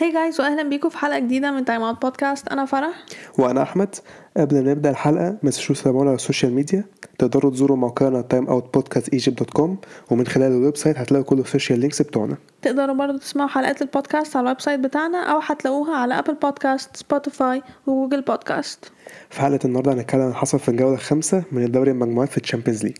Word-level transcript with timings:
Hi 0.00 0.12
guys 0.12 0.40
واهلا 0.40 0.62
بيكم 0.62 0.88
في 0.88 0.98
حلقة 0.98 1.18
جديدة 1.18 1.50
من 1.50 1.64
Time 1.64 1.82
Out 1.82 2.02
Podcast 2.02 2.48
أنا 2.48 2.64
فرح. 2.64 3.04
وأنا 3.38 3.62
أحمد. 3.62 3.94
قبل 4.36 4.64
ما 4.64 4.70
نبدأ 4.70 4.90
الحلقة 4.90 5.30
ما 5.42 5.50
تنسوش 5.50 5.80
تتابعونا 5.80 6.08
على 6.10 6.16
ال 6.16 6.21
social 6.21 6.52
media 6.52 6.84
تقدروا 7.18 7.50
تزوروا 7.50 7.76
موقعنا 7.76 8.24
timeoutpodcastegypt.com 8.34 9.70
ومن 10.10 10.26
خلال 10.26 10.52
ال 10.52 10.76
website 10.76 10.98
هتلاقوا 10.98 11.24
كل 11.24 11.38
ال 11.38 11.44
social 11.44 11.80
links 11.80 12.02
بتوعنا. 12.02 12.36
تقدروا 12.62 12.94
برضه 12.94 13.18
تسمعوا 13.18 13.48
حلقات 13.48 13.82
البودكاست 13.82 14.36
على 14.36 14.44
ال 14.44 14.60
website 14.60 14.80
بتاعنا 14.80 15.18
أو 15.32 15.38
هتلاقوها 15.42 15.96
على 15.96 16.18
Apple 16.18 16.34
Podcasts 16.34 16.96
Spotify 16.96 17.62
و 17.86 17.91
Google 17.91 18.20
Podcasts 18.22 18.92
في 19.30 19.40
حلقة 19.40 19.58
النهارده 19.64 19.92
هنتكلم 19.92 20.20
عن 20.22 20.34
حصل 20.34 20.58
في 20.58 20.68
الجولة 20.68 20.94
الخامسة 20.94 21.42
من 21.52 21.64
الدوري 21.64 21.90
المجموعات 21.90 22.28
في 22.28 22.36
ال 22.38 22.43
Champions 22.43 22.84
League 22.84 22.96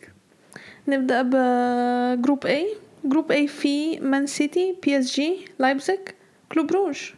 نبدأ 0.89 1.23
ب 1.23 1.43
group 1.43 2.47
A. 2.47 2.59
group 3.05 3.33
A 3.33 3.47
فيه 3.51 4.01
Man 4.01 4.27
City 4.27 4.77
PSG 4.85 5.45
لايبزيج 5.59 5.99
Club 6.53 6.73
Brugge. 6.73 7.11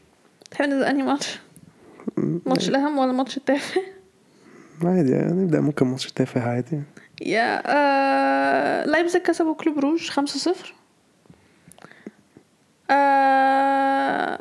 تحب 0.51 0.69
نبدأ 0.69 0.91
أنهي 0.91 1.03
match؟ 1.03 1.39
match 2.47 2.69
الأهم 2.69 2.99
ولا 2.99 3.13
ماتش 3.13 3.37
التافه؟ 3.37 3.81
عادي 4.85 5.11
يعني 5.11 5.33
نبدأ 5.33 5.61
ممكن 5.61 5.87
ماتش 5.87 6.13
تافه 6.13 6.41
عادي. 6.43 6.81
يا 7.23 7.63
آه... 7.67 8.85
لايبزيج 8.87 9.23
كسبوا 9.23 9.55
Club 9.55 9.79
Brugge 9.79 10.09
5 10.11 10.39
0 10.55 10.75
آه... 12.91 14.39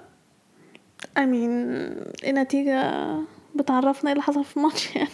I 1.19 1.21
mean 1.21 2.25
النتيجة؟ 2.27 2.93
بتعرفنا 3.55 4.09
إيه 4.09 4.13
اللي 4.13 4.23
حصل 4.23 4.45
في 4.45 4.57
الماتش 4.57 4.89
يعني. 4.95 5.09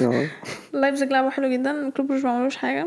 آه. 0.00 0.28
لايبزيج 0.72 1.10
لعبوا 1.10 1.30
حلو 1.30 1.48
جدا 1.48 1.90
Club 1.90 2.10
Brugge 2.12 2.24
ما 2.24 2.30
عملوش 2.30 2.56
حاجة. 2.56 2.86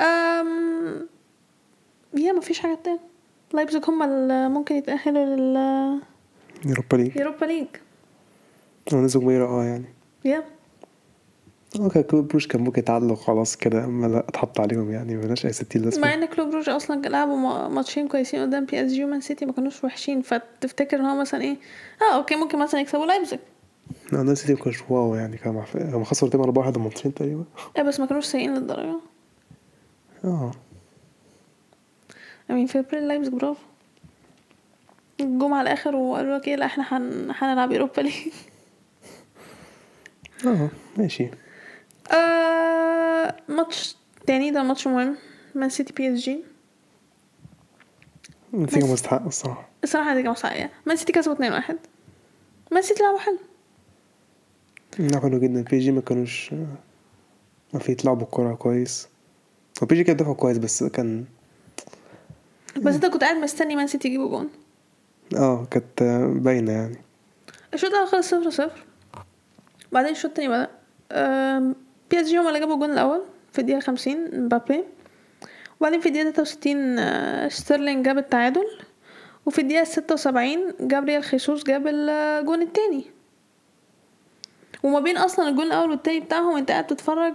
أم... 0.00 1.08
yeah 2.14 2.32
مفيش 2.32 2.58
حاجة 2.60 2.78
تاني. 2.84 3.00
لايبزيج 3.54 3.82
هما 3.88 4.04
اللي 4.04 4.48
ممكن 4.48 4.74
يتأهلوا 4.74 5.24
لليوروبا 5.24 7.10
يوروبا 7.16 7.44
ليج. 7.46 7.66
ليج. 8.92 9.00
نزلوا 9.04 9.24
ميرا 9.24 9.46
آه 9.46 9.64
يعني. 9.64 9.84
yeah 10.24 10.44
آه 11.80 11.88
كان 11.88 12.02
كلوب 12.02 12.28
بروج 12.28 12.46
كان 12.46 12.60
ممكن 12.64 12.78
يتعادلوا 12.80 13.16
خلاص 13.16 13.56
كده 13.56 13.84
أما 13.84 14.06
لا 14.06 14.18
أتحط 14.28 14.60
عليهم 14.60 14.90
يعني 14.90 15.16
ملهاش 15.16 15.46
أي 15.46 15.52
ستين 15.52 15.80
لازمة 15.82 16.14
إن 16.14 16.24
كلوب 16.26 16.54
روج 16.54 16.68
أصلا 16.68 17.08
لعبوا 17.08 17.36
ما- 17.36 17.68
ماتشين 17.68 18.08
كويسين 18.08 18.42
قدام 18.42 18.64
بي 18.64 18.84
اس 18.86 18.92
جي 18.92 19.04
ومان 19.04 19.20
سيتي 19.20 19.46
ما 19.46 19.52
كانوش 19.52 19.84
وحشين. 19.84 20.22
فتفتكر 20.22 21.00
إن 21.00 21.04
هو 21.04 21.20
مثلا 21.20 21.40
إيه؟ 21.40 21.56
آه 22.02 22.16
okay 22.16 22.36
ممكن 22.36 22.58
مثلا 22.58 22.80
يكسبوا 22.80 23.06
لايبزيج. 23.06 23.38
لا 24.12 24.22
مان 24.22 24.38
سيتي 24.38 24.52
ما 24.54 24.58
كانش 24.58 24.82
wow 24.90 25.14
يعني 25.14 25.36
كان 25.36 25.54
مع- 25.54 25.64
هم 25.96 26.04
خسروا 26.04 26.30
تقريبا 26.30 26.44
4 26.48 26.62
1 26.66 26.78
ماتشين 26.78 27.14
تقريبا. 27.14 27.44
إيه 27.76 27.82
بس 27.82 28.00
ما 28.00 28.06
كانوش 28.06 28.24
سيئين 28.26 28.54
للدرجة. 28.54 28.96
آه. 30.24 30.50
Mean 32.52 32.70
في 32.70 32.78
ابريل 32.78 33.08
لايبزيج 33.08 33.32
برافو 33.32 33.60
جم 35.20 35.54
على 35.54 35.68
الآخر 35.68 35.96
وقالوا 35.96 36.38
لك 36.38 36.48
إيه؟ 36.48 36.56
لا 36.56 36.66
إحنا 36.66 36.84
هن... 36.96 37.32
هنلعب 37.38 37.72
يوروبا 37.72 38.00
ليج. 38.00 38.14
آه 40.46 40.70
ماشي. 40.96 41.28
آه 42.14 43.36
ماتش 43.48 43.96
تاني 44.26 44.50
ده 44.50 44.62
ماتش 44.62 44.86
مهم. 44.86 45.16
مان 45.54 45.68
سيتي 45.68 45.92
بي 45.92 46.14
اس 46.14 46.18
جي 46.18 46.44
نتيجة 48.54 48.92
مستحقة 48.92 49.26
الصراحة. 49.26 49.68
الصراحة 49.84 50.14
كانت 50.14 50.28
مستحقة. 50.28 50.70
مان 50.86 50.96
سيتي 50.96 51.12
كسبوا 51.12 51.34
2 51.34 51.52
1 51.52 51.78
مان 52.72 52.82
سيتي 52.82 53.02
لعبوا 53.02 53.18
حلو. 53.18 53.38
حلو 55.20 55.38
جدا. 55.38 55.62
بي 55.62 55.73
اس 55.73 55.78
جي 55.78 55.92
ما 55.92 56.00
كانوش 56.00 56.54
ما 57.74 57.80
في 57.80 57.92
يتلعبوا 57.92 58.22
الكورة 58.22 58.54
كويس. 58.54 59.08
وبي 59.82 59.91
اس 59.91 59.94
جي 59.94 60.04
كان 60.04 60.16
دافعوا 60.16 60.34
كويس 60.34 60.58
بس 60.58 60.84
كان 60.84 61.24
بس 62.76 62.94
انت 62.94 63.06
كنت 63.06 63.24
قاعد 63.24 63.36
مستني 63.36 63.76
مان 63.76 63.86
سيتي 63.86 64.08
يجيبوا 64.08 64.28
جون. 64.28 64.50
آه 65.36 65.66
كانت 65.70 66.02
باينة 66.42 66.72
يعني. 66.72 66.98
الشوط 67.74 67.90
الأول 67.90 68.08
خلص 68.08 68.30
صفر 68.30 68.50
صفر. 68.50 68.84
بعدين 69.92 70.10
الشوط 70.10 70.30
التاني 70.30 70.48
بدأ. 70.48 70.68
بي 72.10 72.20
إس 72.20 72.26
جي 72.26 72.38
هما 72.38 72.48
اللي 72.48 72.60
جابوا 72.60 72.74
الجون 72.74 72.92
الأول 72.92 73.22
في 73.52 73.58
الدقيقة 73.58 73.80
خمسين 73.80 74.44
مبابي. 74.44 74.84
وبعدين 75.80 76.00
في 76.00 76.10
تلاتة 76.10 76.42
وستين 76.42 76.98
آه، 76.98 77.48
ستيرلينج 77.48 78.04
جاب 78.04 78.18
التعادل. 78.18 78.66
وفي 79.46 79.84
ستة 79.84 80.12
وسبعين 80.12 80.72
جابريال 80.80 81.22
خيسوس 81.22 81.64
جاب 81.64 81.86
الجون 81.86 82.62
التاني. 82.62 83.04
وما 84.82 85.00
بين 85.00 85.16
أصلا 85.16 85.48
الجون 85.48 85.66
الأول 85.66 85.90
والتاني 85.90 86.20
بتاعهم 86.20 86.56
أنت 86.56 86.70
قاعد 86.70 86.86
تتفرج 86.86 87.34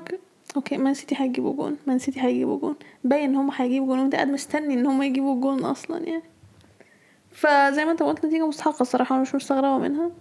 okay 0.55 0.77
مان 0.77 0.93
سيتي 0.93 1.15
هيجيبوا 1.19 1.53
جون 1.55 1.77
مان 1.87 1.99
سيتي 1.99 2.21
هيجيبوا 2.21 2.59
جون. 2.59 2.75
باين 3.03 3.29
إن 3.29 3.35
هم 3.35 3.51
هيجيبوا 3.51 3.87
جون 3.87 3.99
وأنت 3.99 4.15
قاعد 4.15 4.27
مستني 4.27 4.73
إن 4.73 4.85
هم 4.85 5.01
يجيبوا 5.01 5.41
جون 5.41 5.63
أصلا 5.65 5.97
يعني. 6.07 6.23
فزي 7.31 7.85
ما 7.85 7.91
أنت 7.91 8.03
قلت 8.03 8.25
نتيجة 8.25 8.47
مستحقة 8.47 8.81
الصراحة 8.81 9.13
أنا 9.15 9.21
مش 9.21 9.35
مستغربة 9.35 9.77
منها. 9.77 10.11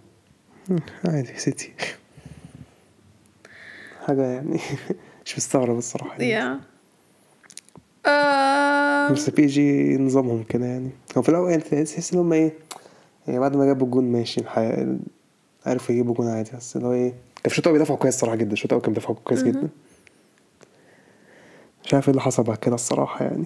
عادي 1.05 1.37
سيتي. 1.37 1.73
حاجة 4.07 4.21
يعني 4.21 4.59
مش 5.25 5.37
مستغرب 5.37 5.77
الصراحة 5.77 6.11
يعني. 6.11 6.29
yeah 6.29 6.59
آه 8.05 9.11
بس 9.11 9.29
بي 9.29 9.40
اس 9.40 9.45
جي 9.45 9.97
نظامهم 9.97 10.43
كده 10.43 10.65
يعني. 10.65 10.89
هو 11.17 11.21
في 11.21 11.29
الأول 11.29 11.49
يعني 11.49 11.63
تحس 11.63 12.13
إن 12.13 12.19
هما 12.19 12.35
إيه 12.35 12.53
يعني 13.27 13.39
بعد 13.39 13.55
ما 13.55 13.65
جابوا 13.65 13.85
الجون 13.87 14.11
ماشي 14.11 14.41
الحقيقة 14.41 14.97
عرفوا 15.65 15.95
يجيبوا 15.95 16.13
جون 16.15 16.27
عادي. 16.27 16.51
بس 16.57 16.75
اللي 16.75 16.87
هو 16.87 16.93
إيه 16.93 17.09
كان 17.09 17.17
في 17.41 17.47
الشوط 17.47 17.59
الأول 17.67 17.73
بيدافعوا 17.79 17.99
كويس 17.99 18.15
الصراحة 18.15 18.35
جدا. 18.35 18.53
الشوط 18.53 18.71
الأول 18.71 18.83
كان 18.83 18.93
بيدافعوا 18.93 19.15
كويس 19.23 19.43
جدا. 19.43 19.69
مش 21.87 21.93
عارف 21.93 22.05
إيه 22.07 22.11
اللي 22.11 22.21
حصل 22.21 22.43
بعد 22.43 22.57
كده 22.57 22.75
الصراحة 22.75 23.25
يعني. 23.25 23.45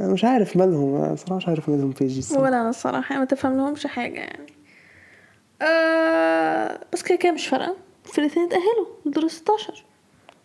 أنا 0.00 0.12
مش 0.12 0.24
عارف 0.24 0.56
مالهم 0.56 0.94
أنا 0.94 1.16
صراحة 1.16 1.36
مش 1.36 1.48
عارف 1.48 1.68
مالهم 1.68 1.90
بي 1.90 2.01
اس 2.01 2.06
جي 2.06 2.18
الصراحة 2.18 2.42
ولا 2.44 2.60
أنا 2.60 2.68
الصراحة 2.70 3.18
ما 3.18 3.24
يتفهم 3.24 3.56
لهمش 3.56 3.86
حاجة 3.86 4.20
يعني. 4.20 4.46
آه 5.62 6.80
بس 6.92 7.02
كده 7.02 7.18
كده 7.18 7.32
مش 7.32 7.46
فارقة. 7.46 7.76
في 8.04 8.18
الاتنين 8.18 8.46
اتأهلوا 8.46 8.86
لدور 9.06 9.28
16 9.28 9.84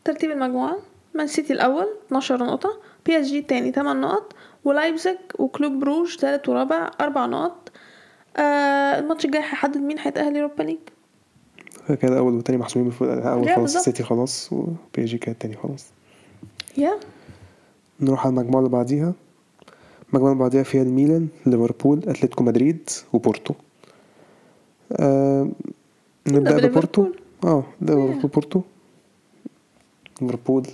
ترتيب 0.03 0.31
المجموعة 0.31 0.77
مان 1.13 1.27
سيتي 1.27 1.53
الأول 1.53 1.87
12 2.07 2.37
نقطة. 2.43 2.69
بي 3.05 3.19
إس 3.21 3.25
جي 3.27 3.39
التاني 3.39 3.71
8 3.71 3.99
نقط. 4.01 4.33
ولايبزيج 4.65 5.17
وكلوب 5.39 5.79
بروج 5.79 6.15
تالت 6.15 6.49
ورابع 6.49 6.91
أربع 7.01 7.25
نقط. 7.25 7.71
آه 8.37 8.99
الماتش 8.99 9.25
الجاي 9.25 9.41
هيحدد 9.41 9.77
مين 9.77 9.99
هيتأهل 9.99 10.35
يوروبا 10.35 10.63
ليج. 10.63 10.77
كده 12.01 12.17
أول 12.17 12.33
والتاني 12.33 12.57
محسومين 12.57 12.91
في 12.91 13.03
أول 13.03 13.47
yeah 13.47 13.55
خلاص. 13.55 13.75
السيتي 13.75 14.03
خلاص 14.03 14.53
وبي 14.53 14.92
اس 14.92 15.05
جي 15.05 15.17
كانت 15.17 15.41
تاني 15.41 15.55
خلاص. 15.57 15.85
yeah 16.77 16.99
نروح 17.99 18.27
على 18.27 18.33
المجموعة 18.33 18.59
اللي 18.59 18.69
بعديها. 18.71 19.13
المجموعة 20.09 20.31
اللي 20.31 20.43
بعديها 20.43 20.63
فيها 20.63 20.81
الميلان 20.81 21.27
ليفربول 21.45 21.99
أتلتيكو 21.99 22.43
مدريد 22.43 22.89
وبورتو. 23.13 23.53
آه 24.91 25.49
نبدأ. 26.27 26.67
ببورتو. 26.67 27.07
آه 27.43 27.63
ده 27.81 27.95
ليفربول 27.95 28.29
بورتو 28.31 28.61
ليفربول 30.21 30.67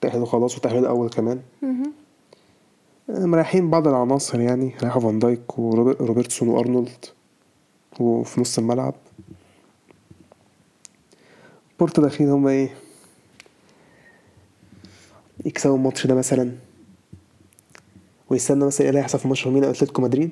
تأهلوا 0.00 0.26
خلاص 0.26 0.56
وتأهلوا 0.56 0.80
الأول 0.80 1.08
كمان. 1.10 1.40
مهم. 1.62 1.92
آه، 3.10 3.24
مريحين 3.26 3.70
بعض 3.70 3.88
العناصر 3.88 4.40
يعني. 4.40 4.74
ريحوا 4.82 5.00
فان 5.00 5.18
دايك 5.18 5.58
وروبرتسون 5.58 6.48
وأرنولد 6.48 7.04
وفي 8.00 8.40
نص 8.40 8.58
الملعب. 8.58 8.94
بورتو 11.78 12.02
داخلين 12.02 12.30
هما 12.30 12.50
إيه؟ 12.50 12.74
يكسبوا 15.48 15.76
الماتش 15.76 16.06
ده 16.06 16.14
مثلا. 16.14 16.52
ويستنى 18.30 18.64
مثلا 18.64 18.80
إيه 18.84 18.88
اللي 18.88 19.00
هيحصل 19.00 19.18
في 19.18 19.28
ماتش 19.28 19.46
مين 19.46 19.64
أتلتيكو 19.64 20.02
مدريد. 20.02 20.30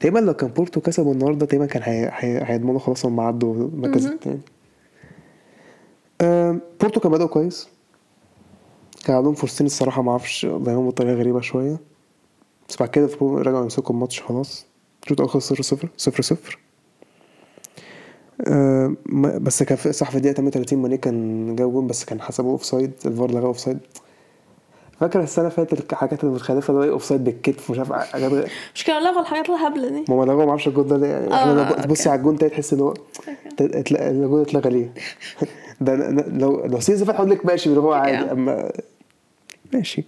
تقريبا 0.00 0.18
لو 0.18 0.34
كان 0.34 0.50
بورتو 0.50 0.80
كسبوا 0.80 1.12
النهارده 1.14 1.46
تقريبا 1.46 1.66
كان 1.66 1.82
هي- 1.82 2.10
هي- 2.14 2.42
هيضمنوا 2.44 2.78
خلاص 2.80 3.06
هم 3.06 3.20
عدوا 3.20 3.54
المركز. 3.54 4.06
التاني. 4.06 4.40
بورتو 6.80 7.00
كان 7.00 7.12
بدأوا 7.12 7.28
كويس. 7.28 7.68
كان 9.04 9.16
عندهم 9.16 9.34
فرصتين 9.34 9.66
الصراحة 9.66 10.02
ما 10.02 10.10
أعرفش 10.10 10.46
ضيعوهم 10.46 10.88
بطريقة 10.88 11.14
غريبة 11.14 11.40
شوية. 11.40 11.78
بس 12.68 12.76
بعد 12.76 12.88
كده 12.88 13.08
رجعوا 13.22 13.62
يمسكوا 13.62 13.94
الماتش 13.94 14.22
خلاص. 14.22 14.66
الشوط 15.02 15.20
الأول 15.20 15.30
خلص 15.32 15.48
صفر 15.52 15.62
صفر 15.62 15.88
صفر 15.96 16.22
صفر. 16.22 16.58
آه، 18.46 18.94
بس 19.40 19.62
كان 19.62 19.92
صح 19.92 20.10
في 20.10 20.16
الدقيقة 20.16 20.34
38 20.34 20.78
ماني 20.82 20.96
كان 20.96 21.56
جاب 21.56 21.72
جون 21.72 21.86
بس 21.86 22.04
كان 22.04 22.20
حسبه 22.20 22.48
offside 22.48 22.92
الفار 23.06 23.30
لغاه 23.30 23.46
offside 23.46 23.78
فاكر 25.00 25.22
السنة 25.22 25.44
اللي 25.44 25.56
فاتت 25.56 25.92
الحاجات 25.92 26.24
المتخلفة 26.24 26.74
اللي 26.74 26.86
هو 26.86 26.92
offside 26.92 27.24
بالكتف 27.24 27.70
مش 27.70 27.78
عارف 27.78 28.14
مش 28.74 28.84
كانوا 28.84 29.00
لغوا 29.00 29.20
الحاجات 29.20 29.50
الهبلة 29.50 29.88
دي؟ 29.88 30.04
ما 30.08 30.14
هو 30.14 30.24
لغاه 30.24 30.44
ما 30.44 30.50
أعرفش 30.50 30.68
الجون 30.68 30.86
ده 30.86 30.96
ليه. 30.96 31.06
يعني 31.06 31.34
آه،. 31.34 31.72
تبصي 31.72 32.08
على 32.08 32.18
الجون 32.18 32.38
تاني 32.38 32.50
تحس 32.50 32.72
إن 32.72 32.80
هو 32.80 32.94
الجون 33.60 34.40
اتلغى 34.40 34.70
ليه. 34.70 34.92
ده 35.80 35.94
لو 36.28 36.66
لو 36.66 36.80
season 36.80 37.06
فات 37.06 37.16
هقول 37.16 37.30
لك 37.30 37.46
ماشي 37.46 37.68
اللي 37.68 37.80
هو 37.80 37.92
عادي. 37.92 38.32
اما 38.32 38.72
ماشي. 39.74 40.04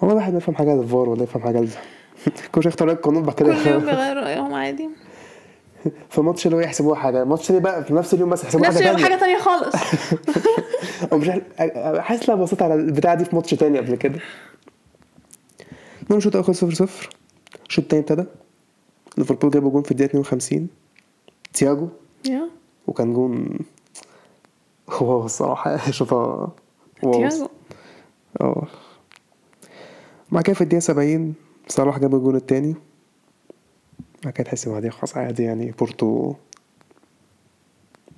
والله 0.00 0.12
الواحد 0.12 0.32
ما 0.32 0.38
يفهم 0.38 0.54
حاجة 0.54 0.70
عن 0.70 0.78
الفار 0.78 1.08
ولا 1.08 1.22
يفهم 1.22 1.42
حاجة 1.42 1.58
عن 1.58 1.68
كل 2.52 2.62
شوية 2.62 2.72
يختار 2.72 2.90
القانون 2.90 3.22
بعد 3.22 3.34
كده 3.34 3.54
كل 3.64 3.70
يوم 3.70 3.84
بيغيروا 3.84 4.22
رأيهم 4.22 4.54
عادي. 4.54 4.88
فماتش 6.10 6.46
اللي 6.46 6.56
هو 6.56 6.60
يحسبوها 6.60 6.96
حاجة 7.00 7.22
الماتش 7.22 7.50
اللي 7.50 7.60
بقى 7.60 7.84
في 7.84 7.94
نفس 7.94 8.14
اليوم 8.14 8.30
بس 8.30 8.44
حاجة 8.44 8.56
اليوم 8.78 8.96
تانية 8.96 9.04
حاجة 9.04 9.16
تانية. 9.20 9.38
خالص. 9.38 9.74
أو 11.12 11.18
مش 11.18 11.28
عارف- 11.28 11.44
حاسس 11.98 12.30
أنا 12.30 12.42
بصيت 12.42 12.62
على 12.62 12.74
البتاعة 12.74 13.14
دي 13.14 13.24
في 13.24 13.36
ماتش 13.36 13.50
تاني 13.50 13.78
قبل 13.78 13.94
كده. 13.94 14.18
المهم 16.02 16.20
شوط 16.20 16.36
اخر 16.36 16.52
صفر 16.52 16.74
صفر. 16.74 17.10
الشوط 17.68 17.84
التاني 17.84 18.00
ابتدى. 18.02 18.24
ليفربول 19.18 19.50
جابوا 19.50 19.70
جون 19.70 19.82
في 19.82 19.90
الدقيقة 19.90 20.10
52 20.10 20.68
تياجو. 21.54 21.88
yeah. 22.28 22.48
وكان 22.86 23.12
جون. 23.14 23.58
هو 24.90 25.24
الصراحة 25.24 25.90
شاطها 25.90 26.48
wow. 27.02 27.12
تياجو. 27.12 27.48
آه. 28.40 28.66
بعد 30.32 30.42
كده 30.44 30.54
في 30.54 30.60
الدقيقة 30.60 30.80
70 30.80 31.34
صلاح 31.68 31.98
جاب 31.98 32.14
الجون 32.14 32.36
التاني. 32.36 32.74
بعد 34.26 34.34
كده 34.34 34.44
تحس 34.44 34.68
بعديها 34.68 34.90
خلاص 34.90 35.16
عادي 35.16 35.42
يعني 35.42 35.70
بورتو. 35.70 36.34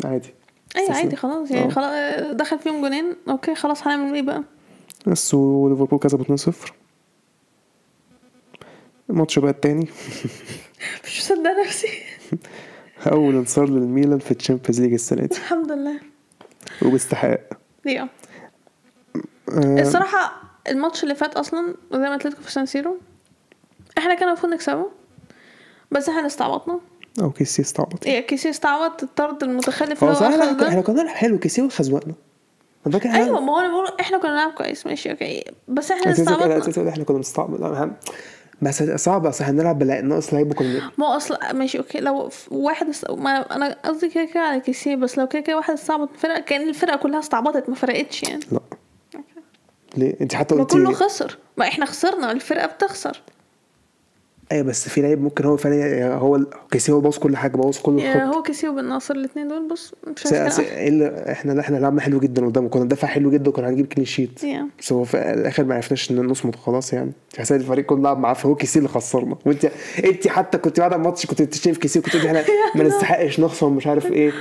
عادي. 0.04 0.34
أيوه 0.76 0.88
استسلم. 0.88 1.04
عادي 1.04 1.16
خلاص 1.16 1.50
يعني 1.50 1.66
آه. 1.66 1.70
خلاص 1.70 1.92
دخل 2.32 2.58
فيهم 2.58 2.80
جونين 2.80 3.16
okay 3.28 3.54
خلاص 3.54 3.86
هنعمل 3.86 4.14
إيه 4.14 4.22
بقى؟ 4.22 4.44
بس 5.06 5.34
وليفربول 5.34 5.98
كسبوا 5.98 6.36
2-0 6.36 6.72
الماتش 9.10 9.38
بقى 9.38 9.50
التاني. 9.50 9.88
مش 11.04 11.20
مصدق 11.20 11.50
نفسي. 11.66 11.88
أول 13.12 13.36
انتصار 13.36 13.68
للميلان 13.68 14.18
في 14.18 14.30
الشامبيونز 14.30 14.80
ليج 14.80 14.92
السنة 14.92 15.26
دي. 15.26 15.36
الحمد 15.36 15.72
لله. 15.72 16.00
وباستحقاق 16.82 17.48
yeah 17.86 18.08
آه، 19.48 19.80
الصراحة 19.80 20.42
الماتش 20.68 21.02
اللي 21.02 21.14
فات 21.14 21.34
أصلا 21.34 21.74
زي 21.92 21.98
ما 21.98 22.12
قلت 22.12 22.26
لكم 22.26 22.42
في 22.42 22.52
سان 22.52 22.66
سيرو 22.66 22.98
إحنا 23.98 24.14
كان 24.14 24.28
المفروض 24.28 24.52
نكسبه. 24.52 24.97
بس 25.90 26.08
إحنا 26.08 26.26
استعبطنا. 26.26 26.80
أو 27.20 27.30
كيسي 27.30 27.62
استعبط. 27.62 28.06
إيه 28.06 28.20
كيسي 28.20 28.50
استعبط 28.50 29.02
الطرد 29.02 29.42
المتخلف 29.42 30.04
هو 30.04 30.10
اللي 30.10 30.20
هو 30.20 30.30
صراحة 30.30 30.52
اخذ 30.52 30.64
إحنا 30.64 30.80
كنا 30.80 31.08
حلو 31.08 31.38
كيسي 31.38 31.62
وخزوقنا 31.62 32.14
فاكر 32.92 33.08
أيوه 33.08 33.40
ما 33.40 33.52
هو 33.52 33.58
أنا 33.58 33.68
بقول 33.68 33.86
إحنا 34.00 34.18
كنا 34.18 34.30
بنلعب 34.30 34.52
كويس 34.52 34.86
ماشي 34.86 35.10
okay. 35.10 35.44
بس 35.68 35.90
إحنا 35.90 36.12
استعبطنا. 36.12 36.88
إحنا 36.88 37.04
كنا 37.04 37.16
بنستعبط. 37.16 37.90
بس 38.62 38.82
صعب 38.82 39.26
أصل 39.26 39.44
هنلعب 39.44 39.82
ناقص 39.82 40.34
لعيب 40.34 40.50
وكنا 40.50 40.90
ما 40.98 41.06
هو 41.06 41.16
أصلا 41.16 41.52
ماشي 41.52 41.78
okay. 41.78 42.00
لو 42.00 42.30
واحد 42.50 42.88
است... 42.88 43.10
ما 43.10 43.56
أنا 43.56 43.76
قصدي 43.84 44.08
كده 44.08 44.24
كده 44.24 44.40
على 44.40 44.60
كيسيه 44.60 44.96
بس 44.96 45.18
لو 45.18 45.26
كده 45.26 45.42
كده 45.42 45.56
واحد 45.56 45.74
استعبط 45.74 46.08
فرقة 46.16 46.40
كأن 46.40 46.68
الفرقة 46.68 46.96
كلها 46.96 47.18
استعبطت 47.18 47.68
ما 47.68 47.74
فرقتش 47.74 48.22
يعني. 48.22 48.40
لا. 48.52 48.60
ليه؟ 49.96 50.14
أنت 50.20 50.34
حتى 50.34 50.54
ما 50.54 50.64
كله 50.64 50.88
قلتي 50.88 51.04
خسر. 51.04 51.38
ما 51.56 51.68
إحنا 51.68 51.86
خسرنا 51.86 52.32
الفرقة 52.32 52.66
بتخسر. 52.66 53.22
أيوه 54.52 54.64
بس 54.64 54.88
في 54.88 55.00
لعيب 55.02 55.22
ممكن 55.22 55.44
هو 55.44 55.56
فعلا 55.56 56.14
هو 56.14 56.36
ال- 56.36 56.46
كيسي 56.70 56.92
هو 56.92 57.00
بوظ 57.00 57.18
كل 57.18 57.36
حاجة 57.36 57.56
بوظ 57.56 57.78
كل 57.78 58.00
الخط 58.00 58.36
هو 58.36 58.42
كيسيه 58.42 58.68
وبن 58.68 58.84
ناصر 58.84 59.14
الاثنين 59.14 59.48
دول 59.48 59.68
بص 59.68 59.94
مش 60.06 60.32
عارف 60.32 60.60
إيه 60.60 60.88
اللي 60.88 61.24
إحنا 61.32 61.60
إحنا 61.60 61.76
لعبنا 61.76 62.00
حلو 62.00 62.20
جدا 62.20 62.46
قدام 62.46 62.68
كنا 62.68 62.84
ندافع 62.84 63.08
حلو 63.08 63.30
جدا 63.30 63.48
وكنا 63.50 63.68
هنجيب 63.68 63.86
كلين 63.86 64.06
شيت 64.06 64.40
بس 64.78 64.92
هو 64.92 65.04
في 65.04 65.16
الآخر 65.32 65.64
ما 65.64 65.74
عرفناش 65.74 66.10
إن 66.10 66.26
نصمد 66.26 66.56
خلاص 66.56 66.92
يعني. 66.92 67.12
حسيت 67.38 67.60
الفريق 67.60 67.84
كله 67.86 68.02
لعب 68.02 68.18
معاه 68.18 68.34
فهو 68.34 68.54
كيسي 68.54 68.78
اللي 68.78 68.88
خسرنا. 68.88 69.36
وانت 69.46 69.70
أنت 70.04 70.28
حتى 70.28 70.58
كنت 70.58 70.80
بعد 70.80 70.92
الماتش 70.92 71.26
كنت 71.26 71.42
بتشتم 71.42 71.72
في 71.72 71.78
كيسي 71.80 71.98
وكنت 71.98 72.16
بتقولي 72.16 72.40
إحنا 72.40 72.54
ما 72.82 72.84
نستحقش 72.84 73.40
نخسر 73.40 73.66
ومش 73.66 73.86
عارف 73.86 74.06
إيه. 74.12 74.32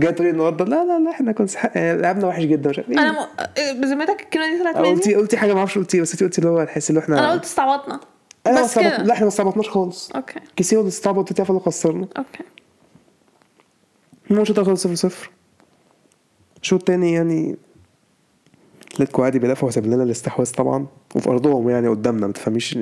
جاي 0.00 0.12
تقولي 0.12 0.30
النهارده 0.30 0.64
لا 0.64 0.84
لا 0.84 0.98
لا 0.98 1.10
إحنا 1.10 1.32
كنا 1.32 1.46
لعبنا 1.76 2.26
وحش 2.26 2.42
جدا 2.44 2.70
مش 2.70 2.78
عارف 2.78 2.90
إيه. 2.90 2.98
أنا 2.98 3.12
م... 3.12 3.80
بذمتك 3.80 4.20
الكلمة 4.22 4.52
دي 4.56 4.58
طلعت 4.62 4.76
مني؟ 4.76 4.88
قلتي 4.90 5.14
قلتي 5.14 5.36
حاجة 5.36 5.52
ما 5.52 5.58
أعرفش 5.58 5.78
قلتي 5.78 6.00
بس 6.00 6.12
أنت 6.12 6.22
قلتي 6.22 6.38
اللي 6.38 6.50
هو 6.50 6.64
تحس 6.64 6.90
إن 6.90 6.96
إحنا 6.96 7.18
أنا 7.18 7.32
قلت 7.32 7.44
استعبطنا. 7.44 8.00
أيوة 8.46 8.60
بس 8.62 8.64
استعبط- 8.78 8.86
كده. 8.96 9.02
لا 9.02 9.12
إحنا 9.12 9.24
ما 9.24 9.28
استعبطناش 9.28 9.68
خالص. 9.68 10.10
okay. 10.12 10.40
كيسي 10.56 10.76
هو 10.76 10.80
اللي 10.80 10.88
استعبط 10.88 11.30
وتعرف 11.30 11.50
اللي 11.50 11.60
خسرنا. 11.60 12.08
okay. 12.18 12.44
الماتش 14.30 14.50
ده 14.52 14.64
خلص 14.64 14.82
0 14.86 14.94
0 14.94 15.30
الشوط 16.62 16.78
التاني 16.80 17.12
يعني 17.12 17.56
أتلتيكو 18.94 19.22
عادي 19.24 19.38
بيدافعوا 19.38 19.68
وساب 19.68 19.86
لنا 19.86 20.02
الاستحواذ 20.02 20.50
طبعا 20.52 20.86
وفي 21.16 21.30
أرضهم 21.30 21.68
يعني 21.70 21.88
قدامنا 21.88 22.26
ما 22.26 22.32
تفهميش 22.32 22.78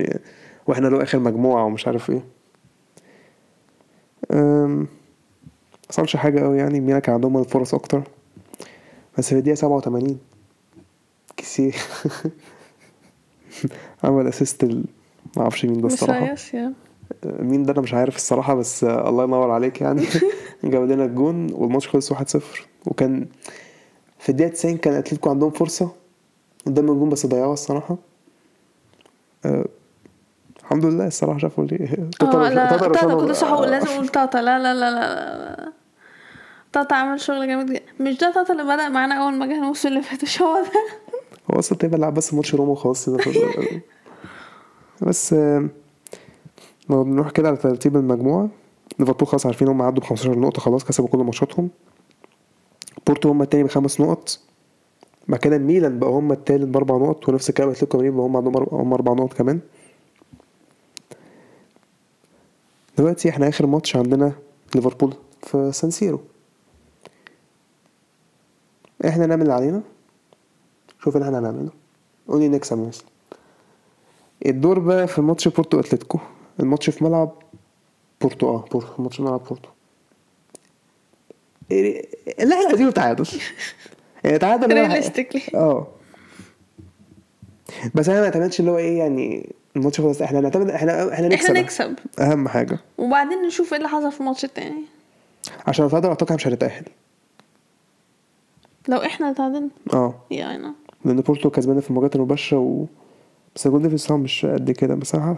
وإحنا 0.66 0.86
لو 0.88 1.02
آخر 1.02 1.18
مجموعة 1.18 1.64
ومش 1.64 1.86
عارف 1.86 2.10
إيه. 2.10 2.22
ما 4.30 4.86
حصلش 5.90 6.16
حاجة 6.16 6.40
قوي 6.40 6.58
يعني. 6.58 6.80
ميلان 6.80 6.98
كان 6.98 7.14
عندهم 7.14 7.36
الفرص 7.38 7.74
أكتر. 7.74 8.02
بس 9.18 9.28
في 9.28 9.34
الدقيقة 9.38 9.54
87 9.54 10.18
كيسي 11.36 11.72
عمل 14.04 14.26
assist 14.26 14.64
ما 15.36 15.42
أعرفش 15.42 15.64
مين 15.64 15.80
ده 15.80 15.86
مش 15.86 15.92
الصراحة. 15.92 16.24
ميسياس. 16.24 16.72
مين 17.24 17.62
ده 17.62 17.72
أنا 17.72 17.80
مش 17.80 17.94
عارف 17.94 18.16
الصراحة 18.16 18.54
بس 18.54 18.84
آه، 18.84 19.08
الله 19.08 19.24
ينور 19.24 19.50
عليك 19.50 19.80
يعني. 19.80 20.06
جاب 20.64 20.82
لنا 20.90 21.04
الجون 21.04 21.52
والماتش 21.52 21.88
خلص 21.88 22.12
1-0 22.12 22.16
وكان 22.86 23.26
في 24.18 24.28
الدقيقة 24.28 24.52
90 24.52 24.76
كان 24.76 24.94
أتلتيكو 24.94 25.30
عندهم 25.30 25.50
فرصة 25.50 25.92
قدام 26.66 26.90
الجون 26.90 27.08
بس 27.08 27.26
ضيعوها 27.26 27.52
الصراحة. 27.52 27.96
أه 29.44 29.64
الحمد 30.60 30.84
لله 30.84 31.06
الصراحة 31.06 31.38
شافوا 31.38 31.64
لي. 31.64 31.76
آه 32.22 32.48
لا 32.48 32.70
تاتا 32.70 32.88
تاتا 32.88 33.14
كنت 33.14 33.30
صح 33.30 33.48
آه، 33.48 33.66
لازم 33.66 33.86
أقول 33.88 34.08
تاتا 34.08 34.38
لا 34.38 34.58
لا 34.58 34.74
لا 34.74 34.90
لا 34.90 35.72
تاتا 36.72 36.94
عمل 36.94 37.20
شغل 37.20 37.46
جامد 37.48 37.66
جدا. 37.72 37.80
مش 38.00 38.18
ده 38.18 38.32
تاتا 38.32 38.52
اللي 38.52 38.64
بدأ 38.64 38.88
معانا 38.88 39.14
أول 39.14 39.34
ما 39.34 39.46
جه 39.46 39.54
الموسم 39.54 39.88
اللي 39.88 40.02
فات؟ 40.02 40.22
مش 40.22 40.42
هو 40.42 40.62
ده؟ 40.62 40.70
هو 41.50 41.58
أصلا 41.58 41.78
تقريبا 41.78 41.96
لعب 41.96 42.14
بس 42.14 42.34
ماتش 42.34 42.54
روما 42.54 42.72
وخلاص 42.72 43.10
كده. 43.10 43.22
بس 45.02 45.32
لو 46.90 47.04
بنروح 47.04 47.30
كده 47.30 47.48
على 47.48 47.56
ترتيب 47.56 47.96
المجموعة. 47.96 48.48
ليفربول 48.98 49.28
خلاص 49.28 49.46
عارفين 49.46 49.68
هم 49.68 49.82
عدوا 49.82 50.02
ب 50.02 50.06
15 50.06 50.38
نقطة 50.38 50.60
خلاص 50.60 50.84
كسبوا 50.84 51.08
كل 51.08 51.18
ماتشاتهم. 51.18 51.70
بورتو 53.06 53.28
هم 53.28 53.42
التاني 53.42 53.64
بخمس 53.64 54.00
نقط. 54.00 54.38
بعد 55.28 55.40
كده 55.40 55.58
ميلان 55.58 55.98
بقى 55.98 56.10
هم 56.10 56.32
التالت 56.32 56.68
بأربع 56.68 56.96
نقط 56.96 57.28
ونفس 57.28 57.48
الكلام 57.48 57.68
أتلتيكو 57.68 57.98
مدريد 57.98 58.12
هم 58.14 58.36
عندهم 58.36 58.66
هم 58.72 58.92
أربع 58.92 59.12
نقط 59.12 59.32
كمان. 59.32 59.60
دلوقتي 62.98 63.28
إحنا 63.28 63.48
آخر 63.48 63.66
ماتش 63.66 63.96
عندنا 63.96 64.32
ليفربول 64.74 65.14
في 65.42 65.72
سان 65.72 65.90
سيرو. 65.90 66.20
إحنا 69.06 69.26
نعمل 69.26 69.42
اللي 69.42 69.52
علينا. 69.54 69.82
شوف 71.04 71.16
اللي 71.16 71.26
إحنا 71.26 71.38
هنعمله. 71.38 71.70
قولي 72.28 72.48
نكسب 72.48 72.78
مثلا 72.78 73.11
الدور 74.46 74.78
بقى 74.78 75.06
في 75.08 75.20
ماتش 75.20 75.48
بورتو 75.48 75.80
أتلتيكو. 75.80 76.18
الماتش 76.60 76.90
في 76.90 77.04
ملعب 77.04 77.30
بورتو 78.20 78.48
آه 78.48 78.64
بورتو 78.72 78.88
الماتش 78.98 79.16
في 79.16 79.22
ملعب 79.22 79.44
بورتو. 79.44 79.68
إيه- 81.70 82.06
اللي 82.40 82.54
إحنا 82.54 82.66
عايزينه 82.68 82.90
تعادل. 82.90 83.26
يعني 84.24 84.38
تعادل. 84.38 84.72
آه. 85.54 85.86
بس 87.94 88.08
أنا 88.08 88.18
ما 88.20 88.24
اعتمدش 88.26 88.60
اللي 88.60 88.70
هو 88.70 88.78
إيه 88.78 88.98
يعني 88.98 89.50
الماتش 89.76 90.00
خلاص 90.00 90.22
إحنا 90.22 90.40
نعتمد 90.40 90.70
إحنا 90.70 91.12
إحنا 91.12 91.28
نكسب 91.28 91.44
إحنا 91.46 91.60
نكسب. 91.60 91.94
أهم 92.20 92.48
حاجة. 92.48 92.78
وبعدين 92.98 93.38
نشوف 93.46 93.72
إيه 93.72 93.78
اللي 93.78 93.88
حصل 93.88 94.12
في 94.12 94.20
الماتش 94.20 94.44
التاني. 94.44 94.82
عشان 95.66 95.88
تعادل 95.88 96.08
أعتقد 96.08 96.32
مش 96.32 96.46
هنتاهل 96.46 96.84
لو 98.88 98.98
إحنا 98.98 99.32
تعادلنا. 99.32 99.68
آه. 99.94 100.14
يا 100.30 100.54
أنا 100.56 100.74
لأن 101.04 101.20
بورتو 101.20 101.50
كسبانة 101.50 101.80
في 101.80 101.90
المواجهات 101.90 102.16
المباشرة 102.16 102.58
و 102.58 102.84
بس 103.56 103.66
ال 103.66 103.70
goal 103.70 103.82
difference 103.82 104.06
طبعا 104.06 104.18
مش 104.20 104.46
قد 104.46 104.70
كده 104.70 104.94
بس 104.94 105.14
أنا 105.14 105.36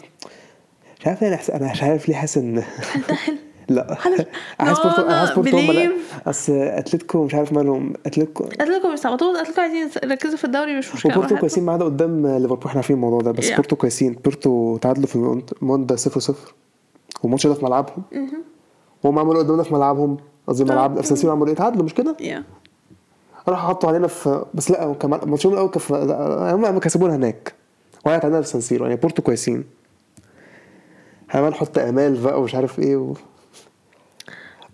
مش 1.00 1.06
عارف 1.06 1.24
أنا. 1.24 1.38
أنا 1.54 1.72
مش 1.72 1.82
عارف 1.82 2.08
ليه 2.08 2.16
حاسس 2.16 2.38
إن 2.38 2.62
لا. 3.68 3.94
حاسس 4.58 4.80
بورتو 4.80 5.02
no, 5.02 5.34
بورتو 5.34 5.58
هم 5.58 5.72
لا. 5.72 5.86
believe. 5.88 6.28
أصل 6.28 6.52
أتلتيكو 6.52 7.24
مش 7.24 7.34
عارف 7.34 7.52
مالهم. 7.52 7.92
اتلتيكو 8.06 8.44
أتلتيكو 8.44 8.90
بيستعبطوا 8.90 9.40
أتلتيكو 9.40 9.60
عايزين 9.60 9.90
يركزوا 10.04 10.36
في 10.36 10.44
الدوري 10.44 10.78
مش 10.78 10.94
مشكلة. 10.94 11.18
وبورتو. 11.18 11.36
كويسين 11.36 11.64
معانا 11.64 11.84
قدام 11.84 12.26
ليفربول. 12.26 12.66
إحنا 12.66 12.78
عارفين 12.78 12.96
الموضوع 12.96 13.20
ده. 13.20 13.30
بس 13.32 13.50
Yeah. 13.50 13.54
بورتو 13.56 13.76
كويسين. 13.76 14.12
بورتو 14.12 14.76
تعادلوا 14.76 15.06
في 15.06 15.42
الواندا 15.62 15.96
0 15.96 16.20
0 16.20 16.54
والماتش 17.22 17.46
ده 17.46 17.54
في 17.54 17.64
ملعبهم. 17.64 18.02
وهم 19.04 19.18
عملوا 19.18 19.38
قدامنا 19.42 19.62
في 19.62 19.74
ملعبهم. 19.74 20.16
قصدي 20.46 20.64
ملعب 20.64 21.02
سيرو 21.02 21.32
عملوا 21.32 21.48
إيه؟ 21.48 21.54
تعادلوا 21.54 21.84
مش 21.84 21.94
كده؟ 21.94 22.16
يا 22.20 22.44
راحوا 23.48 23.68
حطوا 23.68 23.88
علينا 23.88 24.06
في 24.06 24.44
بس 24.54 24.70
لا 24.70 24.84
هو 24.84 24.94
كمان 24.94 25.20
ماتشهم 25.30 25.52
الأول 25.52 25.68
كان 25.70 26.64
هم 26.64 26.78
كسبونا 26.78 27.14
هناك. 27.16 27.52
وقعت 28.04 28.24
علينا 28.24 28.42
في 28.42 28.48
سان 28.48 28.60
سيرو 28.60 28.84
يعني 28.86 28.96
بورتو 28.96 29.22
كويسين. 29.22 29.64
بقى 31.34 31.50
نحط 31.50 31.78
أمال 31.78 32.20
بقى 32.20 32.40
ومش 32.40 32.54
عارف 32.54 32.78
إيه 32.78 32.96
و... 32.96 33.14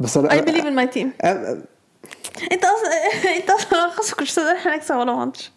بس 0.00 0.16
أنا 0.16 0.32
I 0.32 0.40
believe 0.42 0.64
in 0.64 0.74
my 0.74 0.86
team 0.86 1.12
أنت 1.24 2.64
أصلا 2.64 3.36
أنت 3.36 3.50
أصلا 3.50 3.88
خلاص 3.90 4.14
كنتش 4.14 4.34
تقدر 4.34 4.52
إحنا 4.56 4.76
نكسب 4.76 4.96
ولا 4.96 5.14
ماتش. 5.16 5.52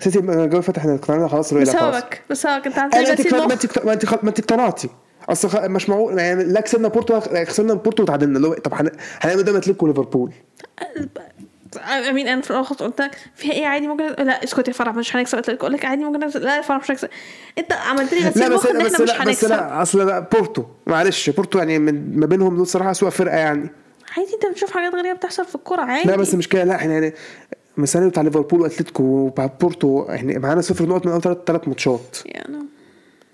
بس 0.00 0.06
انت 0.06 0.16
الجو 0.16 0.60
فات 0.60 0.78
إحنا 0.78 0.94
اقتنعنا 0.94 1.28
خلاص 1.28 1.54
بسببك 1.54 2.22
بسببك 2.30 2.66
أنت 2.66 2.94
دلوقتي 2.94 3.22
اقتنعت- 3.28 3.46
ما 3.46 3.52
أنت 3.54 3.84
ما 3.86 3.92
أنت 3.92 4.24
ما 4.24 4.28
أنت 4.28 4.38
اقتنعتي. 4.38 4.88
أصل 5.28 5.70
مش 5.70 5.88
معقول 5.88 6.18
يعني 6.18 6.44
لا 6.44 6.60
كسبنا 6.60 6.88
بورتو 6.88 7.20
خسرنا 7.20 7.74
بورتو 7.74 8.02
وتعادلنا 8.02 8.36
اللي 8.36 8.48
هو 8.48 8.54
طب 8.54 8.74
هن- 8.74 8.90
هنعمل 9.20 9.42
ده 9.42 9.50
اتلتيكو 9.52 9.86
وليفربول 9.86 10.32
امين 12.08 12.28
أنا 12.28 12.40
في 12.40 12.50
الأول 12.50 12.66
خالص 12.66 12.82
قلت 12.82 13.00
لك 13.00 13.18
فيها 13.36 13.52
إيه 13.52 13.66
عادي 13.66 13.86
ممكن 13.88 14.04
لا 14.06 14.44
اسكت 14.44 14.68
يا 14.68 14.72
فرح 14.72 14.94
مش 14.94 15.16
هنكسب 15.16 15.38
اتلتيكو 15.38 15.66
أقول 15.66 15.72
لك 15.72 15.84
عادي 15.84 16.04
ممكن 16.04 16.20
نكسب 16.20 16.40
لا 16.40 16.56
يا 16.56 16.62
فرح 16.62 16.82
مش 16.82 16.90
هنكسب 16.90 17.08
أنت 17.58 17.72
عملت 17.72 18.14
لي 18.14 18.20
لا 18.20 18.28
غسيل 18.28 18.54
بس 18.54 18.64
مخ 18.64 18.66
إن 18.66 18.84
بس 18.84 18.94
إحنا 18.94 19.04
لا 19.04 19.12
بس 19.12 19.20
هنكسب 19.20 19.48
لا 19.48 19.82
أصل 19.82 20.06
لا 20.06 20.18
بورتو. 20.18 20.64
معلش 20.86 21.30
بورتو 21.30 21.58
يعني 21.58 21.78
من 21.78 22.20
ما 22.20 22.26
بينهم 22.26 22.56
دول 22.56 22.66
صراحة 22.66 22.90
اسوء 22.90 23.10
فرقة 23.10 23.36
يعني. 23.36 23.70
عادي 24.16 24.34
أنت 24.34 24.46
بتشوف 24.46 24.70
حاجات 24.70 24.94
غريبة 24.94 25.12
بتحصل 25.16 25.44
في 25.44 25.54
الكورة 25.54 25.82
عادي. 25.82 26.08
لا 26.08 26.16
بس 26.16 26.34
مش 26.34 26.48
كده 26.48 26.64
لا 26.64 26.74
إحنا 26.74 26.92
يعني 26.92 27.14
مثلا 27.76 28.08
بتاع 28.08 28.22
ليفربول 28.22 28.60
وأتلتيكو 28.60 29.02
وبتاع 29.02 29.46
بورتو 29.46 30.06
يعني 30.08 30.38
معانا 30.38 30.60
صفر 30.60 30.86
نقط 30.86 31.06
من 31.06 31.12
أول 31.12 31.22
ثلاث 31.22 31.38
ثلاث 31.46 31.68
ماتشات. 31.68 32.18
يعني 32.24 32.58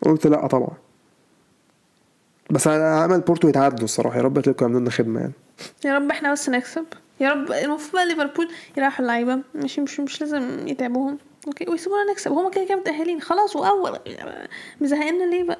قلت 0.02 0.26
لا 0.26 0.46
طبعا. 0.46 0.70
بس 2.50 2.66
أنا 2.66 3.04
امل 3.04 3.20
بورتو 3.20 3.48
يتعدوا 3.48 3.84
الصراحة. 3.84 4.16
يا 4.16 4.22
رب 4.22 4.40
تلاقوا 4.40 4.62
يعملوا 4.62 4.80
لنا 4.80 4.90
خدمة 4.90 5.20
يعني. 5.20 5.32
يا 5.84 5.94
رب 5.96 6.10
إحنا 6.10 6.32
بس 6.32 6.48
نكسب. 6.48 6.84
يا 7.20 7.30
رب. 7.30 7.52
المفروض 7.52 7.92
بقى 7.92 8.06
ليفربول 8.08 8.48
يريحوا 8.76 9.00
اللعيبة. 9.02 9.38
مش 9.54 9.78
مش 9.78 10.00
مش 10.00 10.20
لازم 10.20 10.68
يتعبوهم. 10.68 11.18
okay 11.46 11.70
ويسيبونا 11.70 12.12
نكسب. 12.12 12.32
هما 12.32 12.50
كده 12.50 12.64
كده 12.64 12.76
متأهلين. 12.76 13.20
خلاص 13.20 13.56
وأول. 13.56 13.98
مزهقنا 14.80 15.30
ليه 15.30 15.42
بقى؟ 15.44 15.58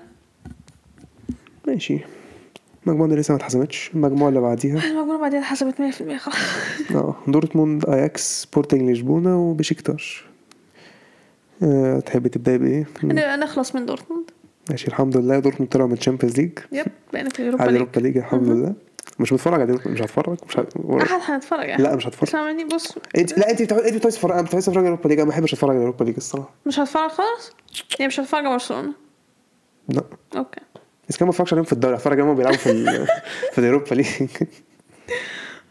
ماشي. 1.68 1.98
المجموعه 2.86 3.08
دي 3.10 3.16
لسه 3.16 3.32
ما 3.32 3.38
اتحسمتش 3.38 3.90
المجموعه 3.94 4.28
اللي 4.28 4.40
بعديها. 4.40 4.84
المجموعة 4.84 5.18
بعدين 5.20 5.38
اتحسمت 5.38 5.75
100% 5.78 6.16
خلاص. 6.16 6.36
آه. 6.94 7.16
دورتموند 7.28 7.86
أياكس 7.90 8.42
سبورتنج 8.42 8.90
لشبونة 8.90 9.38
وبشكتاش 9.50 10.25
أه 11.62 12.00
تحبي 12.00 12.28
تبداي 12.28 12.58
بإيه؟ 12.58 12.86
نخلص 13.36 13.75
من 13.75 13.86
دورتموند. 13.86 14.30
ماشي 14.70 14.88
الحمد 14.88 15.16
لله. 15.16 15.38
دورتموند 15.38 15.72
طلعوا 15.72 15.88
من 15.88 15.94
ال 15.95 15.99
Champions 15.99 16.37
League. 16.40 16.59
yep 16.73 16.87
بقينا 17.12 17.28
في 17.30 17.38
ال 17.40 17.44
Europa 17.44 17.62
على 17.62 17.72
League. 17.73 17.80
ال 17.83 17.85
Europa 17.85 18.00
League 18.06 18.16
الحمد 18.16 18.48
لله. 18.48 18.75
مش 19.18 19.32
متفرج 19.32 19.60
على 19.60 19.78
مش 19.86 20.02
هتفرج؟ 20.02 20.38
مش 20.48 20.58
هت... 20.58 20.72
أحد 21.02 21.20
هنتفرج. 21.32 21.80
لا 21.80 21.96
مش 21.96 22.06
هتفرج. 22.06 22.28
اسمع 22.28 22.52
مني 22.52 22.64
بص. 22.64 22.98
انت 23.18 23.38
لا 23.38 23.50
إنت 23.50 23.62
بتاع- 23.62 23.78
إنت 23.78 23.94
بتعرفي 23.94 24.08
تتفرج 24.08 24.32
أنا 24.32 24.48
على 24.68 24.80
ال 24.80 24.85
Europa 24.85 25.09
League. 25.09 25.18
أنا 25.18 25.25
ما 25.25 25.30
بحبش 25.30 25.52
أتفرج 25.52 25.70
على 25.70 25.76
ال 25.78 25.82
Europa 25.82 26.04
League 26.04 26.14
الصراحة. 26.16 26.50
مش 26.66 26.78
هتفرج 26.78 27.10
خالص؟ 27.10 27.52
يعني 27.98 28.06
مش 28.08 28.20
هتفرج 28.20 28.40
على 28.44 28.54
برشلونة؟ 28.54 28.92
لا. 29.88 30.02
okay. 30.37 30.61
بس 31.08 31.16
كمان 31.16 31.26
ما 31.26 31.30
اتفرجش 31.30 31.52
عليهم 31.52 31.64
في 31.64 31.72
الدوري. 31.72 31.94
اتفرج 31.96 32.20
عليهم 32.20 32.34
بيلعبوا 32.34 32.58
في 32.58 32.70
ال... 32.70 33.06
في 33.52 33.58
ال 33.59 33.64
Europa 33.64 33.95
League. 33.95 34.06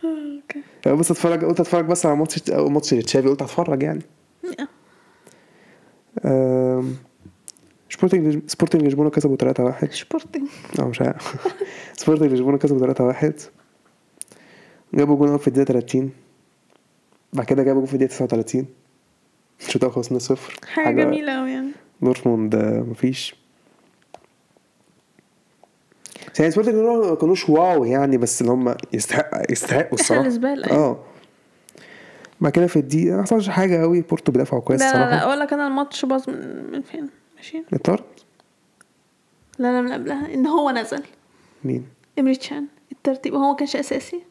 okay. 0.05 0.61
بس 0.99 1.11
اتفرج 1.11 1.45
قلت 1.45 1.59
اتفرج 1.59 1.85
بس 1.85 2.05
على 2.05 2.15
ماتش 2.15 2.49
ماتش 2.51 2.89
تشافي 2.89 3.27
قلت 3.27 3.41
هتفرج 3.41 3.83
يعني. 3.83 4.01
سبورتنج 7.89 8.41
سبورتنج 8.47 8.87
لشبونه 8.87 9.09
كسبوا 9.09 9.37
3-1 9.81 9.91
سبورتنج 9.91 10.47
آه 10.79 10.83
مش 10.83 11.01
عارف. 11.01 11.35
سبورتنج 12.01 12.31
لشبونه 12.33 12.57
كسبوا 12.57 12.93
3-1 13.13 13.33
جابوا 14.93 15.15
جون 15.15 15.37
في 15.37 15.47
الدقيقة 15.47 15.67
30 15.67 16.09
بعد 17.33 17.45
كده 17.45 17.63
جابوا 17.63 17.79
جون 17.81 17.87
في 17.87 17.93
الدقيقة 17.93 18.09
39 18.09 18.65
الشوط 19.61 19.75
الأول 19.83 19.93
خلص 19.95 20.13
0 20.13 20.59
حاجة 20.67 21.03
جميلة 21.03 21.39
قوي 21.39 21.51
يعني. 21.51 21.71
دورتموند 22.01 22.55
آه، 22.55 22.79
مفيش. 22.79 23.35
يعني 26.39 26.51
سبورتنج 26.51 26.75
ما 26.75 27.15
كانوش 27.15 27.49
wow 27.49 27.85
يعني 27.85 28.17
بس 28.17 28.41
اللي 28.41 28.51
هم 28.51 28.75
يستحق 28.93 29.51
يستحقوا 29.51 29.93
الصراحة. 29.99 30.25
الزبالة. 30.25 30.71
آه. 30.71 30.99
بعد 32.41 32.51
كده 32.51 32.67
في 32.67 32.75
الدقيقة 32.79 33.15
ما 33.15 33.23
حصلش 33.23 33.49
حاجة 33.49 33.81
قوي 33.81 34.01
بورتو 34.01 34.31
بيدافعوا 34.31 34.61
كويس 34.61 34.81
لا 34.81 34.91
لا 34.91 34.97
لا 34.97 35.03
الصراحة. 35.05 35.25
أقول 35.27 35.39
لك 35.39 35.53
أنا 35.53 35.67
الماتش 35.67 36.05
باظ 36.05 36.29
من 36.71 36.81
فين؟ 36.81 37.09
ماشي. 37.35 37.63
الطرد 37.73 38.03
لا 39.59 39.67
لا 39.73 39.81
من 39.81 39.93
قبلها. 39.93 40.33
إن 40.33 40.47
هو 40.47 40.71
نزل. 40.71 41.03
مين؟ 41.63 41.85
إمري 42.19 42.35
تشان. 42.35 42.65
الترتيب 42.91 43.33
وهو 43.33 43.49
ما 43.51 43.55
كانش 43.55 43.75
أساسي. 43.75 44.23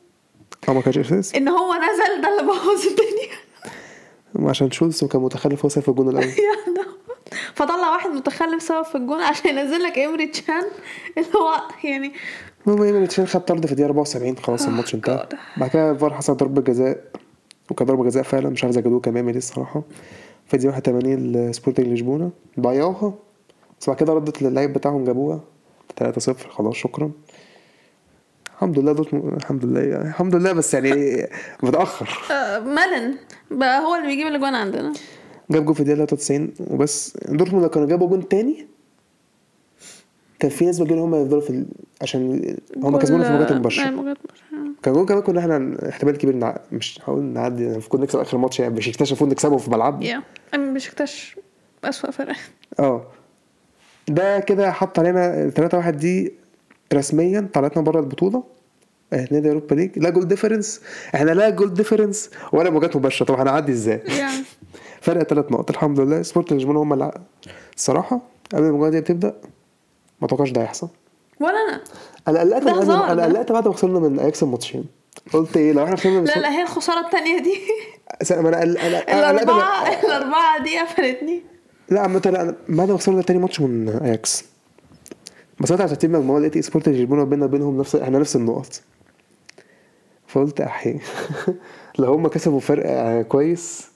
آه 0.68 0.72
ما 0.72 0.80
كانش 0.80 0.98
أساسي؟ 0.98 1.36
إن 1.36 1.48
هو 1.48 1.74
نزل 1.74 2.22
ده 2.22 2.28
اللي 2.28 2.52
بوظ 2.52 2.86
الدنيا. 2.86 4.48
عشان 4.50 4.70
شولتز 4.70 5.04
كان 5.04 5.22
متخلف 5.22 5.62
هو 5.62 5.68
سايب 5.68 5.90
الجون 5.90 6.08
الأول. 6.08 6.32
فطلع 7.54 7.92
واحد 7.92 8.10
متخلف 8.10 8.62
سبب 8.62 8.82
في 8.84 8.94
الجون 8.94 9.20
عشان 9.22 9.58
ينزل 9.58 9.82
لك 9.82 9.98
إمري 9.98 10.26
تشان. 10.26 10.62
اللي 11.18 11.28
هو 11.36 11.60
يعني 11.84 12.12
المهم 12.66 12.82
إمري 12.82 13.08
تشان 13.08 13.26
خد 13.26 13.44
طرد 13.44 13.66
في 13.66 13.72
الدقيقه 13.72 13.86
74 13.86 14.36
خلاص 14.36 14.62
آه، 14.62 14.68
الماتش 14.68 14.94
انتهى. 14.94 15.28
بعد 15.56 15.70
كده 15.70 15.94
فار 15.94 16.14
حصل 16.14 16.36
ضربة 16.36 16.62
جزاء 16.62 17.04
وكان 17.70 17.86
ضربة 17.86 18.04
جزاء 18.04 18.22
فعلا 18.22 18.48
مش 18.48 18.64
عارف 18.64 18.74
جابوه 18.76 19.00
كان 19.00 19.14
بيعمل 19.14 19.30
إيه 19.30 19.38
الصراحة. 19.38 19.82
الدقيقه 20.54 20.68
81 20.74 21.32
لسبورتنج 21.32 21.86
لشبونة 21.86 22.30
ضيعوها 22.60 23.14
بس 23.80 23.86
بعد 23.88 23.96
كده 23.96 24.12
ردت 24.12 24.42
للعيب 24.42 24.72
بتاعهم 24.72 25.04
جابوها 25.04 25.40
3-0 26.02 26.30
خلاص 26.48 26.74
شكرا. 26.74 27.10
الحمد 28.54 28.78
لله 28.78 28.92
دورتموند 28.92 29.32
الحمد 29.34 29.64
لله 29.64 29.80
يعني 29.80 30.08
الحمد 30.08 30.34
لله 30.36 30.52
بس 30.52 30.74
يعني 30.74 31.26
متأخر. 31.62 32.18
آه 32.32 32.58
مالين 32.58 33.14
بقى 33.50 33.80
هو 33.84 33.94
اللي 33.94 34.06
بيجيب 34.06 34.26
الاجوان 34.26 34.54
عندنا. 34.54 34.92
جاب 35.50 35.64
جول 35.64 35.74
في 35.74 35.80
الدقيقة 35.80 36.04
93 36.06 36.54
وبس. 36.70 37.16
دورتموند 37.28 37.62
لو 37.64 37.70
كانوا 37.70 37.88
جابوا 37.88 38.08
جون 38.08 38.28
تاني 38.28 38.66
كان 40.44 40.50
في 40.50 40.66
نسبه 40.66 40.84
كبيره 40.84 41.00
هم 41.00 41.14
يفضلوا 41.14 41.40
في 41.40 41.50
ال... 41.50 41.66
عشان 42.02 42.54
هم 42.76 42.98
كسبونا 42.98 43.24
في 43.24 43.30
آه، 43.30 43.50
المباشرة. 43.50 43.88
المباشرة. 43.88 44.22
كان 44.82 44.94
جول 44.94 45.06
كمان 45.06 45.22
كنا 45.22 45.40
إحنا 45.40 45.76
احتمال 45.88 46.16
كبير 46.18 46.36
نع... 46.36 46.58
مش 46.72 47.00
هقول 47.04 47.22
نعدي 47.22 47.62
يعني 47.62 47.72
المفروض 47.74 48.02
نكسب 48.02 48.18
آخر 48.18 48.38
ماتش 48.38 48.60
يعني 48.60 48.74
مش 48.74 48.88
المفروض 48.88 49.30
نكسبه 49.30 49.56
في 49.56 49.70
ملعبنا 49.70 50.06
يا 50.06 50.22
أمي 50.54 50.74
بشكتاش 50.74 51.36
أسوأ 51.84 52.10
فرق 52.10 52.36
آه. 52.78 53.06
ده 54.08 54.40
كده 54.40 54.72
حط 54.72 54.98
علينا 54.98 55.50
3 55.50 55.78
1 55.78 55.96
دي 55.96 56.32
رسميا 56.94 57.48
طلعتنا 57.52 57.82
بره 57.82 58.00
البطولة 58.00 58.44
آه، 59.12 59.28
نادي 59.30 59.48
Europa 59.48 59.74
League. 59.74 59.98
لا 59.98 60.10
goal 60.10 60.28
difference 60.28 60.80
إحنا 61.14 61.30
لا 61.30 61.50
goal 61.50 61.74
difference 61.74 62.30
ولا 62.52 62.70
مواجهات 62.70 62.96
مباشرة. 62.96 63.26
طب 63.26 63.34
هنعدي 63.40 63.72
إزاي؟ 63.72 64.02
يعني 64.06 64.44
فرق 65.00 65.22
ثلاث 65.22 65.52
نقط. 65.52 65.70
الحمد 65.70 66.00
لله. 66.00 66.22
سبورت 66.22 66.52
لشبونه 66.52 66.82
هم 66.82 66.92
اللي 66.92 67.12
الصراحه 67.76 68.20
قبل 68.54 68.64
المباراه 68.64 68.90
دي 68.90 69.00
بتبدا 69.00 69.34
ما 70.24 70.28
توقعش 70.28 70.50
ده 70.50 70.62
هيحصل. 70.62 70.88
ولا 71.40 71.54
أنا. 71.68 71.80
أنا 72.28 72.40
قلقت 72.40 72.62
أنا. 72.66 73.24
قلقت 73.24 73.52
بعد 73.52 73.68
ما 73.68 73.74
خسرنا 73.74 73.98
من 73.98 74.18
أياكس 74.18 74.42
الماتشين. 74.42 74.84
قلت 75.32 75.56
إيه 75.56 75.72
لو 75.72 75.84
إحنا 75.84 75.96
خسرنا 75.96 76.20
لا 76.20 76.38
لا 76.38 76.50
هي 76.52 76.62
الخسارة 76.62 77.00
التانية 77.06 77.38
دي. 77.42 77.54
ما 78.30 78.48
أنا 78.48 78.62
أنا 78.62 79.32
من- 79.32 79.38
الأربعة 80.04 80.62
دي 80.62 80.78
قفلتني 80.78 81.42
لا 81.90 82.00
عامة 82.00 82.22
لا 82.26 82.42
أنا 82.42 82.56
بعد 82.68 82.90
ما 82.90 82.96
خسرنا 82.98 83.22
تاني 83.22 83.38
ماتش 83.38 83.60
من 83.60 83.88
أياكس. 83.88 84.44
بصيت 85.60 85.80
على 85.80 85.88
ترتيب 85.90 86.14
المجموعة 86.14 86.38
لقيت 86.40 86.58
سبورت 86.58 86.88
لشبونه 86.88 87.24
بيننا 87.24 87.44
وبينهم 87.44 87.78
نفس 87.80 87.96
إحنا 87.96 88.18
نفس 88.18 88.36
النقط. 88.36 88.80
فقلت 90.26 90.60
أحي. 90.60 90.98
لو 91.98 92.12
هم 92.14 92.28
كسبوا 92.28 92.60
فرق 92.60 93.22
كويس 93.22 93.86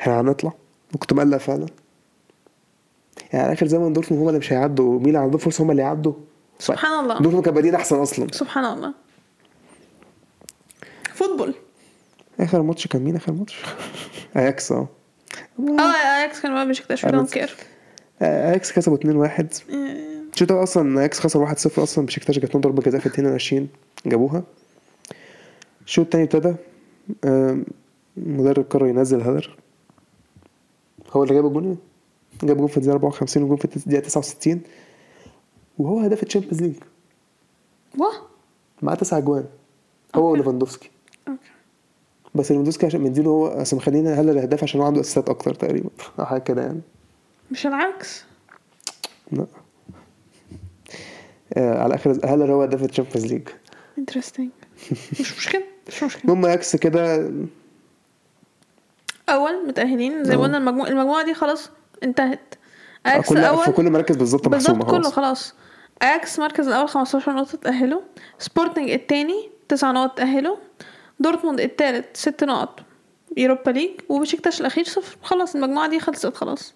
إحنا 0.00 0.20
هنطلع. 0.20 0.52
وكنت 0.94 1.12
مقلق 1.12 1.36
فعلا. 1.38 1.66
يعني 3.32 3.44
على 3.44 3.52
آخر 3.52 3.66
زمن 3.66 3.92
دورتموند 3.92 4.22
هم 4.22 4.28
اللي 4.28 4.38
مش 4.38 4.52
هيعدوا. 4.52 4.98
اللي 5.00 5.18
عندهم 5.18 5.38
فرصة 5.38 5.64
هم 5.64 5.70
اللي 5.70 5.82
يعدوا. 5.82 6.12
سبحان 6.58 7.04
الله. 7.04 7.18
دورتموند 7.18 7.44
كان 7.44 7.54
بادئين 7.54 7.74
أحسن 7.74 7.96
أصلا. 7.96 8.26
سبحان 8.32 8.64
الله. 8.64 8.94
Football. 11.14 11.54
آخر 12.40 12.62
ماتش 12.62 12.86
كان 12.86 13.02
مين؟ 13.02 13.16
آخر 13.16 13.32
ماتش؟ 13.32 13.62
آياكس 14.36 14.72
آه. 14.72 14.88
آه 15.78 16.18
آياكس 16.20 16.40
كان 16.40 16.68
بيشكتاش 16.68 17.06
أنا- 17.06 17.10
don't 17.10 17.30
care 17.32 17.56
آه، 18.22 18.50
آياكس 18.50 18.72
كسبوا 18.72 18.96
2-1 18.96 19.62
الشوط 20.32 20.50
الأول 20.50 20.62
أصلا 20.62 21.00
آياكس 21.00 21.20
خسر 21.20 21.46
1-0 21.46 21.82
أصلا 21.82 22.06
بشكتاش 22.06 22.38
جات 22.38 22.50
لهم 22.54 22.60
ضربة 22.60 22.82
جزاء 22.82 23.00
في 23.00 23.06
22 23.06 23.68
جابوها. 24.06 24.42
الشوط 25.86 26.04
التاني 26.04 26.24
ابتدى. 26.24 26.54
um، 27.24 27.64
المدرب 28.16 28.64
قرر 28.70 28.86
ينزل 28.86 29.20
هالر 29.20 29.56
هو 31.12 31.22
اللي 31.22 31.34
جاب 31.34 31.46
الجون؟ 31.46 31.78
جاب 32.42 32.56
جون 32.56 32.66
في 32.66 32.76
الدقيقة 32.76 32.92
54 32.94 33.42
وجون 33.42 33.56
في 33.56 33.64
الدقيقه 33.76 34.00
69 34.00 34.60
وهو 35.78 36.00
هداف 36.00 36.22
ال 36.22 36.26
Champions 36.26 36.62
League. 36.62 36.74
و 37.98 38.03
آه 38.03 38.12
معاه 38.82 38.94
تسع 38.94 39.18
أجوان. 39.18 39.44
هو 40.14 40.30
وليفاندوفسكي. 40.32 40.90
Okay. 41.28 41.40
بس 42.34 42.50
ليفاندوفسكي 42.50 42.86
عشان 42.86 43.00
مديله 43.00 43.30
هو 43.30 43.46
اصل 43.46 43.76
مخلينا 43.76 44.20
هالر 44.20 44.32
الهداف 44.32 44.62
عشان 44.62 44.80
هو 44.80 44.86
عنده 44.86 45.00
assist 45.00 45.24
ات 45.24 45.28
أكتر 45.28 45.54
تقريبا. 45.54 45.90
أو 46.18 46.24
حاجة 46.24 46.40
كده 46.40 46.62
يعني. 46.62 46.80
مش 47.50 47.66
العكس. 47.66 48.24
لا. 49.32 49.46
آه 51.54 51.82
على 51.82 51.94
آخر 51.94 52.10
هالر 52.10 52.52
هو 52.52 52.62
هداف 52.62 52.82
ال 52.84 52.88
Champions 52.88 53.26
League. 53.32 53.48
Interesting 53.98 54.50
مش 55.20 55.36
مشكلة 55.36 55.62
مش 55.88 56.02
مشكلة. 56.02 56.22
المهم 56.24 56.46
اياكس 56.46 56.76
كده 56.76 57.30
أول 59.28 59.66
متأهلين 59.68 60.24
زي 60.24 60.36
ما 60.36 60.42
أه. 60.42 60.46
قلنا 60.46 60.58
المجموعة 60.58 60.88
المجموعة 60.88 61.24
دي 61.24 61.34
خلاص 61.34 61.70
انتهت. 62.04 62.54
اياكس 63.06 63.28
كل 63.28 63.38
الأول 63.38 63.64
في 63.64 63.72
كل 63.72 63.90
مراكز 63.90 64.16
بالظبط 64.16 64.48
محسومه 64.48 64.78
بالظبط 64.78 64.96
كله 65.00 65.10
خلاص. 65.10 65.54
اياكس 66.02 66.38
مركز 66.38 66.68
الأول 66.68 66.88
15 66.88 67.32
نقطة 67.32 67.58
تأهلوا 67.58 68.00
سبورتنج 68.38 68.90
التاني 68.90 69.50
9 69.68 69.92
نقط 69.92 70.16
تأهلوا 70.18 70.56
دورتموند 71.20 71.60
التالت 71.60 72.16
6 72.16 72.46
نقط 72.46 72.80
Europa 73.36 73.70
League 73.70 73.90
وبشكتاش 74.08 74.60
الأخير 74.60 74.84
صفر. 74.84 75.16
خلاص 75.22 75.54
المجموعة 75.54 75.88
دي 75.88 76.00
خلصت 76.00 76.36
خلاص. 76.36 76.74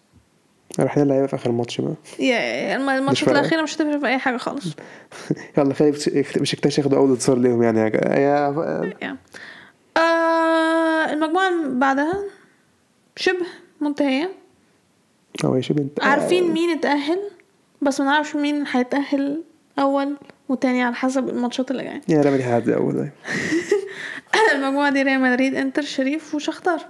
رايحين 0.80 1.02
اللعيبه 1.02 1.26
في 1.26 1.36
آخر 1.36 1.52
ماتش 1.52 1.80
بقى. 1.80 1.94
Yeah- 2.18 2.24
yeah 2.40 2.76
الم- 2.76 2.90
الماتشات. 2.90 3.28
الأخيرة 3.28 3.62
مش 3.62 3.74
هتفرق 3.76 3.98
في 4.00 4.06
أي 4.06 4.18
حاجة 4.18 4.36
خالص 4.36 4.64
يلا 5.58 5.74
خلي 5.74 5.90
بش- 5.90 6.08
بشكتاش 6.38 6.78
ياخدوا 6.78 6.98
أول 6.98 7.10
انتصار 7.10 7.38
ليهم 7.38 7.62
يعني 7.62 7.80
يا 7.80 7.86
يا. 9.02 9.16
آه 9.96 11.12
المجموعة 11.12 11.48
اللي 11.48 11.78
بعدها 11.78 12.14
شبه 13.16 13.46
منتهية. 13.80 14.32
هو 15.44 15.56
يا 15.56 15.60
شبه 15.60 15.82
أنت 15.82 16.04
عارفين 16.04 16.52
مين 16.52 16.70
اتأهل؟ 16.78 17.18
بس 17.82 18.00
ما 18.00 18.06
نعرفش 18.06 18.36
مين 18.36 18.64
هيتأهل 18.72 19.42
أول 19.78 20.16
وتاني 20.48 20.82
على 20.82 20.94
حسب 20.94 21.28
الماتشات 21.28 21.70
اللي 21.70 21.82
جاية. 21.82 22.00
يا 22.08 22.22
رامي 22.22 22.42
هيبقى 22.42 22.74
أول 22.74 22.94
أيوة. 22.98 23.10
المجموعة 24.54 24.90
دي 24.92 25.02
ريال 25.02 25.20
مدريد 25.20 25.54
إنتر 25.54 25.82
شريف 25.82 26.34
وشختار. 26.34 26.86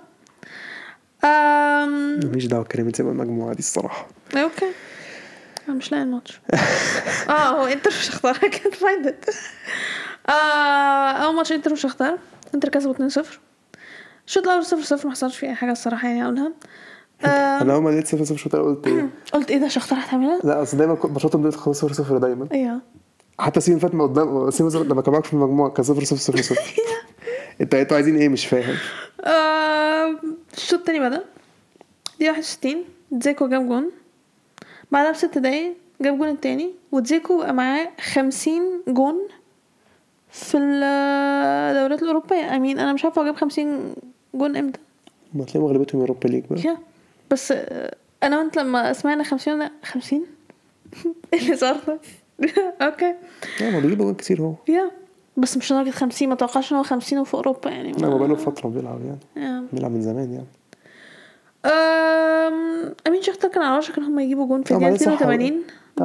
أم... 1.25 2.21
ماليش 2.25 2.47
دعوة 2.47 2.65
كريم 2.65 2.91
تبقى 2.91 3.13
المجموعة 3.13 3.53
دي 3.53 3.59
الصراحة. 3.59 4.07
Okay. 4.37 4.67
أنا 5.69 5.77
مش 5.77 5.93
لاقي 5.93 6.03
الماتش. 6.05 6.41
آه 7.29 7.33
هو 7.49 7.67
إنتر 7.67 7.91
وشختار. 7.91 8.35
I 8.45 8.49
can't 8.55 8.75
find 8.75 9.07
it. 9.09 9.35
آه 10.29 11.11
أول 11.11 11.35
ماتش 11.37 11.53
إنتر 11.53 11.73
وشختار. 11.73 12.19
إنتر 12.55 12.69
كسبوا 12.69 12.95
2-0 12.95 13.25
الشوط 14.27 14.49
الأول 14.49 14.65
0-0 14.65 15.05
ما 15.07 15.11
حصلش 15.11 15.37
فيه 15.37 15.49
أي 15.49 15.55
حاجة 15.55 15.73
الصراحة 15.73 16.09
يعني 16.09 16.25
أقولها. 16.25 16.47
آه 16.47 16.53
أنا 17.25 17.75
أول 17.75 17.83
ما 17.83 17.91
لقيت 17.91 18.07
0 18.07 18.25
0 18.25 18.37
شوط 18.37 18.55
الأول 18.55 18.75
قلت 18.75 18.87
إيه؟ 18.87 19.09
قلت 19.35 19.51
إيه 19.51 19.59
ده؟ 19.59 19.69
شختار 19.69 19.99
هتعملها؟ 19.99 20.41
لا 20.45 20.63
أصل 20.63 20.77
دايما 20.77 20.95
كنت 20.95 21.13
ماتشاتهم 21.13 21.49
دي 21.49 21.57
خلاص 21.57 21.81
0 21.81 21.93
0 21.93 22.19
دايما. 22.19 22.49
أيوه. 22.53 22.81
حتى 23.39 23.61
اللي 23.69 23.81
فات 23.81 23.95
ما 23.95 24.05
قدام 24.05 24.51
فات 24.51 24.75
لما 24.75 25.03
كان 25.03 25.13
معاك 25.13 25.25
في 25.25 25.33
المجموعة 25.33 25.71
كان 25.71 25.85
0 25.85 26.05
0 26.05 26.17
0 26.17 26.43
0 26.43 26.61
انت 27.61 27.75
أنتوا 27.75 27.97
عايزين 27.97 28.17
إيه؟ 28.17 28.29
مش 28.29 28.47
فاهم. 28.47 28.75
الشوط 30.57 30.79
التاني 30.79 31.01
بدأ. 31.01 31.25
دي 32.19 32.29
61 32.31 32.75
زيكو 33.13 33.49
جاب 33.49 33.69
جون. 33.69 33.91
بعدها 34.91 35.13
بست 35.13 35.39
دقايق 35.39 35.75
جاب 36.01 36.19
جون 36.19 36.29
التاني 36.29 36.71
وزيكو 36.93 37.39
بقى 37.39 37.55
معاه 37.55 37.89
50 38.15 38.61
جون 38.89 39.15
في 40.31 40.57
الدوريات 40.59 42.03
الأوروبية. 42.03 42.57
I 42.57 42.61
mean 42.61 42.79
أنا 42.79 42.93
مش 42.93 43.05
عارفة 43.05 43.23
هو 43.23 43.27
جاب 43.27 43.37
50 43.37 43.95
جون 44.35 44.57
إمتى. 44.57 44.81
ما 45.35 45.45
تلاقيهم 45.45 45.65
اغلبيتهم 45.65 46.01
Europa 46.01 46.29
League 46.29 46.45
بقى. 46.51 46.77
بس 47.31 47.53
آه، 47.53 47.95
أنا 48.23 48.39
وأنت 48.39 48.57
لما 48.57 48.93
سمعنا 48.93 49.25
50 49.25 49.59
لا 49.59 49.71
50 49.85 50.27
إيه 51.33 51.41
اللي 51.41 51.57
صار 51.57 51.77
ده؟ 51.87 51.99
Okay. 52.87 53.15
لا 53.61 53.71
ما 53.71 53.79
بيجيب 53.81 53.99
جوان 53.99 54.15
كتير 54.15 54.41
هو. 54.41 54.55
Yeah. 54.69 54.91
بس 55.37 55.57
مش 55.57 55.73
لدرجة 55.73 55.91
50 55.91 56.29
ما 56.29 56.35
توقعش 56.35 56.73
إن 56.73 56.77
هو 56.77 56.83
50 56.83 57.19
وفي 57.19 57.35
أوروبا 57.35 57.71
يعني. 57.71 57.93
لا 57.93 58.07
هو 58.07 58.19
بقاله 58.19 58.35
فترة 58.35 58.69
بيلعب 58.69 59.01
يعني. 59.37 59.67
بيلعب 59.73 59.91
من 59.91 60.03
زمان 60.03 60.33
يعني. 60.33 60.47
أم... 61.65 62.95
I 63.07 63.10
mean 63.10 63.23
شختار 63.23 63.51
كان 63.51 63.63
على 63.63 63.79
وشك 63.79 63.99
إن 63.99 64.05
هم 64.05 64.19
يجيبوا 64.19 64.47
جون 64.47 64.63
في 64.63 64.75
صح. 64.75 65.13
82 65.13 65.49
لا 65.51 65.55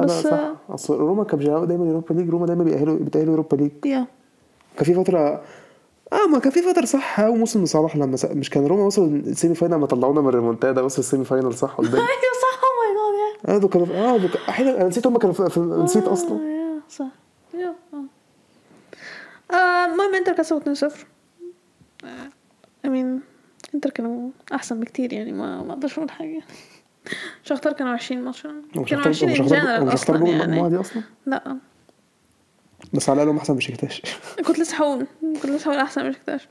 بس 0.06 0.10
صح. 0.22 0.52
أصل 0.70 0.96
روما 0.96 1.24
كان 1.24 1.38
بيلعبوا 1.38 1.66
دايما 1.66 1.84
Europa 1.84 2.14
League 2.14 2.28
روما 2.30 2.46
دايما 2.46 2.64
بيأهلوا 2.64 2.98
بيتأهلوا 2.98 3.30
Europa 3.30 3.56
League 3.56 3.70
yeah. 3.86 4.06
كان 4.76 4.84
في 4.84 4.94
فترة 4.94 5.42
آه 6.12 6.26
ما 6.26 6.38
كان 6.38 6.52
في 6.52 6.62
فترة 6.62 6.84
صح 6.84 7.20
اول 7.20 7.38
موسم 7.38 7.62
لصلاح 7.64 7.96
لما 7.96 8.16
س... 8.16 8.24
مش 8.24 8.50
كان 8.50 8.66
روما 8.66 8.82
وصل 8.82 9.04
ال 9.04 9.14
semi 9.14 9.54
final 9.54 9.74
لما 9.74 9.86
طلعونا 9.86 10.20
من 10.20 10.28
الريمونتادا 10.28 10.82
وصل 10.82 10.98
ال 10.98 11.03
semi 11.03 11.24
final 11.24 11.54
صح 11.54 11.74
قدام 11.74 11.94
أيوه 12.00 12.06
صح 12.42 12.60
أو 12.64 12.70
ماي 12.78 13.18
جاد 13.44 13.50
آه 13.54 13.58
دول 13.58 13.70
كانوا 13.70 13.86
آه 13.86 14.16
دول 14.16 14.28
كانوا- 14.30 14.48
أحيانا 14.48 14.76
أنا 14.76 14.88
نسيت 14.88 15.06
هم 15.06 15.18
كانوا 15.18 15.34
في... 15.34 15.50
في... 15.50 15.60
نسيت 15.60 16.04
أصلا. 16.04 16.40
Yeah 16.42 16.80
صح. 16.88 17.06
آه. 17.54 18.04
آه، 19.54 19.84
المهم 19.86 20.14
انتر 20.14 20.32
كسبوا 20.32 20.74
2-0 20.74 20.92
I 22.86 22.93
mean 22.93 23.20
انتر 23.74 23.90
كانوا 23.90 24.30
أحسن 24.54 24.80
بكتير 24.80 25.12
يعني 25.12 25.32
ما 25.32 25.62
ما 25.62 25.72
أقدرش 25.72 25.98
أقول 25.98 26.10
حاجة. 26.10 26.40
شختار 27.44 27.72
كانوا 27.72 27.92
20 27.92 28.22
ماتش 28.24 28.42
كانوا 28.42 28.62
هختار 28.76 29.08
20 29.08 29.30
ومش 29.30 29.40
ان 29.40 29.46
جنرال 29.46 29.94
أصلا 29.94 30.26
يعني. 30.26 30.60
لا. 31.26 31.56
بس 32.92 33.08
على 33.08 33.16
الأقل 33.16 33.28
هم 33.30 33.36
احسن 33.38 33.52
من 33.52 33.58
بشكتاش 33.58 34.02
كنت 34.46 34.58
لسه 34.58 34.76
هقول 34.76 35.06
كنت 35.22 35.46
لسه 35.46 35.68
هقول 35.70 35.80
أحسن 35.80 36.08
مش 36.08 36.16
كتاش 36.16 36.48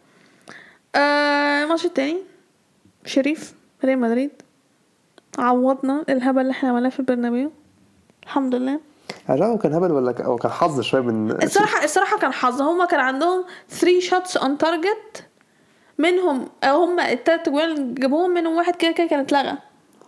آه 0.96 1.64
الماتش 1.64 1.86
التاني 1.86 2.18
شريف 3.06 3.54
ريال 3.86 4.00
مدريد. 4.00 4.32
عوضنا 5.38 6.06
الهبل 6.10 6.42
اللي 6.42 6.52
إحنا 6.52 6.70
عملناه 6.70 6.90
في 6.90 7.00
البرنابيو. 7.00 7.52
الحمد 8.24 8.56
لله. 8.56 8.80
هو 9.30 9.58
كان 9.58 9.74
هبل 9.74 9.92
ولا 9.92 10.12
ك- 10.12 10.40
كان 10.40 10.52
حظ 10.52 10.82
شوية 10.82 11.02
من 11.02 11.32
الصراحة 11.44 11.84
الصراحة 11.84 12.18
كان 12.20 12.34
حظ. 12.34 12.62
هما 12.62 12.86
كان 12.86 13.00
عندهم 13.00 13.44
3 13.70 14.00
shots 14.00 14.42
on 14.42 14.66
target. 14.66 15.22
منهم 15.98 16.48
أو 16.64 16.84
هما 16.84 17.12
التلات 17.12 17.48
اللي 17.48 17.94
جابوهم 17.94 18.30
منهم 18.32 18.56
واحد 18.56 18.76
كده 18.76 18.92
كده 18.92 19.08
كان 19.08 19.20
اتلغى 19.20 19.58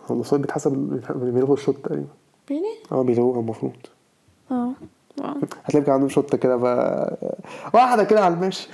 هو 0.06 0.20
الصوت 0.20 0.40
بيتحسب 0.40 0.72
بيلغوا 1.14 1.54
الشوط 1.56 1.76
تقريبا. 1.76 2.06
really؟ 2.52 2.92
آه 2.92 3.02
بيلغوها 3.02 3.40
المفروض. 3.40 3.72
آه. 4.50 4.72
واو. 5.18 5.34
هتلاقي 5.64 5.92
عندهم 5.92 6.08
شوطه 6.08 6.38
كده 6.38 6.56
بقى 6.56 7.16
واحدة 7.72 8.04
كده 8.04 8.24
على 8.24 8.34
الماشي. 8.34 8.68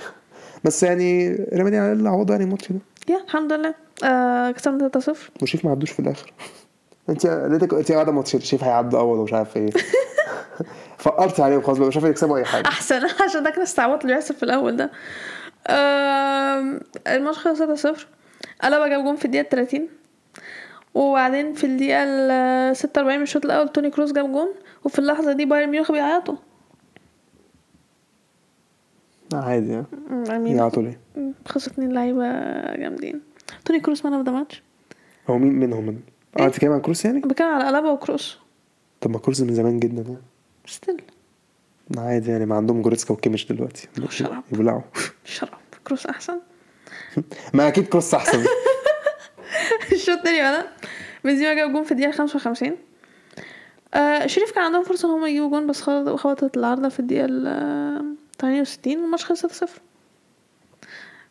بس 0.63 0.83
يعني 0.83 1.29
مدريد 1.29 1.73
على 1.75 1.91
الأقل 1.91 2.07
عوضوا 2.07 2.31
يعني 2.35 2.43
الماتش 2.45 2.71
ده. 2.71 2.79
يا 3.09 3.17
الحمد 3.23 3.53
لله. 3.53 3.73
آه 4.03 4.51
كسبنا 4.51 4.91
3-0 4.99 5.11
وشيف 5.41 5.65
ما 5.65 5.71
عدوش 5.71 5.91
في 5.91 5.99
الآخر. 5.99 6.33
انت 7.09 7.25
ليتك 7.51 7.73
انت 7.73 7.91
قاعدة 7.91 8.11
ماتش 8.11 8.35
شيف 8.35 8.63
هيعدوا 8.63 8.99
أول 8.99 9.19
ومش 9.19 9.33
عارف 9.33 9.57
إيه. 9.57 9.69
فقرت 10.97 11.39
عليهم 11.39 11.61
خلاص 11.61 11.77
بقى 11.77 11.87
مش 11.87 11.95
عارف 11.97 12.09
يكسبوا 12.09 12.37
أي 12.37 12.45
حاجة. 12.45 12.67
أحسن 12.67 13.01
عشان 13.29 13.43
ده 13.43 13.49
كان 13.49 13.61
استعباط 13.61 14.01
اللي 14.01 14.15
بيحصل 14.15 14.33
في 14.35 14.43
الأول 14.43 14.77
ده. 14.77 14.91
الماتش 17.07 17.37
خلص 17.37 17.61
3-0 17.61 17.99
ألابا 18.63 18.87
جاب 18.87 19.03
جون 19.03 19.15
في 19.15 19.25
الدقيقة 19.25 19.49
30 19.49 19.87
وبعدين 20.93 21.53
في 21.53 21.63
الدقيقة 21.63 22.03
ال 22.03 22.75
46 22.75 23.17
من 23.17 23.23
الشوط 23.23 23.45
الأول 23.45 23.69
توني 23.69 23.89
كروس 23.89 24.11
جاب 24.11 24.31
جون. 24.31 24.47
وفي 24.85 24.99
اللحظة 24.99 25.33
دي 25.33 25.45
بايرن 25.45 25.69
ميونخ 25.69 25.91
بيعيطوا. 25.91 26.35
عادي 29.33 29.71
يعني. 29.71 29.85
I 30.29 30.33
mean. 30.33 30.55
يعيطوا 30.57 30.83
ليه؟ 30.83 30.99
خسروا 31.47 31.73
اتنين 31.73 31.91
لعيبة 31.93 32.23
جامدين. 32.75 33.21
توني 33.65 33.79
كروس 33.79 34.05
man 34.05 34.13
of 34.13 34.25
the 34.25 34.31
match 34.31 34.63
هو 35.29 35.37
مين 35.37 35.53
منهم؟ 35.53 35.83
من 35.85 35.99
آه 36.39 36.43
انت 36.45 36.49
بتتكلم 36.51 36.71
عن 36.71 36.81
كروس 36.81 37.05
يعني؟ 37.05 37.19
بتكلم 37.19 37.47
على 37.47 37.65
ألابا 37.77 37.91
وكروس. 37.91 38.37
طب 39.01 39.11
ما 39.11 39.19
كروس 39.19 39.41
من 39.41 39.53
زمان 39.53 39.79
جدا 39.79 40.01
يعني. 40.01 40.17
still 40.65 41.01
عادي 41.97 42.31
يعني 42.31 42.45
ما 42.45 42.55
عندهم 42.55 42.81
جوريتسكا 42.81 43.13
وكيميش 43.13 43.51
دلوقتي. 43.51 43.87
شراب. 44.09 44.43
يبلعوا 44.51 44.81
شراب. 45.25 45.57
كروس 45.87 46.05
أحسن؟ 46.05 46.39
ما 47.53 47.67
أكيد 47.67 47.87
كروس 47.87 48.13
أحسن. 48.13 48.43
الشوط 49.91 50.17
التاني 50.17 50.39
بدأ 50.39 50.67
بنزيما 51.23 51.53
جاب 51.53 51.71
جون 51.73 51.83
في 51.83 51.91
الدقيقة 51.91 52.11
خمسة 52.11 52.35
وخمسين. 52.35 52.75
آه 53.93 54.27
شريف 54.27 54.51
كان 54.51 54.63
عندهم 54.63 54.83
فرصة 54.83 55.07
إن 55.07 55.13
هم 55.13 55.25
يجيبوا 55.25 55.49
جون 55.49 55.67
بس 55.67 55.81
خبط- 55.81 56.15
خبطت 56.19 56.57
العارضة 56.57 56.89
في 56.89 56.99
الدقيقة 56.99 57.25
ال 57.29 58.15
68 58.41 58.97
والماتش 59.01 59.25
خلص 59.25 59.45
0 59.45 59.69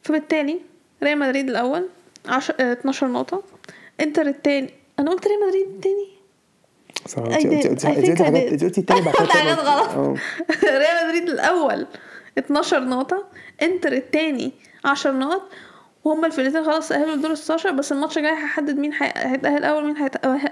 فبالتالي 0.03 0.61
ريال 1.03 1.19
مدريد 1.19 1.49
الأول 1.51 1.87
عشر... 2.29 2.55
آه 2.61 2.73
12 2.73 3.07
نقطة. 3.09 3.43
إنتر 4.01 4.27
التاني. 4.27 4.71
أنا 4.99 5.11
قلت 5.11 5.27
ريال 5.29 5.39
مدريد 5.49 5.67
التاني. 5.67 6.09
I 7.09 7.19
انت 8.53 8.65
قلتي 8.65 8.81
التاني 8.81 9.01
بعد 9.01 9.15
كده 9.15 9.23
قلت 9.25 9.31
حاجات. 9.33 9.59
غلط. 9.59 10.19
ريال 10.65 11.07
مدريد 11.09 11.29
الأول 11.29 11.87
12 12.39 12.81
نقطة. 12.85 13.25
إنتر 13.63 13.93
التاني 13.93 14.53
10 14.85 15.11
نقط. 15.13 15.43
وهما 16.05 16.27
الفرقتين 16.27 16.65
خلاص 16.65 16.89
تأهلوا 16.89 17.15
لدور 17.17 17.31
ال 17.31 17.39
16 17.39 17.71
بس 17.73 17.93
الماتش 17.93 18.19
الجاي 18.19 18.33
هيحدد 18.33 18.77
مين 18.79 18.93
هي- 18.93 19.13
هيتأهل 19.17 19.65
أول 19.65 19.85
مين 19.87 19.97
هيتأهل 19.97 20.51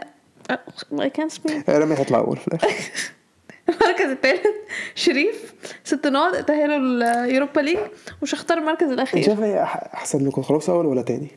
I 0.53 1.09
can't 1.19 1.33
speak 1.33 1.69
رامي 1.71 1.95
هيطلع 1.99 2.19
أول 2.19 2.37
في 2.37 2.49
الآخر. 2.49 2.69
المركز 3.69 4.11
الثالث 4.11 4.47
شريف 4.95 5.55
ست 5.85 6.07
نقط 6.07 6.35
اتأهلوا 6.35 6.77
ال 7.25 7.30
Europa 7.30 7.61
League 7.61 7.79
وشختار 8.23 8.59
المركز 8.59 8.83
انت 8.83 8.93
الأخير؟ 8.93 9.23
شايف 9.23 9.41
إيه 9.43 9.63
أحسن 9.63 10.27
لكم 10.29 10.43
خلاص 10.43 10.71
أول 10.71 10.87
ولا 10.87 11.03
تاني؟ 11.03 11.29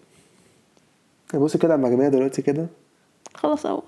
يعني 1.33 1.45
بصي 1.45 1.57
كده 1.57 1.73
على 1.73 1.79
المجموعه 1.85 2.09
دلوقتي 2.09 2.41
كده. 2.41 2.67
خلاص 3.35 3.65
أول. 3.65 3.83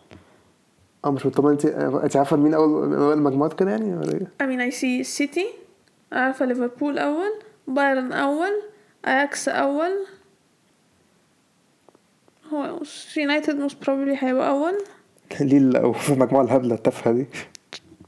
آه 1.05 1.11
مش 1.11 1.25
مطمن 1.25 1.51
انت 1.51 1.65
انت 2.03 2.15
عارفة 2.17 2.37
مين 2.37 2.53
أول 2.53 2.93
أول 2.95 3.13
المجموعات 3.13 3.59
كده 3.59 3.71
يعني 3.71 3.97
ولا 3.97 4.13
إيه؟ 4.13 4.27
I 4.43 4.45
mean 4.49 4.73
I 4.73 4.75
see 4.77 5.01
سيتي 5.07 5.47
عارفة 6.11 6.45
ليفربول 6.45 6.97
أول. 6.99 7.33
بايرن 7.67 8.11
أول. 8.13 8.61
أياكس 9.07 9.49
أول. 9.49 10.05
هو 12.53 12.79
يونايتد 13.17 13.67
most 13.69 13.73
probably 13.73 14.23
هيبقى 14.23 14.49
أول. 14.49 14.77
ليه 15.41 15.57
ال- 15.57 15.93
في 15.95 16.13
المجموعه 16.13 16.43
الهبلة 16.43 16.75
التافهة 16.75 17.13
دي. 17.13 17.25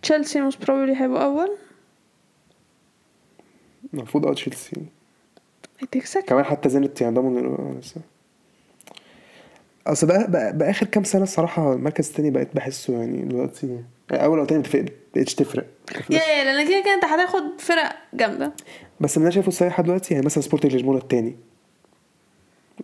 تشيلسي 0.01 0.49
most 0.51 0.53
probably 0.55 1.01
هيبقى 1.01 1.25
أول. 1.25 1.51
المفروض 3.93 4.25
آه 4.25 4.33
تشيلسي. 4.33 4.75
Second. 5.95 6.19
كمان 6.27 6.43
حتى 6.43 6.69
زينت 6.69 7.01
يعني 7.01 7.15
ضمن 7.15 7.55
أصل 9.88 10.07
بقى, 10.07 10.31
بقى, 10.31 10.57
بقى 10.57 10.69
آخر 10.69 10.85
كام 10.85 11.03
سنة 11.03 11.23
الصراحة 11.23 11.73
المركز 11.73 12.07
التاني 12.09 12.31
بقيت 12.31 12.55
بحسه 12.55 12.93
يعني 12.93 13.21
دلوقتي 13.21 13.83
أول 14.11 14.39
أو 14.39 14.45
تاني 14.45 14.63
بقتش 15.15 15.35
تفرق. 15.35 15.65
yeah 16.10 16.19
yeah 16.19 16.43
لأن 16.43 16.67
كده 16.67 16.81
كده 16.81 16.93
أنت 16.93 17.05
هتاخد 17.05 17.61
فرق 17.61 17.95
جامدة. 18.13 18.53
بس 18.99 19.17
اللي 19.17 19.23
أنا 19.25 19.31
شايفه 19.33 19.47
الصريحه 19.47 19.83
دلوقتي 19.83 20.13
يعني 20.13 20.25
مثلا 20.25 20.43
سبورتنج 20.43 20.75
لشبونة 20.75 20.97
التاني. 20.97 21.35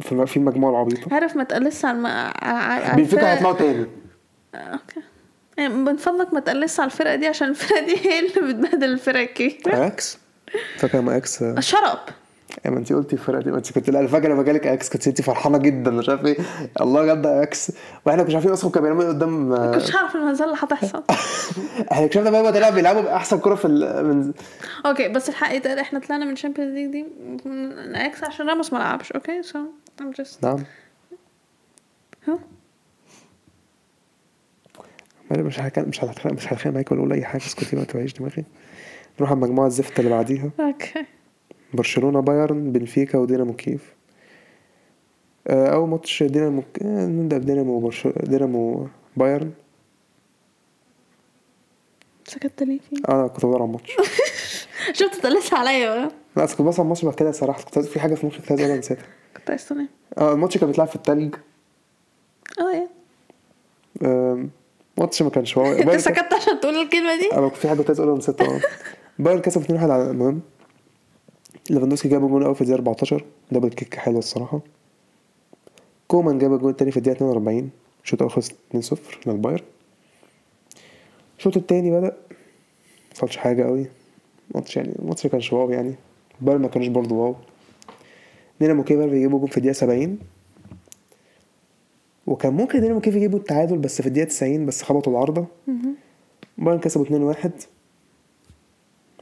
في 0.01 0.25
في 0.25 0.37
المجموعة 0.37 0.71
العبيطة. 0.71 1.13
عارف 1.13 1.35
ما 1.35 1.43
تقلصش 1.43 1.85
على 1.85 1.97
الم... 1.97 2.95
بنفيكا 2.95 3.33
هيطلعوا 3.33 3.55
تاني. 3.55 3.85
okay. 4.55 5.01
يعني 5.57 5.73
من 5.73 5.97
فضلك 5.97 6.33
ما 6.33 6.39
تقلصش 6.39 6.79
على 6.79 6.87
الفرقة 6.87 7.15
دي 7.15 7.27
عشان 7.27 7.49
الفرقة 7.49 7.85
دي 7.85 7.95
هي 7.97 8.19
اللي 8.19 8.53
بتبهدل 8.53 8.91
الفرق 8.91 9.19
الكبيرة. 9.19 9.87
إكس؟ 9.87 10.17
فاكر 10.77 11.01
ما 11.01 11.17
إكس؟ 11.17 11.43
شرب. 11.59 11.99
ما 12.65 12.77
انت 12.77 12.93
قلتي 12.93 13.13
الفرقة 13.13 13.41
دي 13.41 13.51
ما 13.51 13.57
انت 13.57 13.71
كنت 13.71 13.89
لا 13.89 14.07
فاكره 14.07 14.33
لما 14.33 14.43
جالك 14.43 14.67
إكس 14.67 14.89
كنت 14.89 15.07
انت 15.07 15.21
فرحانة 15.21 15.57
جدا 15.57 15.91
مش 15.91 16.09
عارف 16.09 16.25
إيه. 16.25 16.37
الله 16.81 17.05
جد 17.05 17.25
إكس. 17.25 17.71
وإحنا 18.05 18.23
مش 18.23 18.33
عارفين 18.33 18.51
أصلا 18.51 18.71
كانوا 18.71 18.89
بيلعبوا 18.89 19.13
قدام 19.13 19.49
ما 19.49 19.71
كنتش 19.71 19.95
عارف 19.95 20.15
المهزله 20.15 20.45
اللي 20.45 20.57
هتحصل 20.59 21.03
إحنا 21.91 22.05
اكتشفنا 22.05 22.29
بقى 22.29 22.53
طلعوا 22.53 22.73
بيلعبوا 22.73 23.01
بأحسن 23.01 23.39
كرة 23.39 23.55
في 23.55 23.65
ال... 23.65 24.05
من 24.05 24.33
أوكي 24.85 25.07
بس 25.09 25.29
الحق 25.29 25.53
يتقال 25.53 25.79
إحنا 25.79 25.99
طلعنا 25.99 26.25
من 26.25 26.31
الشامبيونز 26.31 26.73
ليج 26.73 26.91
دي 26.91 27.05
من 27.45 27.95
إكس 27.95 28.23
عشان 28.23 28.49
راموس 28.49 28.73
ما 28.73 28.77
لعبش 28.77 29.11
أوكي؟ 29.11 29.43
سو 29.43 29.59
I'm 30.01 30.15
just 30.21 30.43
نعم. 30.43 30.63
ها 32.27 32.39
أنا 35.31 35.43
مش 35.43 35.59
هتكلم 35.59 35.89
مش 35.89 36.03
هتخانق 36.03 36.35
مش 36.35 36.53
هتخانق 36.53 36.75
معاك 36.75 36.91
ولا 36.91 36.99
أقول 37.01 37.13
أي 37.13 37.25
حاجة 37.25 37.41
اسكتي 37.41 37.75
ما 37.75 37.83
تبعيش 37.83 38.13
دماغي. 38.13 38.45
نروح 39.17 39.29
على 39.31 39.37
المجموعة 39.37 39.67
الزفت 39.67 39.99
اللي 39.99 40.09
بعديها. 40.11 40.51
okay. 40.59 41.05
برشلونة 41.73 42.19
بايرن 42.19 42.71
بنفيكا 42.71 43.17
ودينامو 43.17 43.53
كيف 43.53 43.93
آه، 45.47 45.67
أول 45.73 45.89
ماتش 45.89 46.23
دينامو 46.23 46.63
آه، 46.81 47.05
نبدأ 47.05 47.37
بدينامو 47.37 47.79
برش... 47.79 48.07
دينامو 48.07 48.87
بايرن. 49.17 49.51
سكت 52.27 52.63
ليه 52.63 52.79
فيه؟ 52.89 52.97
آه 53.09 53.27
كنت 53.27 53.45
بدور 53.45 53.55
على 53.61 53.65
الماتش. 53.65 53.91
شفت 54.99 55.15
تقلت 55.15 55.53
عليا 55.53 55.95
بقى. 55.95 56.11
لا 56.37 56.43
أصل 56.43 56.57
كنت 56.57 56.67
بص 56.67 56.79
على 56.79 56.83
الماتش 56.85 57.05
بعد 57.05 57.13
كده 57.15 57.31
صراحة 57.31 57.63
كنت 57.63 57.79
في 57.79 57.99
حاجة 57.99 58.15
في 58.15 58.25
مخي 58.25 58.37
كنت 58.39 58.49
عايز 58.51 58.61
أقولها 58.61 58.77
نسيتها. 58.77 59.05
كنت 59.37 59.49
عايز 59.49 59.67
تنام 59.67 59.89
آه 60.17 60.33
الماتش 60.33 60.57
كان 60.57 60.67
بيتلعب 60.67 60.87
في 60.87 60.95
التلج. 60.95 61.35
آه 62.59 62.71
yeah 62.73 62.87
um، 64.03 64.49
ماتش 65.01 65.21
ما 65.21 65.29
كانش 65.29 65.57
wow. 65.57 65.71
انت 65.81 65.95
سكت 65.95 66.33
عشان 66.33 66.59
تقول 66.59 66.75
الكلمة 66.75 67.19
دي؟ 67.19 67.33
أنا 67.33 67.49
في 67.49 67.67
حاجة 67.67 67.77
كنت 67.77 67.87
عايز 67.87 67.99
اقولها 67.99 68.17
نسيتها 68.17 68.55
آه 68.55 68.61
بايرن 69.19 69.41
كسب 69.41 69.63
2-1 69.63 69.71
على 69.83 70.11
المهم. 70.11 70.41
ليفاندوسكي 71.69 72.07
جاب 72.07 72.21
جون 72.27 72.43
أول 72.43 72.55
في 72.55 72.61
الدقيقة 72.61 72.77
14 72.77 73.23
double 73.51 73.69
kick 73.69 73.95
حلو 73.95 74.19
الصراحة. 74.19 74.61
كومان 76.07 76.37
جاب 76.39 76.53
الجون 76.53 76.69
التاني 76.69 76.91
في 76.91 76.97
الدقيقة 76.97 77.15
42 77.15 77.69
الشوط 78.03 78.21
الأول 78.21 78.31
خلص 78.31 78.49
2-0 78.49 78.97
للبايرن. 79.27 79.63
الشوط 81.37 81.57
التاني 81.57 81.91
بدأ. 81.91 82.17
مفصلش 83.11 83.37
حاجة 83.37 83.63
قوي 83.63 83.85
ماتش 84.55 84.77
يعني 84.77 84.95
الماتش 84.99 85.25
ما 85.25 85.31
كانش 85.31 85.53
wow 85.53 85.71
يعني. 85.71 85.95
بايرن 86.41 86.61
ما 86.61 86.67
كانوش 86.67 86.87
برضه 86.87 87.15
wow. 87.15 87.35
دينامو 88.59 88.83
كيف 88.83 88.99
بيجيبوا 88.99 89.39
جون 89.39 89.47
في 89.47 89.57
الدقيقة 89.57 89.73
70 89.73 90.19
وكان 92.31 92.53
ممكن 92.53 92.81
دينامو 92.81 92.99
كيف 92.99 93.15
يجيبوا 93.15 93.39
التعادل 93.39 93.77
بس 93.77 94.01
في 94.01 94.07
الدقيقة 94.07 94.27
90 94.27 94.65
بس 94.65 94.81
خبطوا 94.83 95.13
العارضة. 95.13 95.45
بايرن 96.57 96.79
كسبوا 96.79 97.33
2-1 97.33 97.49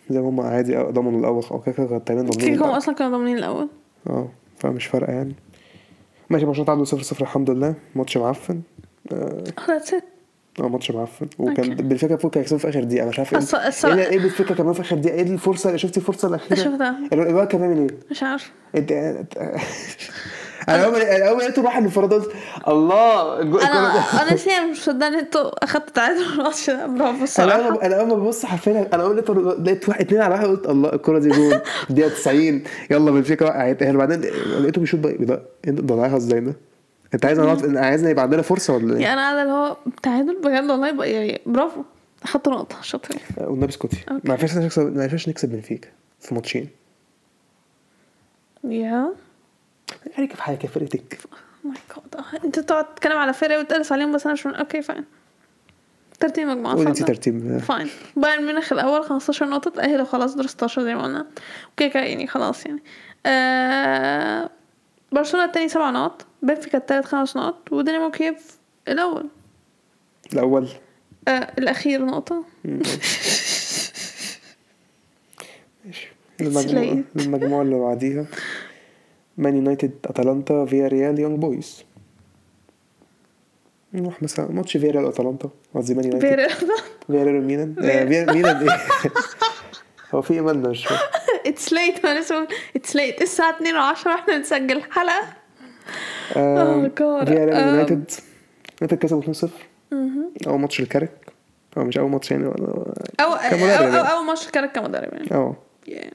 زي 0.09 0.21
ما 0.21 0.29
هم 0.29 0.41
عادي 0.41 0.75
ضمنوا 0.77 1.19
الأول. 1.19 1.43
أو 1.51 1.59
كده 1.61 1.75
كده 1.75 1.97
تقريبا 1.97 2.21
ضامنين 2.29 2.49
كيكو 2.53 2.63
الأول. 2.63 2.77
أصلا 2.77 2.95
كانوا 2.95 3.17
ضامنين 3.17 3.37
الأول؟ 3.37 3.67
آه 4.09 4.27
فمش 4.57 4.85
فارقة 4.85 5.11
يعني. 5.13 5.33
ماشي 6.29 6.45
برشلونه 6.45 6.65
تعادلوا 6.67 6.85
0 6.85 7.01
0 7.01 7.21
الحمد 7.21 7.49
لله. 7.49 7.73
ماتش 7.95 8.17
معفن. 8.17 8.61
آه 9.11 9.43
that's 9.67 9.93
it 9.93 10.03
آه، 10.59 10.67
ماتش 10.67 10.91
معفن. 10.91 11.27
وكان. 11.39 11.75
بنفيكا 11.75 12.15
فوق 12.15 12.37
يكسبوا 12.37 12.59
في 12.59 12.69
آخر 12.69 12.83
دقيقة. 12.83 13.07
مش 13.07 13.19
عارف 13.19 13.33
إيه 13.33 13.39
الص- 13.71 13.85
إيه 13.85 14.19
بنفيكا 14.19 14.55
كمان 14.55 14.73
في 14.73 14.81
آخر 14.81 14.95
دقيقة؟ 14.97 15.15
إيه 15.15 15.21
الفرصة؟ 15.21 15.75
شفتي 15.75 15.99
الفرصة 15.99 16.27
الأخيرة؟ 16.27 16.59
شفتها. 16.59 16.99
الو- 17.13 17.23
الواد 17.23 17.47
كان 17.47 17.61
بيعمل 17.61 17.77
إيه؟ 17.79 17.87
مش 18.11 18.23
عارف. 18.23 18.51
أنا 20.75 20.85
اول 20.85 21.01
أول 21.01 21.39
لقيته 21.39 21.61
راح 21.61 21.77
الانفراد 21.77 22.13
قلت 22.13 22.31
الله 22.67 23.41
أنا 23.41 23.87
أنا 24.21 24.33
نسيت 24.33 24.53
مش 24.71 24.77
مصدقه 24.79 25.07
ان 25.07 25.15
أنتوا 25.15 25.63
أخدتوا 25.63 25.93
تعادل 25.93 26.21
الماتش 26.21 26.69
ده 26.69 26.87
برافو 26.87 27.23
الصراحه 27.23 27.85
أنا 27.85 27.99
أول 27.99 28.07
ما 28.07 28.15
ببص 28.15 28.45
حرفيا 28.45 28.89
أنا 28.93 29.03
أول 29.03 29.17
لقيت 29.17 29.29
لقيت 29.59 29.89
واحد 29.89 30.01
اتنين 30.01 30.21
على 30.21 30.33
واحد 30.33 30.45
قلت 30.47 30.69
الله 30.69 30.93
الكرة 30.93 31.19
دي 31.19 31.29
جول 31.29 31.61
الدقيقه 31.89 32.09
90 32.09 32.63
يلا 32.91 33.11
بالفكرة 33.11 33.45
وقعت 33.45 33.83
أهل 33.83 33.97
بعدين 33.97 34.21
لقيته 34.61 34.81
بيشوط 34.81 34.99
بقى 34.99 35.13
ده 35.13 35.43
ده؟ 35.65 35.95
ضيعها 35.95 36.17
إزاي 36.17 36.39
ده؟ 36.39 36.53
أنت 37.13 37.25
عايز 37.25 37.39
نقعد 37.39 37.77
عايزنا 37.77 38.09
يبقى 38.09 38.23
عندنا 38.23 38.41
فرصة 38.41 38.73
ولا 38.73 38.95
إيه؟ 38.95 39.01
يعني 39.01 39.13
أنا 39.13 39.21
قاعدة 39.21 39.41
اللي 39.41 39.53
هو 39.53 39.77
تعادل 40.03 40.37
بجد 40.41 40.71
والله 40.71 40.87
يبقى 40.87 41.11
يعني 41.11 41.41
برافو 41.45 41.81
أخدت 42.23 42.47
نقطة 42.49 42.81
شاطرين 42.81 43.19
والنبي 43.37 43.69
اسكتي 43.69 43.97
ما 44.09 44.33
ينفعش 44.33 44.57
نكسب 44.57 44.95
ما 44.95 45.03
ينفعش 45.03 45.29
نكسب 45.29 45.49
بنفيكا 45.49 45.89
في 46.19 46.35
ماتشين. 46.35 46.69
يا 48.63 49.13
عليك 50.17 50.35
في 50.35 50.43
حاجة 50.43 50.67
فرقتك؟ 50.67 51.19
my 51.63 51.73
God 51.95 52.25
انت 52.45 52.59
تقعد 52.59 52.95
تتكلم 52.95 53.17
على 53.17 53.33
فرق 53.33 53.59
وتقلس 53.59 53.91
عليهم 53.91 54.11
بس 54.15 54.25
أنا 54.25 54.33
مش 54.33 54.47
okay 54.47 54.81
fine 54.81 55.05
ترتيب 56.19 56.47
مجموعة 56.47 56.75
قول 56.75 56.87
أنت. 56.87 57.03
ترتيب. 57.03 57.57
fine 57.57 57.89
بايرن 58.15 58.45
ميونخ 58.45 58.73
الأول 58.73 59.03
15 59.03 59.45
نقطة 59.49 59.71
تأهلوا 59.71 60.05
خلاص 60.05 60.35
دور 60.35 60.47
16 60.47 60.83
زي 60.83 60.95
ما 60.95 61.03
قلنا. 61.03 61.25
okay 61.69 61.89
كده 61.89 62.03
يعني 62.03 62.27
خلاص 62.27 62.65
يعني. 62.65 62.83
آه 63.25 64.49
برشلونة 65.11 65.45
التاني 65.45 65.69
سبع 65.69 65.89
نقط 65.89 66.25
بنفيكا 66.41 66.77
التالت 66.77 67.05
خمس 67.05 67.37
نقط 67.37 67.71
ودينامو 67.71 68.11
كييف 68.11 68.57
الأول. 68.87 69.25
الأول. 70.33 70.67
آه 71.27 71.31
الأخير 71.57 72.05
نقطة. 72.05 72.43
ماشي. 75.85 76.07
المجموعه 76.41 76.67
سليت. 76.67 77.05
المجموعه 77.15 77.61
اللي 77.61 77.79
بعديها. 77.79 78.25
مان 79.37 79.55
يونايتد 79.55 79.91
اتلانتا 80.05 80.65
فياريال 80.65 81.19
يونج 81.19 81.39
بويز 81.39 81.83
نروح 83.93 84.23
مثلا 84.23 84.51
ماتش 84.51 84.77
فياريال 84.77 85.05
اتلانتا 85.05 85.49
قصدي 85.75 85.93
مان 85.93 86.05
يونايتد 86.05 86.51
فياريال 87.07 87.37
وميلان. 87.37 87.75
آه، 87.79 88.05
فيا 88.05 88.25
ميلان 88.33 88.69
إيه. 88.69 88.77
هو 90.15 90.21
في 90.21 90.41
مالنا 90.41 90.69
مش 90.69 90.85
فاهم. 90.87 90.99
it's 91.47 91.73
late 91.73 92.05
أنا 92.05 92.19
لسه 92.19 92.47
it's 92.75 92.95
late 92.95 93.21
الساعة 93.21 93.55
2 93.55 93.75
و10 93.75 94.07
وإحنا 94.07 94.37
بنسجل 94.37 94.81
Oh 96.29 96.35
God. 96.35 97.25
فياريال. 97.25 97.67
يونايتد 97.67 98.11
يونايتد 98.81 98.97
كسبوا 98.97 99.21
2-0 99.33 99.47
أول 100.47 100.59
ماتش 100.59 100.79
لكاريك 100.79 101.11
هو 101.77 101.83
مش 101.83 101.97
أول 101.97 102.09
ماتش 102.09 102.31
يعني 102.31 102.45
أو 102.45 102.51
أو, 103.19 103.33
أو, 103.33 103.35
يعني. 103.35 104.25
ماتش 104.27 104.47
كاريك 104.47 104.71
كمدرب 104.71 105.13
يعني. 105.13 105.31
أه. 105.31 105.55
Yeah. 105.89 106.13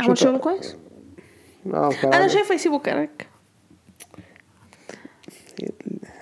عمل 0.00 0.18
شغل 0.18 0.38
كويس؟ 0.38 0.76
آه 1.74 1.90
أنا 2.04 2.16
عامل- 2.16 2.30
شايفة 2.30 2.54
يسيبوا 2.54 2.78
كاريك. 2.78 3.28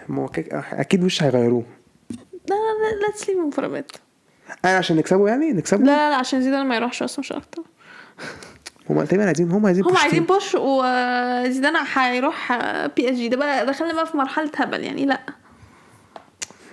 ما 0.09 0.23
هو 0.23 0.29
أكيد 0.53 1.05
مش 1.05 1.23
هيغيروه؟ 1.23 1.65
لا 2.49 2.55
لا 2.55 3.07
let's 3.07 3.29
leave 3.31 3.55
for 3.55 3.69
bit 3.69 3.93
أنا 4.65 4.77
عشان 4.77 4.97
نكسبه 4.97 5.29
يعني؟ 5.29 5.51
لا 5.53 5.57
نكسبه؟ 5.59 5.85
لا 5.85 6.11
لا 6.11 6.17
عشان 6.17 6.43
زيدان 6.43 6.67
ما 6.67 6.77
يروحش 6.77 7.03
أصلا 7.03 7.21
مش 7.21 7.33
أكتر 7.33 7.63
هم 8.91 9.05
تقريبا 9.05 9.27
عايزين 9.27 9.51
هم 9.53 9.67
عايزين 9.67 9.85
هم 9.85 9.91
بوشتين. 9.91 10.05
عايزين 10.09 10.25
بوش 10.27 10.55
وزيدان 10.55 11.77
هيروح 11.95 12.53
بي 12.97 13.11
اس 13.11 13.15
جي 13.17 13.29
ده 13.29 13.37
بقى 13.37 13.67
دخلنا 13.67 13.93
بقى 13.95 14.07
في 14.07 14.17
مرحلة 14.17 14.51
هبل 14.57 14.85
يعني 14.85 15.05
لا. 15.07 15.21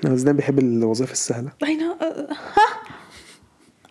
آه، 0.06 0.16
زيدان 0.16 0.36
بيحب 0.36 0.60
الوظائف 0.60 1.12
السهلة. 1.12 1.50
I 1.64 1.68
know. 1.68 2.04
ها؟ 2.04 2.68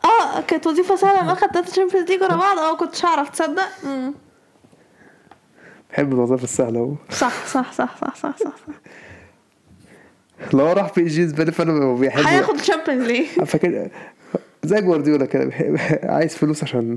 آه 0.05 0.40
كانت 0.40 0.66
وظيفة 0.66 0.97
سهلة. 0.97 1.25
ما 1.25 1.35
تلاته 1.35 1.61
تشامبيونز 1.61 2.11
ليج 2.11 2.23
ورا 2.23 2.37
بعض. 2.37 2.59
آه 2.59 2.77
كنتش 2.77 3.05
هعرف 3.05 3.29
تصدق؟ 3.29 3.69
مم. 5.90 5.96
بيحب 5.96 6.12
الوظائف 6.12 6.44
السهلة 6.44 6.81
هو 6.81 6.94
صح 7.11 7.46
صح 7.46 7.72
صح 7.72 7.96
صح 8.00 8.16
صح 8.16 8.37
صح, 8.38 8.57
صح. 8.57 8.81
لو 10.55 10.72
راح 10.72 10.94
بي 10.96 11.05
جي 11.05 11.26
زباله 11.26 11.50
فانا 11.53 11.94
بيحب 11.94 12.26
هياخد 12.26 12.57
تشامبيونز 12.57 13.07
ليج 13.07 13.26
فاكر 13.44 13.88
زي 14.64 14.81
جوارديولا 14.81 15.24
كده 15.26 15.50
عايز 16.03 16.35
فلوس 16.37 16.62
عشان 16.62 16.96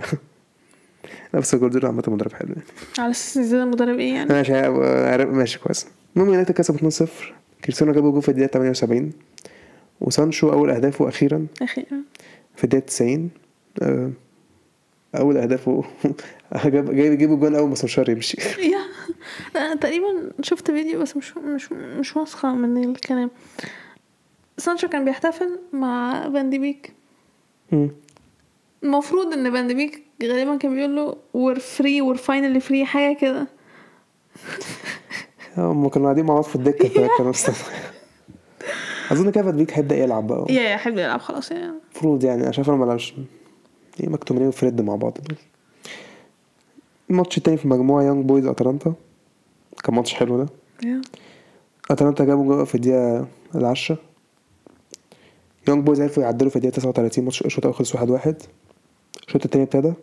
نفس 1.36 1.56
جوارديولا 1.56 1.88
عامة 1.88 2.04
مدرب 2.08 2.34
حلو. 2.34 2.50
يعني 2.50 2.62
على 3.00 3.12
أساس 3.12 3.40
زيدان 3.40 3.68
مدرب 3.68 4.00
إيه 4.00 4.14
يعني؟ 4.14 4.34
ماشي 4.34 4.70
ماشي 5.26 5.60
كويس. 5.60 5.88
المهم 6.16 6.30
يونايتد 6.30 6.52
كسب 6.52 6.92
2-0 7.06 7.10
كريستيانو 7.66 7.94
جاب 7.94 8.04
جول 8.04 8.22
في 8.22 8.30
الدقيقة 8.30 8.48
78 8.52 9.12
وسانشو 10.02 10.50
أول 10.52 10.70
أهدافه 10.70 11.10
أخيرا 11.10 11.46
أخيرا. 11.62 12.02
في 12.56 12.64
الدقيقة 12.64 12.86
90 12.86 13.30
آه، 13.82 14.10
أول 15.16 15.38
أهدافه 15.38 15.84
جاب 16.66 16.96
جاي 16.96 17.08
يجيب 17.08 17.32
الجون 17.34 17.56
أول 17.56 17.70
ما 17.70 17.76
سولشار 17.76 18.10
يمشي. 18.10 18.38
أنا 19.56 19.76
تقريبا 19.76 20.32
شفت 20.42 20.72
فيديو 20.72 21.02
بس 21.02 21.18
مش 21.18 21.38
مش 21.38 21.72
مش 21.72 22.18
واثقة 22.18 22.54
من 22.54 22.90
الكلام. 22.90 23.32
سانشو 24.58 24.88
كان 24.88 25.06
بيحتفل 25.06 25.60
مع 25.74 26.22
فان 26.34 26.50
دي 26.50 26.60
بيك. 26.60 26.94
المفروض 28.84 29.34
إن 29.34 29.52
فان 29.52 29.68
دي 29.68 29.74
بيك 29.74 30.04
غالبا 30.24 30.56
كان 30.58 30.76
بيقول 30.76 30.96
له 30.96 31.16
we're 31.34 31.60
free 31.60 32.02
we're 32.02 32.16
finally 32.16 32.60
free 32.60 32.86
حاجة 32.86 33.18
كده. 33.18 33.48
هم 35.58 35.90
كانوا 35.90 36.08
قاعدين 36.08 36.26
مع 36.26 36.34
بعض 36.34 36.44
في 36.44 36.56
الدكة 36.56 36.90
كده 36.90 37.10
كانوا 37.18 37.32
مستنى 37.32 37.56
أظن 39.12 39.32
كده 39.32 39.44
فان 39.44 39.56
بيك 39.58 39.74
هيبدأ 39.74 39.96
يلعب 39.96 40.28
بقى. 40.28 40.46
yeah 40.54 40.62
yeah 40.62 40.78
هيلعب 40.78 41.20
خلاص 41.20 41.52
يعني. 41.52 41.74
المفروض 41.92 42.24
يعني 42.24 42.44
أنا 42.44 42.52
شايف 42.52 42.70
أنا 42.70 42.78
ملعبش 42.78 43.14
إيه 43.18 43.43
مكتوميناي 44.00 44.48
وفريد 44.48 44.82
مع 44.82 44.96
بعض 44.96 45.14
دول. 45.14 45.38
الماتش 47.10 47.38
التاني 47.38 47.58
في 47.58 47.66
المجموعة 47.66 48.04
يونج 48.04 48.26
بويز 48.26 48.46
اتلانتا 48.46 48.94
كان 49.84 49.96
ماتش 49.96 50.14
حلو 50.14 50.38
ده. 50.38 50.50
yeah. 50.84 51.02
اتلانتا 51.92 52.24
جابوا 52.26 52.46
جول 52.46 52.66
في 52.66 52.76
الدقيقة 52.76 53.28
العشرة 53.56 53.98
يونج 55.68 55.84
بويز 55.86 56.02
عرفوا 56.02 56.24
يعدلوا 56.24 56.50
في 56.50 56.56
الدقيقة 56.56 56.76
39 56.76 57.24
ماتش 57.24 57.42
الشوط 57.42 57.66
الأول 57.66 57.76
خلص 57.78 57.96
واحد 57.96 58.10
واحد. 58.10 58.36
الشوط 59.28 59.46
التاني 59.46 59.64
ابتدى. 59.64 59.94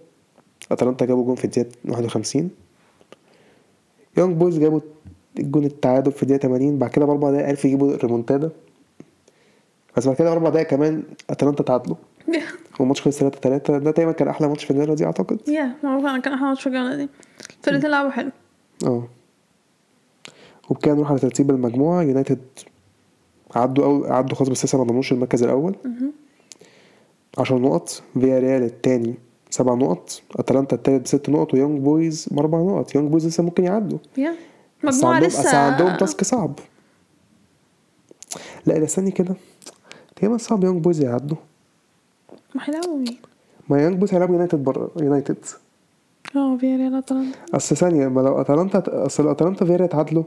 اتلانتا 0.72 1.04
جابوا 1.04 1.24
جون 1.24 1.34
في 1.34 1.44
الدقيقة 1.44 1.68
51 1.88 2.50
يونج 4.16 4.36
بويز 4.36 4.58
جابوا 4.58 4.80
الجون 5.38 5.64
التعادل 5.64 6.12
في 6.12 6.22
الدقيقة 6.22 6.42
80 6.42 6.78
بعد 6.78 6.90
كده 6.90 7.06
بأربع 7.06 7.30
دقايق 7.30 7.46
عرفوا 7.48 7.70
يجيبوا 7.70 7.94
الريمونتادا. 7.94 8.50
بس 9.96 10.06
بعد 10.06 10.16
كده 10.16 10.30
بأربع 10.30 10.48
دقايق 10.48 10.66
كمان 10.66 11.02
اتلانتا 11.30 11.62
تعادلوا. 11.62 11.96
والماتش 12.80 13.02
خلص 13.02 13.18
3 13.18 13.40
3 13.40 13.78
ده 13.78 13.90
تقريبا 13.90 14.12
كان 14.12 14.28
أحلى 14.28 14.48
ماتش 14.48 14.64
في 14.64 14.70
الجوله 14.70 14.94
دي 14.94 15.04
أعتقد. 15.04 15.48
yeah 15.48 15.74
معروف 15.84 16.04
أنا 16.04 16.18
كان 16.18 16.32
أحلى 16.32 16.48
ماتش 16.48 16.60
في 16.60 16.66
الجولة 16.66 16.96
دي. 16.96 17.08
الفرقتين 17.58 17.90
لعبوا 17.90 18.10
حلو. 18.10 18.30
آه. 18.86 19.08
وبكده 20.70 20.94
نروح 20.94 21.10
على 21.10 21.18
ترتيب 21.18 21.50
المجموعة. 21.50 22.02
يونايتد 22.02 22.40
عدوا 23.54 23.84
أو 23.84 24.04
عدوا 24.04 24.36
خلاص 24.36 24.48
بس 24.48 24.64
لسه 24.64 24.78
ما 24.78 24.84
ضمنوش 24.84 25.12
المركز 25.12 25.42
الأول. 25.42 25.74
10 27.38 27.58
نقط. 27.58 28.02
فياريال 28.20 28.62
التاني 28.62 29.14
سبع 29.50 29.74
نقط. 29.74 30.22
أتلانتا 30.36 30.76
التالت 30.76 31.02
بست 31.02 31.30
نقط. 31.30 31.54
ويونج 31.54 31.80
بويز 31.80 32.28
بأربع 32.30 32.58
نقط. 32.58 32.94
يونج 32.94 33.10
بويز 33.10 33.26
لسه 33.26 33.42
ممكن 33.42 33.64
يعدوا. 33.64 33.98
بس 34.84 34.96
مجموعة 34.96 35.14
عندهم 35.14 35.28
بس 35.28 35.40
لسه 35.40 35.56
عندهم 35.56 35.96
task 35.96 36.24
صعب. 36.24 36.58
لا 38.66 38.78
ده 38.78 38.84
استني 38.84 39.10
كده. 39.10 39.34
تقريبا 40.16 40.36
صعب 40.36 40.64
يونج 40.64 40.82
بويز 40.82 41.00
يعدوا. 41.00 41.36
ما 42.54 42.62
هيلعبوا 42.64 42.98
مين؟ 42.98 43.18
ما 43.68 43.82
يونج 43.82 43.96
بويز 43.96 44.14
هيلعبوا 44.14 44.34
يونايتد 44.34 44.64
بره 44.64 44.90
يونايتد. 45.00 45.44
آه 46.36 46.56
فياريال 46.56 46.94
أتلانتا. 46.94 47.38
أصل 47.54 47.76
ثانية 47.76 48.08
ما 48.08 48.20
لو 48.20 48.40
أتلانتا 48.40 49.06
أصل 49.06 49.24
لو 49.24 49.30
أتلانتا 49.30 49.64
فيرا 49.64 49.84
اتعادلوا 49.84 50.24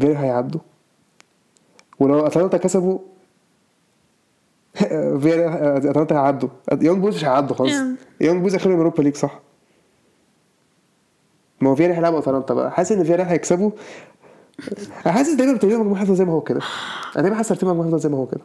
فيرا 0.00 0.18
هيعدوا. 0.20 0.60
ولو 2.00 2.26
أتلانتا 2.26 2.56
كسبوا 2.56 2.98
فيرا 5.22 5.76
أتلانتا 5.76 6.14
هيعدوا. 6.14 6.48
يونج 6.72 7.00
بويز 7.00 7.14
مش 7.14 7.24
هيعدوا 7.24 7.66
يعني. 7.66 7.96
يونج 8.20 8.40
بويز 8.40 8.54
اخرهم 8.54 8.76
Europa 8.76 9.02
League 9.02 9.14
صح؟ 9.14 9.40
ما 11.60 11.70
هو 11.70 11.74
فيرا 11.74 11.94
هيلعبوا 11.94 12.18
أتلانتا 12.18 12.54
بقى. 12.54 12.72
حاسس 12.72 12.92
إن 12.92 13.04
فيرا 13.04 13.24
هيكسبوا. 13.24 13.70
أنا 15.06 15.14
حاسس 15.14 15.32
دايما 15.32 15.52
ترتيب 15.52 15.70
المجموعه 15.70 16.00
هيفضل 16.00 16.16
زي 16.16 16.24
ما 16.24 16.32
هو 16.32 16.40
كده. 16.40 16.60
أنا 17.14 17.22
دايما 17.22 17.36
حاسس 17.36 17.48
ترتيب 17.48 17.68
المجموعه 17.68 17.96
زي 17.96 18.08
ما 18.08 18.16
هو 18.16 18.26
كده. 18.26 18.40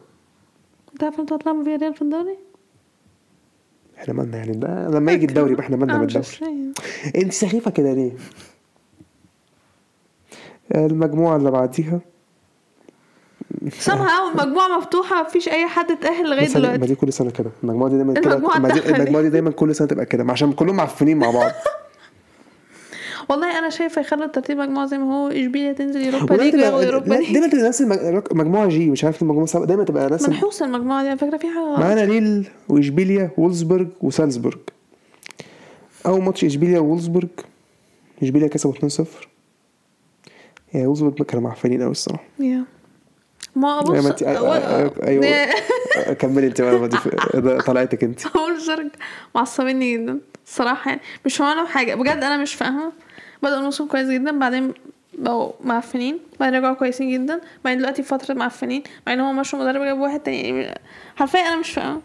انت 0.92 1.04
عارف 1.04 1.20
أنتوا 1.20 1.36
هتلعبوا 1.36 1.64
فياريال 1.64 1.94
في 1.94 2.02
الدوري؟ 2.02 2.36
إحنا 3.98 4.14
مالنا 4.14 4.36
يعني؟ 4.36 4.52
ده 4.52 4.88
لما 4.88 5.12
يجي 5.12 5.26
الدوري 5.26 5.52
يبقى 5.52 5.64
إحنا 5.64 5.76
مالنا 5.76 5.98
بالدوري. 5.98 6.26
انت 7.16 7.32
سخيفة 7.32 7.70
كده 7.70 7.92
ليه؟ 7.92 8.12
المجموعة 10.74 11.36
اللي 11.36 11.50
بعديها. 11.50 12.00
somehow 13.84 14.40
المجموعة 14.40 14.78
مفتوحة 14.78 15.22
مفيش 15.22 15.48
أي 15.48 15.66
حد 15.66 15.90
اتأهل 15.90 16.30
لغاية 16.30 16.44
بس 16.44 16.56
ما 16.56 16.60
دلوقتي. 16.60 16.86
دي 16.86 16.94
كل 16.94 17.12
سنة 17.12 17.30
كده. 17.30 17.50
المجموعة 17.62 17.90
دي 17.90 17.96
دايما 17.96 18.14
كده 18.14 18.32
المجموعة. 18.32 18.56
المجموعة 18.56 19.22
دي 19.22 19.28
دايما 19.28 19.50
كل 19.50 19.74
سنة 19.74 19.88
تبقى 19.88 20.06
كده 20.06 20.24
عشان 20.32 20.52
كلهم 20.52 20.76
معفنين 20.76 21.18
مع 21.18 21.30
بعض. 21.30 21.50
والله 23.28 23.58
أنا 23.58 23.70
شايفة 23.70 24.00
يخلوا 24.00 24.24
الترتيب 24.24 24.58
مجموعة 24.58 24.86
زي 24.86 24.98
ما 24.98 25.14
هو 25.14 25.28
إشبيليا 25.28 25.72
تنزل 25.72 26.00
Europa 26.06 26.34
League 26.34 26.54
Europa 26.54 27.14
League 27.14 27.32
دايما 27.32 27.48
تبقى 27.48 27.68
نفس 27.68 27.82
مجموعة 28.32 28.68
G 28.68 28.90
مش 28.90 29.04
عارف 29.04 29.22
المجموعة 29.22 29.44
السبعه 29.44 29.66
دايما 29.66 29.84
تبقى 29.84 30.10
نفس 30.10 30.24
الم- 30.24 30.32
منحوسة 30.34 30.66
المجموعة 30.66 31.02
دي 31.02 31.08
على 31.08 31.18
فكرة 31.18 31.36
في 31.36 31.46
حاجة 31.48 31.64
غلط. 31.64 31.78
معانا 31.78 32.00
ليل 32.00 32.48
وإشبيليا 32.68 33.30
وولزبورج 33.38 33.88
وسالزبورج 34.00 34.58
أول 36.06 36.22
ماتش 36.22 36.44
إشبيليا 36.44 36.78
وولزبورج 36.78 37.28
إشبيليا 38.22 38.48
كسبوا 38.48 38.74
2-0 38.74 39.04
yeah 40.74 40.86
وولزبورج 40.86 41.22
كانوا 41.22 41.48
معفنين 41.48 41.82
قوي 41.82 41.90
الصراحة. 41.90 42.24
yeah. 42.40 42.64
ما 43.56 43.68
أيوة، 43.80 43.92
ما 43.92 44.00
بص 44.00 44.06
انت- 44.06 44.24
أيوة- 44.24 45.04
أيوه 45.06 45.46
كملي 46.20 46.46
انت 46.46 46.62
بقى 47.34 47.58
طلعتك 47.62 48.04
انت. 48.04 48.26
وولزبورج 48.36 48.86
معصبيني 49.34 49.96
جدا 49.96 50.18
الصراحه 50.46 50.88
يعني. 50.90 51.00
مش 51.26 51.36
فاهمة 51.36 51.66
حاجة 51.66 51.94
بجد 51.94 52.08
أنا 52.24 52.36
مش 52.36 52.54
فاهمة. 52.54 52.92
بدأوا 53.42 53.58
الموسم 53.58 53.86
كويس 53.86 54.08
جدا 54.08 54.38
بعدين 54.38 54.74
بقوا 55.18 55.52
معفنين 55.64 56.18
بعدين 56.40 56.58
رجعوا 56.58 56.74
كويسين 56.74 57.10
جدا 57.24 57.40
بعدين 57.64 57.78
دلوقتي 57.78 58.02
في 58.02 58.08
فتره 58.08 58.34
معفنين 58.34 58.82
مع 59.06 59.12
ان 59.12 59.20
هو 59.20 59.32
مشوا 59.32 59.58
مدرب 59.58 59.82
جاب 59.84 59.98
واحد 59.98 60.20
تاني 60.20 60.74
حرفيا 61.16 61.40
أنا 61.40 61.56
مش 61.56 61.70
فاهمه 61.70 62.00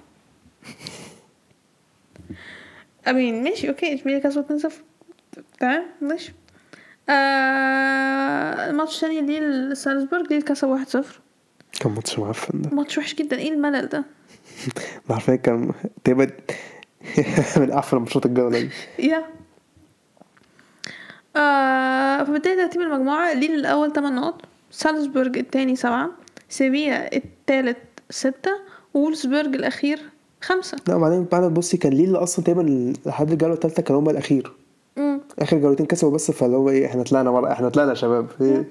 امين 3.08 3.43
ماشي 3.43 3.69
okay 3.69 3.93
اشبيليا 3.93 4.19
كسبوا 4.19 4.41
2 4.43 4.60
0 4.60 4.71
تمام 5.60 5.84
ماشي 6.02 6.34
آه 7.10 8.69
الماتش 8.69 8.95
التاني 9.04 9.21
ليل 9.21 9.78
سالزبورج 9.78 10.28
ليل 10.34 10.41
كسب 10.41 10.67
1 10.67 10.88
0 10.89 11.19
كان 11.82 11.91
ماتش 11.91 12.19
معفن 12.19 12.62
ده 12.62 12.69
ماتش 12.76 12.97
وحش 12.97 13.13
جدا 13.15 13.38
إيه 13.38 13.52
الملل 13.54 13.86
ده 13.88 14.04
ده 15.10 15.13
عارفين 15.15 15.36
كان 15.36 15.71
تقريبا 16.04 16.32
من 17.58 17.71
احسن 17.71 17.97
ماتشات 17.97 18.26
الجوله 18.26 18.60
دي 18.60 18.69
yeah 19.00 19.26
آه 21.38 22.23
فبالتالي 22.23 22.56
ترتيب 22.56 22.82
المجموعة 22.82 23.34
ليل 23.34 23.52
الأول 23.52 23.93
تمن 23.93 24.15
نقط. 24.15 24.41
سالزبورج 24.71 25.38
التاني 25.38 25.76
سبعة 25.76 26.10
سيفيا 26.50 27.15
التالت 27.15 27.78
ستة 28.10 28.52
وولسبورج 28.93 29.56
الأخير 29.56 30.00
خمسة. 30.41 30.78
لا 30.88 30.95
وبعدين 30.95 31.23
بعد 31.32 31.54
بصي 31.54 31.78
كان 31.78 31.93
ليل 31.93 32.15
أصلا 32.15 32.45
تقريبا 32.45 32.93
لحد 33.06 33.32
الجولة 33.32 33.54
الثالثه 33.54 33.82
كان 33.84 33.97
هم 33.97 34.10
الأخير. 34.10 34.52
مم. 34.97 35.21
آخر 35.39 35.58
جولتين 35.58 35.86
كسبوا 35.86 36.12
بس 36.12 36.32
فاللي 36.32 36.58
هو 36.58 36.69
إيه 36.69 36.86
إحنا 36.86 37.04
طلعنا 37.04 37.30
ورا 37.30 37.52
إحنا 37.52 37.69
طلعنا 37.69 37.89
يا 37.89 37.95
شباب. 37.95 38.28
إيه؟ 38.41 38.67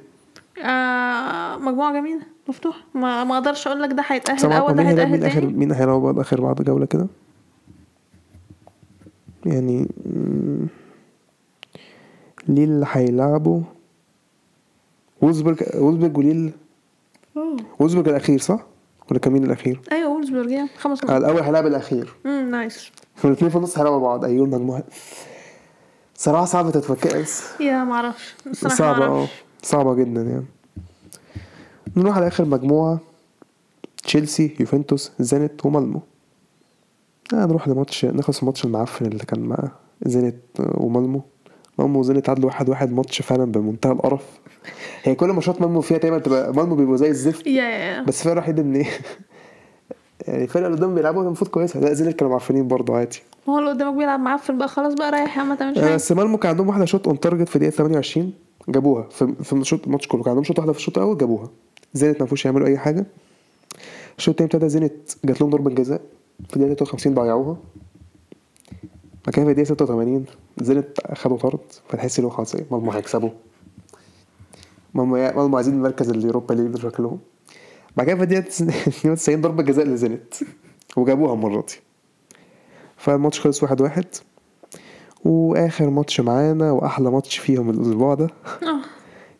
آه 0.64 1.56
مجموعة 1.56 1.92
جميلة 1.92 2.20
مفتوح 2.48 2.76
ما 2.94 3.24
ما 3.24 3.34
أقدرش 3.38 3.66
أقول 3.66 3.82
لك 3.82 3.92
ده 3.92 4.02
هيتأهل 4.06 4.40
سامع 4.40 4.58
أول 4.58 4.74
ده 4.74 4.82
هيتأهل 4.82 5.10
مين 5.10 5.24
آخر 5.24 5.46
مين 5.46 5.72
هيلعب 5.72 6.00
بعد 6.02 6.18
آخر 6.18 6.40
بعد 6.40 6.62
جولة 6.62 6.86
كده؟ 6.86 7.06
يعني 9.46 9.88
مم، 10.06 10.66
ليل 12.48 12.84
هيلعبوا 12.86 13.60
وولزبرج 15.20 15.62
وولزبرج 15.74 16.18
وليل. 16.18 16.52
وولزبرج 17.80 18.08
الأخير 18.08 18.38
صح؟ 18.38 18.66
ولا 19.10 19.18
كان 19.18 19.32
مين 19.32 19.44
الأخير؟ 19.44 19.80
أيوه 19.92 20.10
وولسبورج 20.10 20.50
yeah 20.50 20.68
خمس 20.78 21.04
آه، 21.04 21.06
نقط 21.06 21.16
الأول 21.16 21.40
هيلعب 21.40 21.66
الأخير. 21.66 22.14
امم 22.26 22.50
nice. 22.50 22.90
فالاثنين 23.14 23.50
في 23.50 23.56
النص 23.56 23.78
هيلعبوا 23.78 24.00
بعض. 24.00 24.24
أيوه 24.24 24.44
المجموعة. 24.44 24.84
صراحة 26.14 26.44
صعبة 26.44 26.70
تتفكس 26.70 27.60
yeah 27.60 27.84
معرفش 27.84 28.34
صعبة 28.52 29.04
آه. 29.04 29.08
معرفش 29.08 29.32
صعبة 29.62 29.94
جدا 29.94 30.22
يعني. 30.22 30.44
نروح 31.96 32.16
على 32.16 32.26
آخر 32.26 32.44
مجموعة. 32.44 33.00
تشيلسي 34.02 34.56
يوفنتوس 34.60 35.12
زينت 35.20 35.66
ومالمو. 35.66 36.00
آه 37.34 37.46
نروح 37.46 37.68
لماتش 37.68 38.04
نخلص 38.04 38.38
الماتش 38.38 38.64
المعفن 38.64 39.06
اللي 39.06 39.24
كان 39.24 39.40
مع 39.40 39.70
زينت 40.02 40.36
ومالمو. 40.58 41.22
مالمو 41.78 42.00
وزينت 42.00 42.26
تعادلوا 42.26 42.46
واحد 42.46 42.68
واحد 42.68 42.92
ماتش 42.92 43.22
فعلا 43.22 43.44
بمنتهى 43.44 43.92
القرف. 43.92 44.24
هي 45.02 45.14
كل 45.14 45.26
ماتشات 45.26 45.60
مالمو 45.60 45.80
فيها 45.80 45.98
دايما 45.98 46.18
تبقى 46.18 46.52
مالمو 46.52 46.74
بيبقوا 46.74 46.96
زي 46.96 47.08
الزفت. 47.08 47.48
بس 48.08 48.18
الفرق 48.20 48.32
الوحيد 48.32 48.58
إن 48.58 48.76
إيه؟ 48.76 48.86
يعني 50.28 50.44
الفرقة 50.44 50.66
اللي 50.66 50.76
قدام 50.78 50.94
بيلعبوا 50.94 51.22
المفروض 51.22 51.50
كويسة. 51.50 51.80
لا 51.80 51.92
زينت 51.92 52.16
كانوا 52.16 52.32
معفنين 52.32 52.68
برضه 52.68 52.96
عادي. 52.96 53.22
هو 53.48 53.58
اللي 53.58 53.70
قدامك 53.70 53.96
بيلعب 53.96 54.20
معفن 54.20 54.58
بقى 54.58 54.68
خلاص 54.68 54.94
بقى 54.94 55.10
رايح 55.10 55.36
يا 55.36 55.42
عم 55.42 55.48
ما 55.48 55.54
تعملش 55.54 55.78
آه، 55.78 55.82
حاجة. 55.82 55.94
بس 55.94 56.12
مالمو 56.12 56.38
كان 56.38 56.50
عندهم 56.50 56.68
واحدة 56.68 56.84
shot 56.84 57.08
on 57.08 57.20
target 57.20 57.48
في 57.48 57.58
دقيقه 57.58 57.70
28 57.74 58.32
جابوها. 58.68 59.08
في 59.10 59.34
في 59.42 59.52
الشوط 59.52 59.84
الماتش 59.86 60.06
كله 60.06 60.22
كان 60.22 60.30
عندهم 60.30 60.44
shot 60.44 60.58
واحدة 60.58 60.72
في 60.72 60.78
الشوط 60.78 60.98
الأول 60.98 61.18
جابوها. 61.18 61.50
زينت 61.94 62.20
ما 62.20 62.26
فيهوش 62.26 62.44
يعملوا 62.44 62.66
أي 62.66 62.78
حاجة. 62.78 63.06
الشوط 64.18 64.42
التاني 64.42 64.50
ابتدى 64.52 64.68
زينت 64.68 64.92
جات 65.24 65.40
لهم 65.40 65.50
ضربة 65.50 65.70
جزاء. 65.70 66.00
في 66.48 66.56
الدقيقة 66.56 66.74
53 66.74 67.14
ضيعوها. 67.14 67.56
بعد 69.26 69.34
كده 69.34 69.44
في 69.44 69.50
الدقيقه 69.50 69.68
86 69.68 70.24
زينت 70.58 70.98
خدوا 71.14 71.36
طرد 71.36 71.60
فتحس 71.88 72.18
ان 72.18 72.24
هو 72.24 72.30
خلاص 72.30 72.54
إيه 72.54 72.64
مالمو 72.70 72.90
هيكسبوا. 72.92 73.30
مالمو 74.94 75.56
عايزين 75.56 75.74
المركز 75.74 76.10
ال 76.10 76.17
Europa 76.17 76.54
League 76.54 76.66
ده 76.66 76.78
شكلهم 76.78 77.18
بعد 77.96 78.06
كده 78.06 78.16
في 78.16 78.22
الدقيقة 78.22 78.48
92 78.48 79.40
ضربة 79.40 79.62
جزاء 79.62 79.86
لزينت 79.86 80.34
وجابوها 80.96 81.34
المرة 81.34 81.60
دي. 81.68 81.74
فالماتش 82.96 83.40
خلص 83.40 83.62
واحد 83.62 83.80
واحد. 83.80 84.04
وآخر 85.24 85.90
ماتش 85.90 86.20
معانا 86.20 86.72
وأحلى 86.72 87.10
ماتش 87.10 87.38
فيهم 87.38 87.70
الأسبوع 87.70 88.14
ده. 88.14 88.26
آه. 88.62 88.80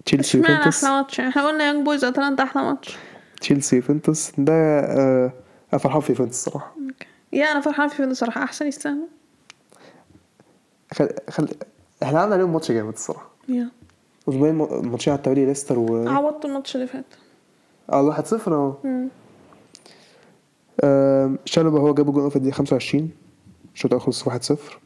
تشيلسي 0.05 0.39
يوفنتوس 0.39 0.85
أحلى 0.85 0.97
ماتش؟ 0.97 1.21
إحنا 1.21 1.47
قلنا 1.47 1.65
يانج 1.67 1.85
بويز 1.85 2.05
اتلانتا 2.05 2.43
أحلى 2.43 2.63
ماتش. 2.63 2.97
تشيلسي 3.41 3.77
يوفنتوس. 3.77 4.33
ده 4.39 4.53
آه 4.81 5.33
أنا 5.73 5.79
فرحان 5.79 6.01
في 6.01 6.13
يوفنتوس 6.13 6.35
الصراحه 6.47 6.77
yeah 7.33 7.45
أنا 7.53 7.61
فرحان 7.61 7.89
فيهم 7.89 8.15
صراحة. 8.15 8.43
أحسن 8.43 8.67
يستاهلوا. 8.67 9.07
خل... 10.95 11.09
خل... 11.31 11.49
إحنا 12.03 12.19
عملنا 12.21 12.35
عليهم 12.35 12.53
ماتش 12.53 12.73
جامد 12.73 12.93
الصراحة. 12.93 13.31
yeah. 13.49 13.69
أسبوعين 14.29 14.55
ماتشين 14.55 15.13
على 15.13 15.19
التوالي 15.19 15.47
ليستر 15.47 15.79
و 15.79 16.09
عوضت 16.09 16.45
الماتش 16.45 16.77
اللي 16.77 16.87
فات. 16.87 17.05
آه 17.93 18.03
1 18.03 18.27
0 18.27 18.55
أهو. 18.55 18.75
شالوبا 21.45 21.81
هو 21.81 21.95
جابوا 21.95 22.13
جول 22.13 22.31
في 22.31 22.37
الدقيقه 22.37 22.55
25 22.55 23.11
الشوط 23.75 23.93
الأول 23.93 24.07
خلص 24.07 24.27
1 24.27 24.43
0 24.43 24.79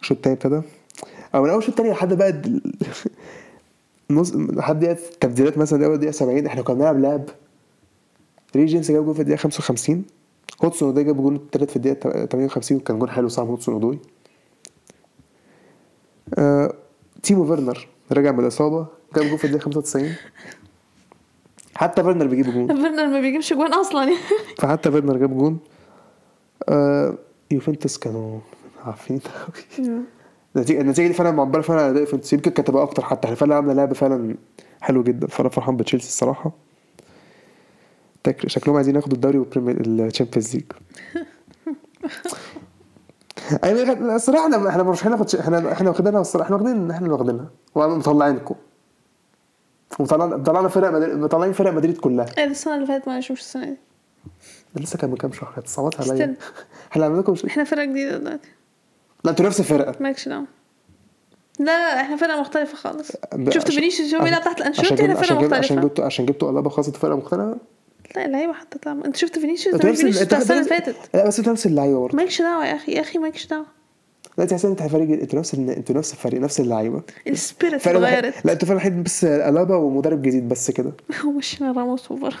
الشوط 0.00 0.16
التاني 0.16 0.34
ابتدى. 0.36 0.60
أو 1.34 1.42
من 1.42 1.50
أول 1.50 1.58
الشوط 1.58 1.70
التاني 1.70 1.90
لحد 1.90 2.14
بقى 2.14 2.42
نص 4.10 4.32
لحد 4.34 4.80
دقيقة 4.80 4.98
تبديلات 5.20 5.58
مثلا 5.58 5.86
أول 5.86 5.98
دقيقة 5.98 6.12
70 6.12 6.46
إحنا 6.46 6.62
كنا 6.62 6.74
بنلعب 6.92 6.98
لعب 7.00 7.24
legends 8.56 8.90
جاب 8.90 9.04
جول 9.04 9.14
في 9.14 9.20
الدقيقة 9.20 9.38
55 9.40 10.04
هودسون 10.64 10.88
اودوي 10.88 11.04
جاب 11.04 11.16
جول 11.16 11.34
التالت 11.34 11.70
في 11.70 11.76
الدقيقة 11.76 12.26
58 12.26 12.78
وكان 12.78 12.98
جول 12.98 13.10
حلو 13.10 13.28
صعب 13.28 13.46
هودسون 13.46 13.74
اودوي 13.74 13.98
آه، 16.34 16.74
تيمو 17.22 17.44
فيرنر 17.46 17.88
رجع 18.12 18.32
من 18.32 18.40
الإصابة 18.40 18.86
جاب 19.16 19.24
جول 19.24 19.38
في 19.38 19.44
الدقيقة 19.44 19.64
95 19.64 20.14
حتى 21.74 22.02
فيرنر 22.02 22.26
بيجيب 22.26 22.44
جول 22.44 22.66
فيرنر 22.66 23.06
ما 23.06 23.20
بيجيبش 23.20 23.52
جوان 23.52 23.72
أصلا. 23.74 24.16
فحتى 24.58 24.90
فيرنر 24.90 25.16
جاب 25.16 25.38
جون. 25.38 25.58
آه 26.68 27.14
يوفنتوس 27.50 27.98
كانوا 27.98 28.38
عارفين. 28.84 29.20
النتيجه 30.56 30.80
النتيجة 30.80 31.06
دي 31.08 31.14
فعلا 31.14 31.30
معبرة 31.30 31.60
فعلا 31.60 31.82
عن 31.82 31.90
أداء 31.90 32.00
يوفنتوس. 32.00 32.32
يمكن 32.32 32.50
كانت 32.50 32.68
تبقى 32.68 32.82
أكتر 32.82 33.04
حتى. 33.04 33.36
فعلا 33.36 33.54
عملنا 33.54 33.72
لعب 33.72 33.92
فعلا 33.92 34.34
حلو 34.80 35.02
جدا. 35.02 35.26
فأنا 35.26 35.48
فرحان 35.48 35.76
بتشيلسي 35.76 36.08
الصراحة. 36.08 36.52
شكلهم 38.46 38.76
عايزين 38.76 38.96
ياخدوا 38.96 39.14
الدوري 39.14 39.38
وال 39.38 39.59
Champions 39.59 40.54
League 40.54 40.64
أيوه 43.64 44.14
الصراحه 44.16 44.44
إحنا 44.44 44.68
إحنا 44.68 44.82
مش 44.82 45.06
هناخد 45.06 45.34
إحنا 45.34 45.72
إحنا 45.72 45.90
واخدينها 45.90 46.20
الصراحة. 46.20 46.44
إحنا 46.46 46.56
واخدين 46.56 46.90
إحنا 46.90 47.06
اللي 47.06 47.14
واخدينها. 47.18 47.50
ومطلعينكم 47.74 48.54
ومطلعنا 49.98 50.36
مطلعنا 50.36 50.68
فرق 50.68 50.90
مدريد 50.90 51.14
مطلعين 51.18 51.52
فرق 51.52 51.72
مدريد 51.72 51.98
كلها. 51.98 52.26
إيه 52.38 52.44
ده 52.44 52.50
السنة 52.50 52.74
اللي 52.74 52.86
فاتت 52.86 53.08
معلش 53.08 53.32
مش 53.32 53.40
السنة 53.40 53.64
دي. 53.64 53.76
لسه 54.82 54.98
كان 54.98 55.10
من 55.10 55.16
كام 55.16 55.32
شهر. 55.32 55.52
اتصابات 55.58 56.00
عليا. 56.10 56.36
إحنا 56.92 57.04
عملنا 57.04 57.20
لكم. 57.20 57.34
إحنا 57.46 57.64
فرقة 57.64 57.84
جديدة 57.84 58.18
دلوقتي. 58.18 58.48
لا 59.24 59.30
أنتوا 59.30 59.46
نفس 59.46 59.60
الفرقة. 59.60 59.94
مالكش 60.00 60.28
دعوة. 60.28 60.44
لا 61.58 61.64
لا 61.64 62.00
إحنا 62.00 62.16
فرقة 62.16 62.40
مختلفة 62.40 62.76
خالص. 62.76 63.12
ب- 63.34 63.50
شفت 63.50 63.66
عشان- 63.66 63.80
فينيسيوس 63.80 64.14
هو 64.14 64.24
بيلعب 64.24 64.42
تحت؟ 64.42 64.60
الانشيلوتي 64.60 65.02
إحنا 65.02 65.14
فرقة 65.14 65.40
جبنا 65.42 65.56
عشان 65.56 65.80
جبتوا 65.80 66.04
عشان 66.04 66.26
جبتوا 66.26 66.48
قلابه 66.48 66.70
خاصة 66.70 66.92
فرقة 66.92 67.16
مختلفة. 67.16 67.56
لا 68.16 68.24
اللعيبة 68.26 68.52
حتى 68.52 68.78
طبعا 68.78 69.04
انت 69.04 69.16
شفت 69.16 69.38
فينيسيوس؟ 69.38 69.74
ده 69.74 69.80
فينيسيوس 69.80 70.22
بتاع 70.22 70.38
السنة 70.38 70.58
اللي 70.58 70.68
فاتت. 70.68 70.96
لا 71.14 71.26
بس 71.26 71.38
أنتوا 71.38 71.52
نفس 71.52 71.66
اللعيبة 71.66 72.00
برضه. 72.00 72.16
مالكش 72.16 72.42
دعوة 72.42 72.66
يا 72.66 72.76
أخي 72.76 72.92
يا 72.92 73.00
أخي 73.00 73.18
مالكش 73.18 73.46
دعوة. 73.46 73.66
لا 74.38 74.44
انت 74.44 74.54
حسين 74.54 74.70
انت 74.70 74.82
فريق 74.82 75.20
أنتوا 75.20 75.38
نفس 75.38 75.54
أنتوا 75.54 75.94
نفس 75.96 76.12
الفريق 76.12 76.40
نفس 76.40 76.60
اللعيبة. 76.60 77.02
السبيريت 77.26 77.86
اتغيرت. 77.86 78.34
لا 78.46 78.52
أنتوا 78.52 78.68
فرق 78.68 78.76
وحيد 78.76 79.04
بس 79.04 79.24
قلابه 79.24 79.76
ومدرب 79.76 80.22
جديد 80.22 80.48
بس 80.48 80.70
كده. 80.70 80.92
ومشينا 81.26 81.72
راموس 81.72 82.10
اوفر 82.10 82.36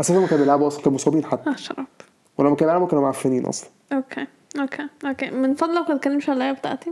أصلا 0.00 0.18
هم 0.18 0.26
كانوا 0.26 0.44
بيلعبوا 0.44 0.66
أصلا 0.66 0.82
كانوا 0.82 0.94
مصابين 0.94 1.24
حتى. 1.24 1.50
آه 1.50 1.56
شرب 1.56 1.86
ولما 2.38 2.56
كانوا 2.56 2.72
بيلعبوا 2.72 2.86
كانوا 2.86 3.02
معفنين 3.04 3.46
أصلا. 3.46 3.70
أوكي 3.92 4.26
أوكي 4.60 4.86
أوكي. 5.06 5.30
من 5.30 5.54
فضلك 5.54 5.90
ما 5.90 5.96
تتكلمش 5.96 6.28
على 6.28 6.34
اللعيبة 6.34 6.58
بتاعتي. 6.58 6.90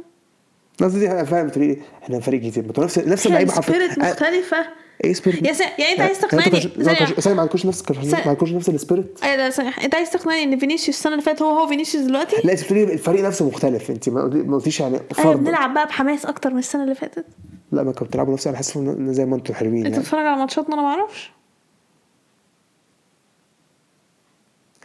الناس 0.81 0.95
دي 0.95 1.11
أنا 1.11 1.25
فاهم 1.25 1.51
إيه 1.57 1.79
إحنا 2.03 2.21
فريق 2.21 2.41
جديد 2.41 2.67
ما 2.79 2.85
نفس 2.85 2.99
نفس 2.99 3.27
اللعيبة 3.27 3.53
سبيريت 3.53 3.99
آه، 3.99 4.11
مختلفة. 4.11 4.57
إيه 5.05 5.13
سبيريت 5.13 5.47
يا 5.47 5.53
سا... 5.53 5.65
يعني 5.65 5.93
أنت 5.93 6.01
عايز 6.01 6.19
تقنعني؟ 6.21 6.51
كانش- 6.51 7.29
ما 7.29 7.41
عندكوش 7.41 7.67
نفس. 7.67 7.91
ما 7.91 8.21
عندكوش 8.27 8.53
نفس 8.53 8.69
السبيريت 8.69 9.19
إيه 9.25 9.37
ده 9.37 9.51
ثانية 9.51 9.71
أنت 9.85 9.95
عايز 9.95 10.11
تقنعني 10.11 10.43
إن 10.43 10.59
فينيسيوس 10.59 10.97
السنة 10.97 11.13
اللي 11.13 11.25
فاتت 11.25 11.43
هو 11.43 11.59
هو 11.59 11.67
فينيسيوس 11.67 12.05
دلوقتي؟ 12.05 12.37
لا 12.45 12.53
أنت 12.53 12.63
بتقولي 12.65 12.85
الفريق 12.85 13.25
نفسه 13.25 13.47
مختلف. 13.49 13.91
أنت 13.91 14.09
ما 14.09 14.23
قلتي- 14.23 14.37
ما 14.43 14.57
قلتيش 14.57 14.81
يعني 14.81 14.95
أيوه 14.95 15.09
فرد 15.33 15.45
بنلعب 15.45 15.75
بقى 15.75 15.87
بحماس 15.87 16.27
أكتر 16.27 16.51
من 16.53 16.59
السنة 16.59 16.83
اللي 16.85 16.95
فاتت. 16.95 17.25
لا 17.73 17.83
ما 17.83 17.93
كنتوا 17.93 18.07
بتلعبوا 18.07 18.33
نفس 18.33 18.47
أنا 18.47 18.57
حاسس 18.57 18.77
إن 18.77 19.13
زي 19.13 19.25
ما 19.27 19.37
أنتوا 19.37 19.55
حلوين 19.55 19.77
أنت 19.77 19.87
يعني. 19.87 19.99
بتتفرج 19.99 20.27
على 20.27 20.37
ماتشاتنا؟ 20.41 20.75
أنا 20.75 20.83
ما 20.83 20.89
أعرفش. 20.89 21.33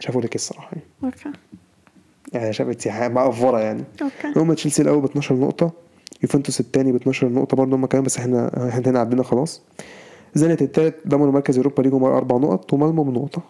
شافوا 0.00 0.20
لك 0.22 0.34
الصراحة 0.34 0.70
يعني. 0.72 0.84
أوكي. 1.04 1.38
يعني 2.32 2.52
شافت 2.52 2.88
مقفره 2.88 3.60
يعني. 3.60 3.84
أوكي. 4.02 4.32
هم 4.40 4.52
تشيلسي 4.52 4.82
الأول 4.82 5.00
ب 5.00 5.04
12 5.04 5.34
نقطة. 5.34 5.72
يوفنتوس 6.22 6.60
الثاني 6.60 6.92
ب 6.92 6.94
12 6.96 7.28
نقطة 7.28 7.56
برضه 7.56 7.76
هم 7.76 7.86
كمان 7.86 8.04
بس 8.04 8.18
إحنا 8.18 8.68
إحنا 8.68 8.90
هنا 8.90 8.98
عدينا 8.98 9.22
خلاص. 9.22 9.62
زينت 10.34 10.62
الثالث 10.62 10.94
ضمنوا 11.08 11.32
مركز 11.32 11.56
اوروبا 11.56 11.82
ليج 11.82 11.94
أربع 11.94 12.36
نقط 12.36 12.72
ومالمو 12.72 13.02
بنقطه 13.02 13.42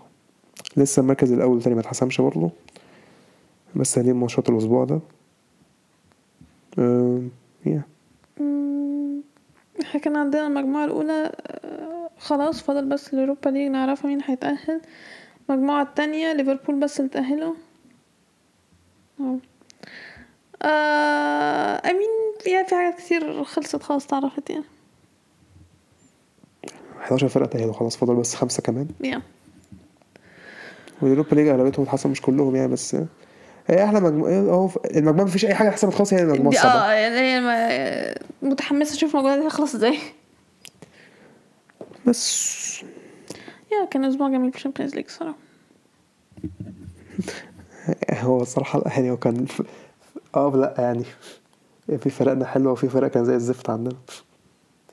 لسه 0.77 1.01
المركز 1.01 1.33
الأول 1.33 1.55
والثاني 1.55 1.75
ما 1.75 1.81
اتحسمش 1.81 2.21
برضه. 2.21 2.51
بس 3.77 3.99
هنين 3.99 4.15
ماتشات 4.15 4.49
الأسبوع 4.51 4.85
ده. 4.85 5.01
يا 7.67 7.83
مم، 8.41 9.21
إحنا 9.83 10.01
كان 10.01 10.17
عندنا 10.17 10.47
المجموعة 10.47 10.85
الأولى 10.85 11.33
آه، 11.65 12.11
خلاص 12.19 12.63
فاضل 12.63 12.89
بس 12.89 13.15
الأوروبا 13.15 13.49
ليج 13.51 13.71
نعرفها 13.71 14.09
مين 14.09 14.21
هيتأهل. 14.25 14.81
المجموعة 15.51 15.83
التانية 15.83 16.33
ليفربول 16.33 16.81
بس 16.81 17.01
اللي 17.01 17.11
تأهلوا 17.11 17.55
آه 19.21 19.39
آه 20.63 21.91
أمين 21.91 22.09
يعني 22.47 22.67
في 22.69 22.75
حاجات 22.75 22.99
كتير 22.99 23.45
خلصت 23.45 23.83
خلاص 23.83 24.05
اتعرفت 24.05 24.51
يعني. 24.51 24.65
11 27.01 27.29
فرقة 27.29 27.47
تاهلوا 27.47 27.73
خلاص 27.73 27.97
فاضل 27.97 28.15
بس 28.15 28.35
خمسة 28.35 28.63
كمان. 28.63 28.89
yeah. 29.01 29.23
واليوروبا 31.03 31.35
league 31.35 31.49
اغلبيتهم 31.49 31.85
اتحسن 31.85 32.11
مش 32.11 32.23
كلهم 32.23 32.57
يعني 32.57 32.73
بس 32.73 32.97
هي 33.67 33.85
أحلى 33.85 34.01
مجموعه 34.01 34.31
اهو 34.33 34.71
المجموعة 34.97 35.25
مفيش 35.25 35.45
أي 35.45 35.55
حاجة 35.55 35.71
حسمت 35.71 35.95
خالص 35.95 36.15
هي 36.15 36.23
المجموعه 36.23 36.55
آه 36.55 36.93
يعني 36.93 37.17
هي 37.17 38.15
متحمسة 38.43 38.95
أشوف 38.95 39.15
المجموعة 39.17 39.37
دي 39.41 39.47
هتخلص 39.47 39.75
إزاي. 39.75 39.99
بس. 42.07 42.85
yeah 43.73 43.85
كان 43.91 44.05
أسبوع 44.05 44.29
جميل 44.29 44.51
في 44.51 44.57
ال 44.57 44.61
Champions 44.61 44.95
League 44.95 45.09
صراحة. 45.09 45.35
هو 48.21 48.45
يعني 48.87 49.11
هو 49.11 49.17
كان. 49.17 49.47
آه 50.37 50.57
لا 50.57 50.75
يعني. 50.79 51.05
في 51.99 52.11
فرقنا 52.11 52.47
حلوة 52.47 52.73
وفي 52.73 52.89
فرق 52.89 53.11
كان 53.11 53.25
زي 53.25 53.35
الزفت 53.35 53.71
عندنا. 53.71 53.97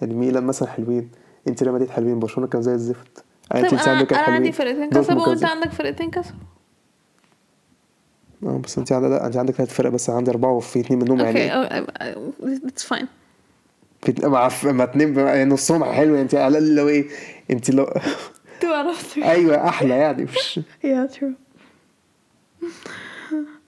يعني 0.01 0.13
ميلان 0.13 0.43
مثلا 0.43 0.69
حلوين 0.69 1.09
انت 1.47 1.63
ريال 1.63 1.73
مدريد 1.75 1.89
حلوين 1.89 2.19
برشلونة 2.19 2.49
كان 2.49 2.61
زي 2.61 2.73
الزفت. 2.73 3.23
طيب 3.51 3.67
تشيلسي 3.67 3.89
أنا 3.89 3.97
عندك 3.97 4.13
أنا. 4.13 4.21
عندي 4.21 4.51
فرقتين 4.51 4.89
كسبوا 4.89 5.27
وأنت 5.27 5.43
عندك 5.45 5.71
فرقتين 5.71 6.11
كسبوا. 6.11 6.39
آه 8.43 8.57
بس 8.57 8.77
انت 8.77 8.91
عندك 8.91 9.09
لا 9.09 9.25
انت 9.25 9.37
عندك 9.37 9.53
ثلاث 9.53 9.73
فرق 9.73 9.89
بس 9.89 10.09
عندي 10.09 10.31
أربعة 10.31 10.51
وفي 10.51 10.79
اتنين 10.79 10.99
منهم 10.99 11.19
يعني. 11.19 11.51
اتس 12.67 12.83
فاين 12.83 13.07
في 14.01 14.13
مع 14.23 14.49
مع 14.63 14.83
اتنين 14.83 15.19
يعني 15.19 15.45
نصهم 15.49 15.83
حلو 15.83 16.09
يعني 16.09 16.21
انت 16.21 16.35
على 16.35 16.57
الأقل 16.57 16.75
لو 16.75 16.87
إيه 16.87 17.07
انت 17.51 17.69
لو 17.69 17.93
أيوه 19.23 19.67
أحلى 19.69 19.93
يعني. 19.97 20.23
مش 20.23 20.59
يا 20.83 21.05
ترو 21.05 21.31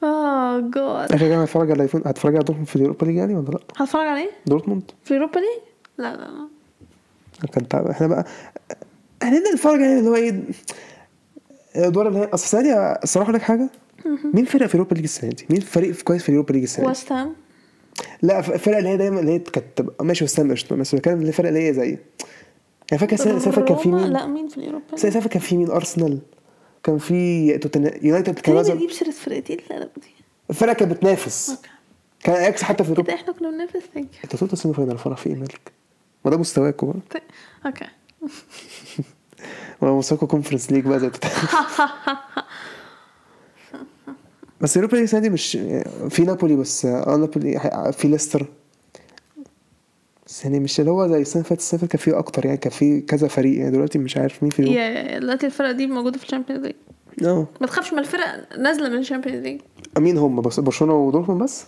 آه 0.03 0.59
جاد 0.59 1.11
اخر 1.11 1.17
جاي 1.17 1.35
هتفرج 1.43 1.65
على 1.71 1.73
الايفون 1.75 2.01
هتفرج 2.05 2.35
على 2.35 2.43
دورتموند 2.43 2.67
في 2.67 2.75
اليوروبا 2.75 3.05
ليج 3.05 3.15
يعني 3.15 3.35
ولا 3.35 3.45
لا؟ 3.49 3.59
هتفرج 3.77 4.07
عليه 4.07 4.29
دورتموند 4.45 4.91
في 5.03 5.11
اليوروبا 5.11 5.39
league 5.39 5.61
لا 5.97 6.15
لا 6.15 6.21
لا 7.41 7.47
كان 7.53 7.67
تع- 7.67 7.91
إحنا 7.91 8.07
بقى 8.07 8.25
إحنا 9.23 9.39
نتفرج 9.53 9.79
يعني 9.79 9.99
اللي 9.99 10.09
هو 10.09 10.15
إيه 10.15 10.43
الادوار 11.75 12.07
اللي 12.07 12.19
هي 12.19 12.23
أصل 12.23 12.43
السنة 12.43 12.61
دي 12.61 12.97
الصراحه 13.03 13.31
لك 13.31 13.41
حاجة 13.41 13.69
مين 14.33 14.45
فرق 14.45 14.67
في 14.67 14.75
اليوروبا 14.75 14.95
league 14.95 15.03
السنة 15.03 15.29
دي؟ 15.29 15.45
مين 15.49 15.59
فريق 15.61 15.95
كويس 16.01 16.23
في 16.23 16.29
اليوروبا 16.29 16.53
league 16.53 16.63
السنة 16.63 16.83
دي؟ 16.85 16.87
ويست 16.89 17.11
هام 17.11 17.33
لا 18.21 18.39
الفرق 18.39 18.77
اللي 18.77 18.89
هي 18.89 18.97
دايما 18.97 19.19
اللي 19.19 19.31
هي 19.31 19.39
كانت 19.39 19.65
تبقى 19.75 20.05
ماشي 20.05 20.23
ويست 20.23 20.42
هام 20.42 20.51
قشطة 20.51 20.75
بس 20.75 20.95
بتكلم 20.95 21.21
الفرق 21.21 21.47
اللي 21.47 21.67
هي 21.69 21.73
زي 21.73 21.85
يعني 22.91 22.99
فاكر 22.99 23.13
السنة 23.13 23.37
اللي 23.37 23.61
كان 23.63 23.77
في؟ 23.77 23.89
مين؟ 23.89 24.05
لا 24.13 24.27
مين 24.27 24.47
في 24.47 24.57
اليوروبا 24.57 24.85
السنة 24.93 25.27
كان 25.27 25.39
في 25.41 25.57
مين؟ 25.57 25.69
ارسنال 25.71 26.19
كان 26.83 26.97
في 26.97 27.47
يونايتد 28.01 28.39
كان 28.39 28.55
لازم 28.55 28.73
بتجيب 28.73 28.91
سيرة 28.91 29.11
فرقتين 29.11 29.57
لا 29.69 29.75
لا 29.79 29.89
دي؟ 29.97 30.07
الفرق 30.49 30.73
كانت 30.73 30.91
بتنافس. 30.91 31.49
okay. 31.49 31.69
كان 32.23 32.35
اياكس 32.35 32.63
حتى 32.63 32.83
في 32.83 32.89
كده 32.93 33.01
اليوروبا 33.01 33.21
إحنا 33.21 33.33
كنا 33.33 33.49
بننافس 33.51 33.79
thank 33.93 34.07
أنت 34.23 34.33
وصلت 34.33 34.53
ال 34.53 34.57
semi 34.57 34.73
final 34.73 34.97
فرح 34.97 35.17
في 35.17 35.29
إيه 35.29 35.35
مالك؟ 35.35 35.71
ما 36.25 36.31
ده 36.31 36.37
مستواكم 36.37 36.87
بقى 36.87 36.99
طيب 37.11 37.21
okay. 37.65 37.85
ما 39.81 39.97
مستواكم 39.97 40.25
conference 40.27 40.71
league 40.71 40.85
بقى 40.87 40.99
زي 40.99 41.11
بس 44.61 44.77
اليوروبا 44.77 44.95
league 44.95 45.03
السنة 45.03 45.19
دي 45.19 45.29
مش 45.29 45.51
في 46.09 46.23
نابولي 46.23 46.55
بس 46.55 46.85
آه 46.85 47.15
نابولي 47.17 47.59
ح- 47.59 47.89
في 47.89 48.07
ليستر. 48.07 48.45
بس 50.43 50.47
يعني 50.47 50.59
مش 50.59 50.79
اللي 50.79 50.91
هو 50.91 51.07
زي 51.07 51.21
السنة 51.21 51.41
اللي 51.41 51.49
فاتت 51.49 51.61
السنة 51.61 51.87
كان 51.87 51.99
في 51.99 52.17
أكتر 52.17 52.45
يعني 52.45 52.57
كان 52.57 52.71
في 52.71 53.01
كذا 53.01 53.27
فريق 53.27 53.59
يعني 53.59 53.71
دلوقتي 53.71 53.99
مش 53.99 54.17
عارف 54.17 54.43
مين 54.43 54.51
في 54.51 54.63
yeah 54.63 55.19
دلوقتي 55.19 55.45
الفرق 55.45 55.71
دي 55.71 55.87
موجودة 55.87 56.17
في 56.17 56.23
ال 56.23 56.27
Champions 56.27 56.63
League. 56.65 56.75
آه. 57.25 57.47
ما 57.61 57.67
تخافش 57.67 57.93
من 57.93 57.99
الفرق 57.99 58.57
نازلة 58.57 58.89
من 58.89 58.97
ال 58.97 59.02
Champions 59.02 59.43
League. 59.43 59.61
مين 59.99 60.17
هم 60.17 60.41
بس 60.41 60.59
برشلونة 60.59 60.93
ودورتموند 60.93 61.43
بس؟ 61.43 61.65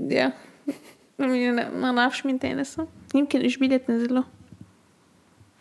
yeah. 0.00 0.32
ما 1.18 1.92
نعرفش 1.92 2.26
مين 2.26 2.38
تاني 2.38 2.62
لسه. 2.62 2.86
يمكن 3.14 3.44
إشبيليا 3.44 3.76
تنزل 3.76 4.14
له. 4.14 4.24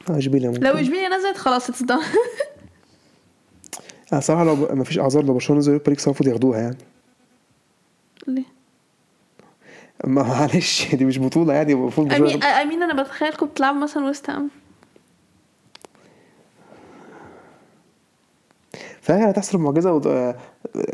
آه 0.10 0.18
إشبيليا 0.18 0.50
ممكن. 0.50 0.64
لو 0.64 0.74
إشبيليا 0.74 1.18
نزلت 1.18 1.38
خلاص 1.38 1.70
it's 1.70 1.84
done 1.84 2.00
آه 4.14 4.20
صراحة 4.20 4.44
لو 4.44 4.56
ما 4.56 4.84
فيش 4.84 5.00
أعذار 5.00 5.24
لو 5.24 5.34
برشلونه 5.34 5.60
نزل 5.60 5.72
اليوروبا 5.72 5.90
league 5.90 6.00
المفروض 6.06 6.30
ياخدوها 6.30 6.60
يعني. 6.60 6.78
ليه؟ 8.28 8.57
ما 10.06 10.24
معلش 10.24 10.96
دي 10.96 11.06
مش 11.06 11.20
بطولة 11.20 11.54
يعني 11.54 11.74
المفروض 11.74 12.14
امين 12.14 12.44
امين 12.44 12.84
أنا 12.84 13.04
بتخيلكم 13.04 13.46
بتلعبوا 13.46 13.80
مثلا 13.80 14.06
ويست 14.06 14.30
هام 14.30 14.50
فاكر 19.02 19.30
هتحصل 19.30 19.58
معجزة 19.58 19.94
و... 19.94 20.34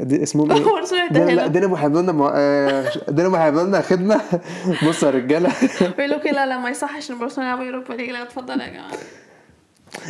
اسمهم 0.01 0.51
إيه؟ 0.51 1.09
لا. 1.11 1.47
دينامو 1.47 1.75
هيعملوا 1.75 2.01
لنا 2.01 2.31
آه، 2.35 2.91
دينامو 3.09 3.35
هيعملوا 3.35 3.63
لنا 3.63 3.81
خدمة. 3.81 4.21
بصوا 4.87 5.09
يا 5.09 5.13
رجالة. 5.15 5.51
بيقولوا 5.97 6.19
كده 6.19 6.31
لا 6.31 6.45
لا 6.45 6.57
ما 6.57 6.69
يصحش 6.69 7.11
إن 7.11 7.19
برشلونة 7.19 7.49
يلعبوا 7.49 7.65
يوروبا 7.65 7.93
league 7.93 8.09
لا 8.09 8.21
اتفضل 8.23 8.61
يا 8.61 8.67
جماعة. 8.67 8.91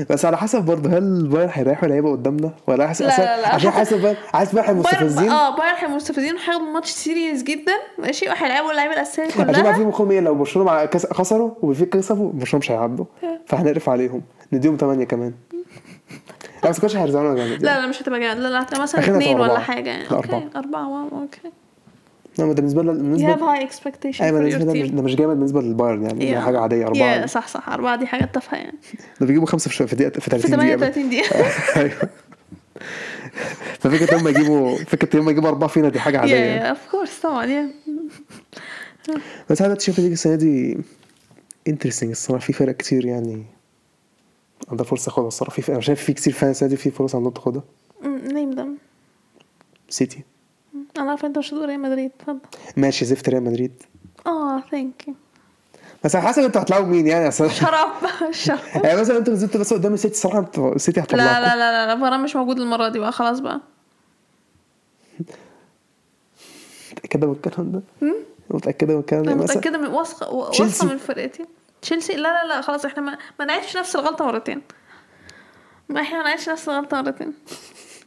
بس 0.09 0.25
على 0.25 0.37
حسب 0.37 0.61
برضه 0.65 0.89
هل 0.97 1.27
بايرن 1.27 1.49
هيريح 1.53 1.83
ولا 1.83 1.95
هيبقى 1.95 2.11
قدامنا؟ 2.11 2.51
ولا 2.67 2.87
حسب 2.87 3.05
لا، 3.05 3.17
لا، 3.17 3.41
لا. 3.41 3.47
عشان 3.55 3.71
حاسس 3.71 3.93
بايرن 3.93 4.17
عايز 4.33 4.51
بايرن 4.51 4.75
مستفزين. 4.77 5.29
آه 5.29 5.57
بايرن 5.57 5.75
هيبقوا 5.75 5.95
مستفزين 5.95 6.35
وهياخدوا 6.35 6.73
ماتش 6.73 6.89
serious 6.89 7.43
جدا 7.43 7.73
ماشي 7.99 8.29
وهيلعبوا 8.29 8.71
اللعيبة 8.71 8.93
الأساسية 8.93 9.23
عشان 9.23 9.45
كلها. 9.45 9.67
عارفين 9.67 9.87
مخهم 9.87 10.11
إيه؟ 10.11 10.19
لو 10.19 10.35
برشلونة 10.35 10.71
مع 10.71 10.85
خسروا 11.13 11.51
وبنفيكا 11.61 11.89
كسبوا 11.89 12.31
برشلونة 12.33 12.59
مش 12.63 12.71
هيعدوا. 12.71 13.05
فهنقرف 13.47 13.89
عليهم. 13.89 14.21
نديهم 14.53 14.77
8 14.77 15.05
كمان. 15.05 15.33
لا 16.63 16.69
بس 16.69 16.79
كاش 16.79 16.95
هيرزعونا 16.95 17.35
جامد 17.35 17.63
لا 17.63 17.81
لا 17.81 17.87
مش 17.87 18.01
هتبقى 18.01 18.19
جامد. 18.19 18.39
لا 18.39 18.47
لا 18.49 18.81
مثلا 18.81 19.01
اثنين 19.01 19.39
ولا. 19.39 19.59
حاجة 19.59 19.89
يعني. 19.89 20.11
أوكي. 20.11 20.49
أربعة 20.55 21.09
أوكي. 21.11 21.51
ده 22.37 22.45
بالنسبة 22.45 22.81
لنا 22.83 22.91
you 22.93 22.95
بالنسبة 22.95 23.35
have 23.35 23.39
high 23.39 23.69
expectation 23.73 24.21
أيوه 24.21 24.39
بالنسبة 24.39 24.63
ده 24.73 24.73
مش, 24.73 24.89
ده 24.91 25.01
مش 25.01 25.15
جامد 25.15 25.35
بالنسبة 25.35 25.61
للبايرن 25.61 26.03
يعني 26.03 26.33
Yeah. 26.33 26.37
حاجة 26.45 26.59
عادية 26.59 26.85
أربعة. 26.87 27.21
Yeah 27.23 27.25
صح 27.25 27.47
صح 27.47 27.69
أربعة 27.69 27.95
دي 27.95 28.05
حاجة 28.07 28.25
تافهة 28.25 28.57
يعني. 28.57 28.77
ده 29.21 29.25
بيجيبوا 29.25 29.47
خمسة 29.47 29.69
في, 29.69 29.87
في 29.87 29.95
دقيقة 29.95 30.11
في 30.11 30.21
في 30.21 30.29
30 30.29 30.51
دقيقه 30.57 30.77
38 30.77 31.09
دقيقة. 31.09 31.35
أيوه. 31.81 31.93
ففكرة 33.79 34.17
هم 34.17 34.27
يجيبوا 34.27 34.77
فكرة 34.77 35.19
هم 35.21 35.29
يجيبوا 35.29 35.49
أربعة 35.49 35.69
فينا 35.69 35.89
دي 35.89 35.99
حاجة 35.99 36.19
عادية 36.19 36.73
yeah 36.73 36.75
of 36.75 36.79
course 36.93 37.21
طبعا 37.23 37.69
بس 39.49 39.61
أنا 39.61 39.79
شايف 39.79 39.99
league 39.99 40.11
السنة 40.11 40.35
دي 40.35 40.77
interesting 41.67 42.09
الصراحة 42.09 42.45
في 42.45 42.53
فرق 42.53 42.75
كتير 42.75 43.05
يعني. 43.05 43.43
عندها 44.69 44.85
فرصة 44.85 45.05
تاخدها 45.05 45.27
الصراحة 45.27 45.61
في 45.61 45.71
أنا 45.71 45.81
شايف 45.81 46.03
في 46.03 46.13
كتير 46.13 46.33
فعلا 46.33 46.51
السنة 46.51 46.69
دي 46.69 46.75
في 46.75 46.91
فرص 46.91 47.15
عندهم 47.15 47.31
تاخدها. 47.33 47.63
Name 48.27 48.57
them. 48.57 48.67
سيتي 49.89 50.23
أنا 50.97 51.09
عارفة 51.09 51.27
أنت 51.27 51.37
مش 51.37 51.49
هتقول 51.53 51.69
ريال 51.69 51.79
مدريد 51.81 52.11
اتفضل. 52.19 52.39
ماشي 52.77 53.05
زفت 53.05 53.29
ريال 53.29 53.43
مدريد. 53.43 53.83
آه 54.27 54.63
thank 54.71 55.07
you 55.07 55.13
بس 56.03 56.15
على 56.15 56.27
حسب 56.27 56.43
أنتوا 56.43 56.61
هتلاقوا 56.61 56.85
مين 56.85 57.07
يعني 57.07 57.27
أصل 57.27 57.51
شرب 57.61 57.87
شرب 58.31 58.59
يعني 58.83 59.01
مثلا 59.01 59.17
أنتوا 59.17 59.33
نزلتوا 59.33 59.59
بس 59.61 59.73
قدام 59.73 59.93
السيتي 59.93 60.13
الصراحه 60.13 60.39
أنتوا 60.39 60.75
السيتي 60.75 60.99
لا 60.99 61.05
هتطلعكم. 61.05 61.29
لا 61.41 61.55
لا 61.55 61.95
لا 61.95 61.99
فيران 62.09 62.19
مش 62.23 62.35
موجود 62.35 62.59
المرة 62.59 62.89
دي 62.89 62.99
بقى 62.99 63.11
خلاص 63.11 63.39
بقى. 63.39 63.59
متأكدة 66.91 67.27
من 67.27 67.33
الكلام 67.33 67.71
ده؟ 67.71 67.81
متأكدة 68.49 68.93
من 68.93 68.99
الكلام 68.99 69.23
ده؟ 69.23 69.31
أنا 69.33 69.43
متأكدة 69.43 69.77
من 69.77 69.87
واثقة 69.87 70.33
و- 70.33 70.49
تشيلسي. 70.49 70.63
واثقة 70.85 70.93
من 70.93 70.97
فرقتي 70.97 71.45
تشيلسي؟ 71.81 72.13
لا 72.13 72.21
لا 72.43 72.47
لا 72.47 72.61
خلاص 72.61 72.85
إحنا 72.85 73.01
ما, 73.01 73.17
ما 73.39 73.45
نعيدش 73.45 73.77
نفس 73.77 73.95
الغلطة 73.95 74.25
مرتين. 74.25 74.61
ما 75.89 76.01
إحنا 76.01 76.17
ما 76.17 76.23
نعيدش 76.23 76.49
نفس 76.49 76.69
الغلطة 76.69 77.01
مرتين. 77.01 77.33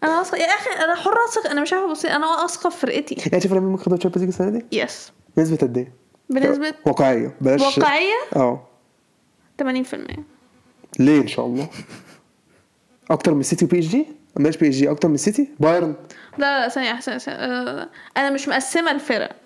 أنا 0.06 0.18
واثقة 0.18 0.38
يا 0.38 0.46
أخي 0.46 0.84
أنا 0.84 0.94
حرة 0.94 1.18
اثق 1.28 1.50
أنا 1.50 1.62
مش 1.62 1.72
عارفة 1.72 1.90
بصي 1.90 2.08
أنا 2.08 2.26
واثقة 2.26 2.70
في 2.70 2.76
فرقتي 2.76 3.14
يعني 3.14 3.40
شايف 3.40 3.52
مين 3.52 3.62
ممكن 3.62 3.80
ياخدوا 3.80 3.96
ال 3.96 3.99
Champions 3.99 4.24
League 4.24 4.28
السنة 4.28 4.50
دي؟ 4.50 4.78
yes 4.82 5.12
بنسبه 5.36 5.56
قد 5.56 5.78
إيه؟ 5.78 5.92
بنسبة 6.30 6.74
واقعية 6.86 7.34
بلاش 7.40 7.78
واقعية 7.78 8.14
آه 8.36 8.66
80% 9.62 9.64
ليه 10.98 11.20
إن 11.20 11.28
شاء 11.28 11.46
الله؟ 11.46 11.68
أكتر 13.10 13.34
من 13.34 13.42
سيتي 13.42 13.64
و 13.64 13.78
PSG؟ 13.78 14.06
ماشي 14.36 14.58
PSG 14.58 14.90
أكتر 14.90 15.08
من 15.08 15.16
سيتي؟ 15.16 15.48
بايرن 15.60 15.94
لا 16.38 16.60
لا 16.60 16.68
ثانية 16.68 17.00
آه، 17.28 17.88
أنا 18.16 18.30
مش 18.30 18.48
مقسمة 18.48 18.90
الفرق 18.90 19.36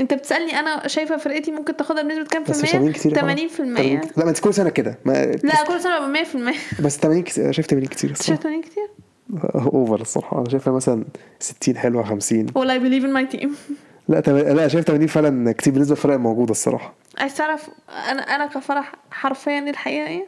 انت 0.00 0.14
بتسألني 0.14 0.60
أنا 0.60 0.88
شايفة 0.88 1.16
فرقتي 1.16 1.50
ممكن 1.52 1.76
تاخدها 1.76 2.02
بنسبة 2.02 2.24
كام 2.24 2.44
في 2.44 2.50
مش 2.50 2.56
80 2.70 2.76
المية؟ 2.76 2.92
كتير 2.92 4.08
80% 4.12 4.18
لا 4.18 4.24
ما 4.24 4.30
انت 4.30 4.38
كل 4.38 4.54
سنة 4.54 4.70
كده. 4.70 4.98
ما 5.04 5.12
لا 5.26 5.64
كل 5.64 5.80
سنة 5.80 5.98
ببقى 6.08 6.24
100% 6.24 6.80
بس 6.84 6.96
80 6.98 7.22
كتير. 7.22 7.44
أنا 7.44 7.52
شايف 7.52 7.66
80 7.66 7.86
كتير 7.88 8.14
شايف 8.14 8.40
80 8.40 8.62
كتير؟ 8.62 8.88
over 9.74 10.00
الصراحة. 10.00 10.38
أنا 10.40 10.48
شايفها 10.48 10.72
مثلا 10.72 11.04
60 11.40 11.76
حلوة 11.76 12.02
50 12.04 12.46
well 12.46 12.52
I 12.68 12.78
believe 12.82 13.04
in 13.06 13.12
my 13.16 13.36
team. 13.38 13.48
لا 14.08 14.20
تم... 14.20 14.36
لا 14.36 14.68
شايف 14.68 14.84
80 14.84 15.06
فعلا 15.06 15.52
كتير 15.52 15.72
بالنسبة 15.72 15.94
للفرق 15.94 16.14
الموجوده 16.14 16.50
الصراحة. 16.50 16.94
عايز 17.18 17.34
تعرف 17.36 17.68
أنا 18.10 18.22
أنا 18.22 18.46
كفرح 18.46 18.92
حرفيا 19.10 19.58
الحقيقة 19.70 20.06
إيه؟ 20.06 20.26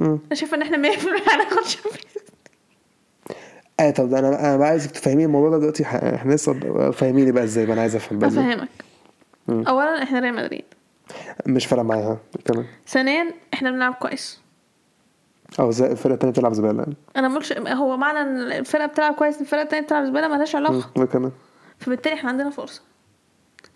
أنا 0.00 0.18
شايفة 0.32 0.56
إن 0.56 0.62
إحنا 0.62 0.76
100% 0.76 0.96
هناخد 1.34 1.64
شامبيونز 1.66 2.00
آه 3.80 3.90
طب 3.90 4.14
أنا 4.14 4.28
أنا 4.40 4.56
بقى 4.56 4.68
عايزك 4.68 4.90
تفهميني 4.90 5.24
الموضوع 5.24 5.50
ده 5.50 5.58
دلوقتي. 5.58 5.82
إحنا 5.84 6.34
لسه 6.34 6.52
فاهميني 6.90 7.32
بقى 7.32 7.44
إزاي؟ 7.44 7.64
بقى 7.66 7.72
أنا 7.72 7.80
عايز 7.82 7.96
أفهم 7.96 8.18
بقى. 8.18 8.28
إزاي. 8.28 8.56
اولا 9.50 10.02
إحنا 10.02 10.18
ريال 10.18 10.34
مدريد. 10.34 10.64
مش 11.46 11.66
فارقة 11.66 11.82
معايا 11.82 12.04
ها 12.04 12.18
كمان 12.44 12.66
ثانيا 12.88 13.34
إحنا 13.54 13.70
بنلعب 13.70 13.94
كويس. 13.94 14.40
أو 15.60 15.70
زي 15.70 15.86
الفرقه 15.86 16.14
الثانية 16.14 16.32
بتلعب 16.32 16.52
زبالة. 16.52 16.86
أنا 17.16 17.28
مقولش 17.28 17.52
هو 17.52 17.96
معنى 17.96 18.20
إن 18.20 18.52
الفرقة 18.52 18.86
بتلعب 18.86 19.14
كويس 19.14 19.40
الفرقة 19.40 19.62
التانية 19.62 19.84
بتلعب 19.84 20.04
زبالة 20.04 20.28
مالهاش 20.28 20.54
علاقة. 20.56 20.90
مم، 20.96 21.04
كمان 21.04 21.32
فبالتالي 21.78 22.14
إحنا 22.14 22.30
عندنا 22.30 22.50
فرصة. 22.50 22.82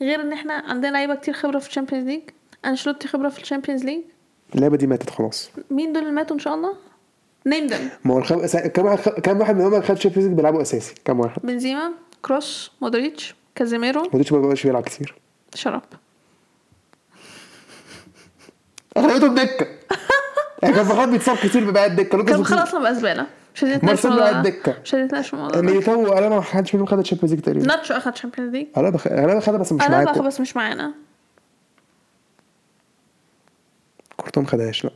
غير 0.01 0.21
إن 0.21 0.33
إحنا 0.33 0.55
عندنا 0.55 0.91
لعيبة 0.91 1.15
كتير 1.15 1.35
خبرة 1.35 1.59
في 1.59 1.69
ال 1.69 1.73
Champions 1.73 2.07
League. 2.07 2.23
انشلوتي 2.65 3.09
خبرة 3.09 3.29
في 3.29 3.43
ال 3.43 3.47
Champions 3.47 3.85
League. 3.85 4.03
اللعبة 4.55 4.77
دي 4.77 4.87
ماتت 4.87 5.11
خلاص. 5.11 5.51
مين 5.71 5.93
دول 5.93 6.03
اللي 6.03 6.15
ماتوا 6.15 6.37
إن 6.37 6.41
شاء 6.41 6.55
الله؟ 6.55 6.75
name 7.47 7.67
them 7.67 7.89
ما 8.05 8.15
هو 8.15 8.19
الخم... 8.19 8.47
كم 8.47 8.85
واحد 8.85 9.11
كم 9.11 9.41
واحد 9.41 9.57
منهم 9.57 9.83
خد 9.83 9.95
Champions 9.95 10.27
League 10.29 10.37
بيلعبوا 10.37 10.63
أساسي؟ 10.63 10.95
كم 11.05 11.21
واحد؟ 11.21 11.43
بنزيما 11.43 11.93
كروس 12.23 12.73
مودريتش 12.81 13.35
كازيميرو. 13.55 14.03
مودريتش 14.03 14.33
ما 14.33 14.41
بقاش 14.41 14.67
بيلعب 14.67 14.83
كتير. 14.83 15.15
شرب. 15.55 15.83
اغلبيتهم 18.97 19.35
دكه 19.35 19.67
يعني 20.63 20.75
كان 20.75 20.85
فخر 20.85 21.11
بيتصاب 21.11 21.37
كتير 21.37 21.65
بيبقى 21.65 21.85
قاعد 21.87 21.97
دكة. 21.97 22.19
لوكاس 22.19 22.35
كان 22.37 22.45
خلاص 22.45 22.75
بقى 22.75 22.95
زباله 22.95 23.27
مش 23.55 23.61
في 23.61 24.05
الموضوع 24.05 24.31
قاعد 24.31 24.43
ده 24.43 24.51
دكة. 24.51 24.75
مش 24.85 24.95
هنتناقش 24.95 25.27
في 25.29 25.35
الموضوع 25.35 25.61
ده 25.61 25.67
ميليتاو 25.67 26.13
أنا 26.13 26.29
ما 26.29 26.41
حدش 26.41 26.75
منهم 26.75 26.87
خد 26.87 26.99
ال 26.99 27.03
Champions 27.03 27.35
League 27.35 27.43
تقريبا. 27.43 27.67
ناتشو 27.67 27.95
أخد 27.95 28.17
Champions 28.17 28.53
League. 28.53 28.67
أنا 28.77 28.91
بخ... 28.91 29.07
أنا 29.07 29.41
خدها 29.41 29.59
بس 29.59 29.73
مش 29.73 29.83
أنا 29.83 29.91
باخد 29.97 30.07
معاكم 30.07 30.27
بس 30.27 30.41
مش 30.41 30.57
معانا. 30.57 30.95
كورتوا 34.17 34.43
ما 34.43 34.49
خدهاش 34.49 34.85
لا. 34.85 34.91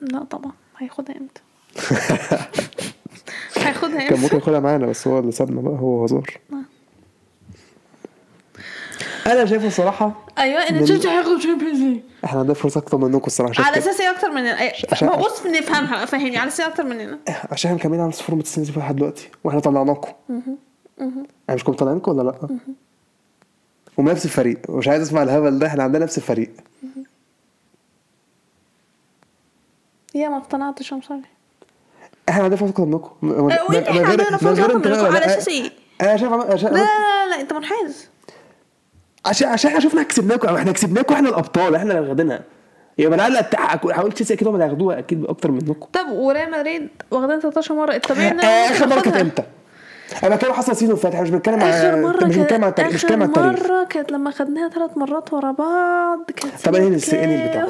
لا 0.00 0.24
طبعا. 0.24 0.52
هياخدها 0.78 1.16
إمتى؟ 1.16 1.40
هياخدها 3.56 4.08
كان 4.08 4.20
ممكن 4.20 4.22
إمتى؟ 4.22 4.36
ياخدها 4.36 4.60
معانا 4.60 4.86
بس 4.86 5.08
هو 5.08 5.18
اللي 5.18 5.32
سابنا 5.32 5.60
بقى 5.60 5.74
هو 5.80 6.04
هزار 6.04 6.30
أنا 9.26 9.46
شايفه 9.46 9.66
الصراحه 9.66 10.24
أيوه 10.38 10.60
ان 10.60 10.84
تشيلسي 10.84 11.08
هياخد 11.08 11.40
Champions 11.40 11.78
League 11.80 12.00
إحنا 12.24 12.38
عندنا 12.40 12.54
فرصة 12.54 12.78
أكتر 12.78 12.98
منكم 12.98 13.26
الصراحة 13.26 13.64
على 13.64 13.78
أساس 13.78 14.00
إيه 14.00 14.10
أكتر 14.10 14.30
مننا 14.30 14.56
أي- 14.70 14.92
عشان- 14.92 15.08
ما 15.08 15.16
بص 15.16 15.46
نفهمها 15.46 16.04
فهمني 16.04 16.36
على 16.36 16.48
أساس 16.48 16.60
إيه 16.60 16.66
أكتر 16.66 16.84
مننا 16.84 17.18
عشان 17.50 17.70
إحنا 17.70 17.80
مكملين 17.80 18.00
على 18.00 18.12
فورمه 18.12 18.42
السنة 18.42 18.64
دي 18.64 18.72
لحد 18.76 18.96
دلوقتي 18.96 19.28
وإحنا 19.44 19.60
طلعناكم. 19.60 20.12
إحنا 21.00 21.54
مش 21.54 21.64
كنا 21.64 21.76
طالعينكم 21.76 22.10
ولا 22.18 22.22
لأ؟ 22.22 22.48
ونفس 23.96 24.24
الفريق. 24.24 24.58
مش 24.70 24.88
عايز 24.88 25.02
أسمع 25.02 25.22
الهبل 25.22 25.58
ده 25.58 25.66
إحنا 25.66 25.82
عندنا 25.82 26.04
نفس 26.04 26.18
الفريق. 26.18 26.50
يا 30.14 30.28
ما 30.28 30.36
اقتنعتش 30.36 30.92
I'm 30.92 31.02
sorry 31.02 31.20
إحنا 32.28 32.42
عندنا 32.42 32.56
فرصة 32.60 32.70
أكتر 32.70 32.84
منكم 32.84 33.10
من- 33.22 33.50
أه، 33.52 33.60
عندنا 34.06 34.34
أكتر 34.34 34.50
انتماء 34.52 34.74
منكم، 35.02 35.14
على 35.16 35.26
أساس 35.26 35.48
إيه؟ 35.48 35.70
أنا 36.00 36.16
شايف 36.16 36.32
لا 36.32 36.70
لا, 36.70 37.28
لا 37.30 37.40
أنت 37.40 37.52
منحاز. 37.52 38.08
عشان 39.26 39.48
عشان 39.48 39.68
إحنا 39.70 39.80
شفنا 39.80 40.02
كسبناكم 40.02 40.54
إحنا 40.56 40.72
كسبناكم 40.72 41.14
إحنا 41.14 41.28
الابطال 41.28 41.74
إحنا 41.74 41.92
اللي 41.98 42.08
واخدينها 42.08 42.40
يبقى 42.98 43.26
أنا 43.26 43.34
لا 43.34 43.92
حاولت 43.94 44.14
تشيلسي 44.14 44.34
أكيد 44.34 44.48
هم 44.48 44.54
اللي 44.54 44.64
هياخدوها 44.64 44.98
أكيد 44.98 45.24
أكتر 45.24 45.50
منكم. 45.50 45.86
طب 45.92 46.08
وريال 46.12 46.50
مدريد 46.50 46.88
واخدين 47.10 47.40
13 47.40 47.74
مرة. 47.74 47.94
الطبيعي 47.94 48.30
إن 48.30 48.40
آخر 48.40 48.86
مرة 48.86 49.00
كانت. 49.00 49.16
إمتى؟ 49.16 49.42
أنا 50.24 50.36
بتكلم 50.36 50.52
حصل 50.52 50.72
السيزون 50.72 50.90
اللي 50.90 51.02
فات 51.02 51.12
إحنا 51.12 51.24
مش 51.24 51.30
بنتكلم 51.30 51.60
على 51.62 51.70
آخر 51.70 52.02
مرة 52.02 52.24
مش 52.26 52.36
بنتكلم 52.36 52.64
على 52.64 52.70
التاريخ 52.70 52.94
مش 52.94 53.02
بنتكلم 53.02 53.22
على 53.22 53.30
التاريخ. 53.30 53.60
مرة 53.70 53.84
كانت 53.84 54.12
لما 54.12 54.30
خدناها 54.30 54.68
ثلاث 54.68 54.90
مرات 54.96 55.32
ورا 55.32 55.52
بعض 55.52 56.30
كانت 56.36 56.64
طب 56.64 56.74
إيه 56.74 56.96
سنة 56.98 57.66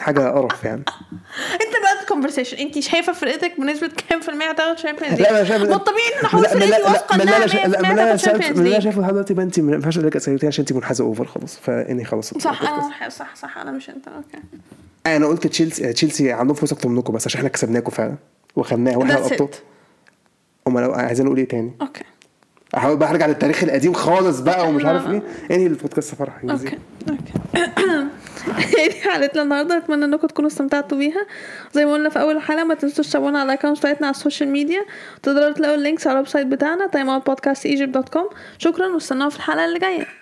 حاجة 0.00 0.20
قرف 0.30 0.64
يعني. 0.64 0.84
انت 1.62 1.72
بقى 1.82 2.02
الكونفرسيشن 2.02 2.56
انت 2.56 2.78
شايفة 2.78 3.12
فرقتك 3.12 3.60
بنسبة 3.60 3.90
كام 4.08 4.20
في 4.20 4.28
المية 4.28 4.50
هتاخد 4.50 4.78
شامبيونز 4.78 5.20
لا 5.20 5.30
أنا 5.30 5.44
شايف 5.44 5.62
ما 5.62 5.74
الطبيعي 5.76 6.08
إن 6.08 6.18
أنا 6.18 6.26
أحط 6.26 6.46
فرقتي 6.46 6.82
واثقة 6.82 7.22
إنها 7.22 7.36
أنا 7.36 7.46
شا- 7.46 7.66
100% 7.66 7.66
لا، 7.68 7.82
من 7.82 7.90
اللي 7.90 8.02
أنا 8.02 8.14
هتاخد 8.14 8.16
شايف- 8.24 8.32
شامبيونز 8.42 8.58
من 8.58 8.64
اللي 8.66 8.68
أنا 8.68 8.74
ليج 8.74 8.84
شايفة 8.84 9.00
لحد 9.02 9.10
دلوقتي 9.12 9.32
انت 9.32 9.60
ما 9.60 9.72
ينفعش 9.74 9.98
لك 9.98 10.16
اسئلتين 10.16 10.46
عشان 10.48 10.62
انت 10.62 10.72
منحازه 10.72 11.04
over 11.04 11.24
خلاص 11.26 11.58
فإني 11.62 12.04
خلاص 12.04 12.34
صح 12.38 12.62
أنا 12.62 13.08
صح 13.08 13.34
صح 13.36 13.58
أنا 13.58 13.70
مش 13.70 13.90
أنت 13.90 14.08
okay. 14.08 14.38
أنا 15.06 15.26
قلت 15.26 15.46
تشيلسي 15.46 15.92
تشيلسي 15.92 16.32
عندهم 16.32 16.54
فرصة 16.56 16.74
أكتر 16.74 16.88
منكم 16.88 17.12
بس 17.12 17.26
عشان 17.26 17.38
إحنا 17.38 17.48
كسبناكم 17.48 17.90
فعلا. 17.90 18.14
وخدناها 18.56 18.96
وإحنا 18.96 19.18
الابطال 19.18 19.48
لو 20.68 20.92
عايزين 20.92 21.26
نقول 21.26 21.38
إيه 21.38 21.48
تاني؟ 21.48 21.72
okay. 21.80 22.04
احاول 22.76 22.96
بقى 22.96 23.10
ارجع 23.10 23.26
للتاريخ 23.26 23.62
القديم 23.64 23.92
خالص 23.92 24.40
بقى 24.40 24.68
ومش. 24.68 24.84
عارف 24.84 25.06
إيه. 25.06 25.22
إنهي 25.50 25.66
البودكاست 25.66 26.14
فرح 26.14 26.40
okay 26.50 26.78
okay. 27.08 27.22
دي 28.88 29.10
حلقتنا 29.10 29.42
النهارده 29.42 29.76
أتمنى 29.76 30.04
إنكم 30.04 30.26
تكونوا 30.26 30.50
استمتعتوا 30.50 30.98
بيها. 30.98 31.26
زي 31.72 31.84
ما 31.84 31.92
قلنا 31.92 32.08
في 32.08 32.20
أول 32.20 32.36
الحلقة 32.36 32.64
ما 32.64 32.74
تنسوش 32.74 33.08
تتابعونا 33.08 33.38
على 33.40 33.52
ال 33.52 33.55
account 33.55 33.78
بتاعتنا 33.78 34.06
على 34.06 34.14
ال 34.14 34.19
social 34.19 34.48
media. 34.48 34.80
تقدروا 35.22 35.52
تلاقوا 35.52 35.74
ال 35.76 35.81
links 35.81 36.06
على 36.06 36.12
ال 36.14 36.28
website 36.28 36.46
بتاعنا 36.46 36.86
timeoutpodcastegypt.com 36.86 38.34
شكرا 38.58 38.86
واستنونا 38.86 39.28
في 39.28 39.36
الحلقة 39.36 39.64
اللي 39.64 39.78
جاية. 39.78 40.17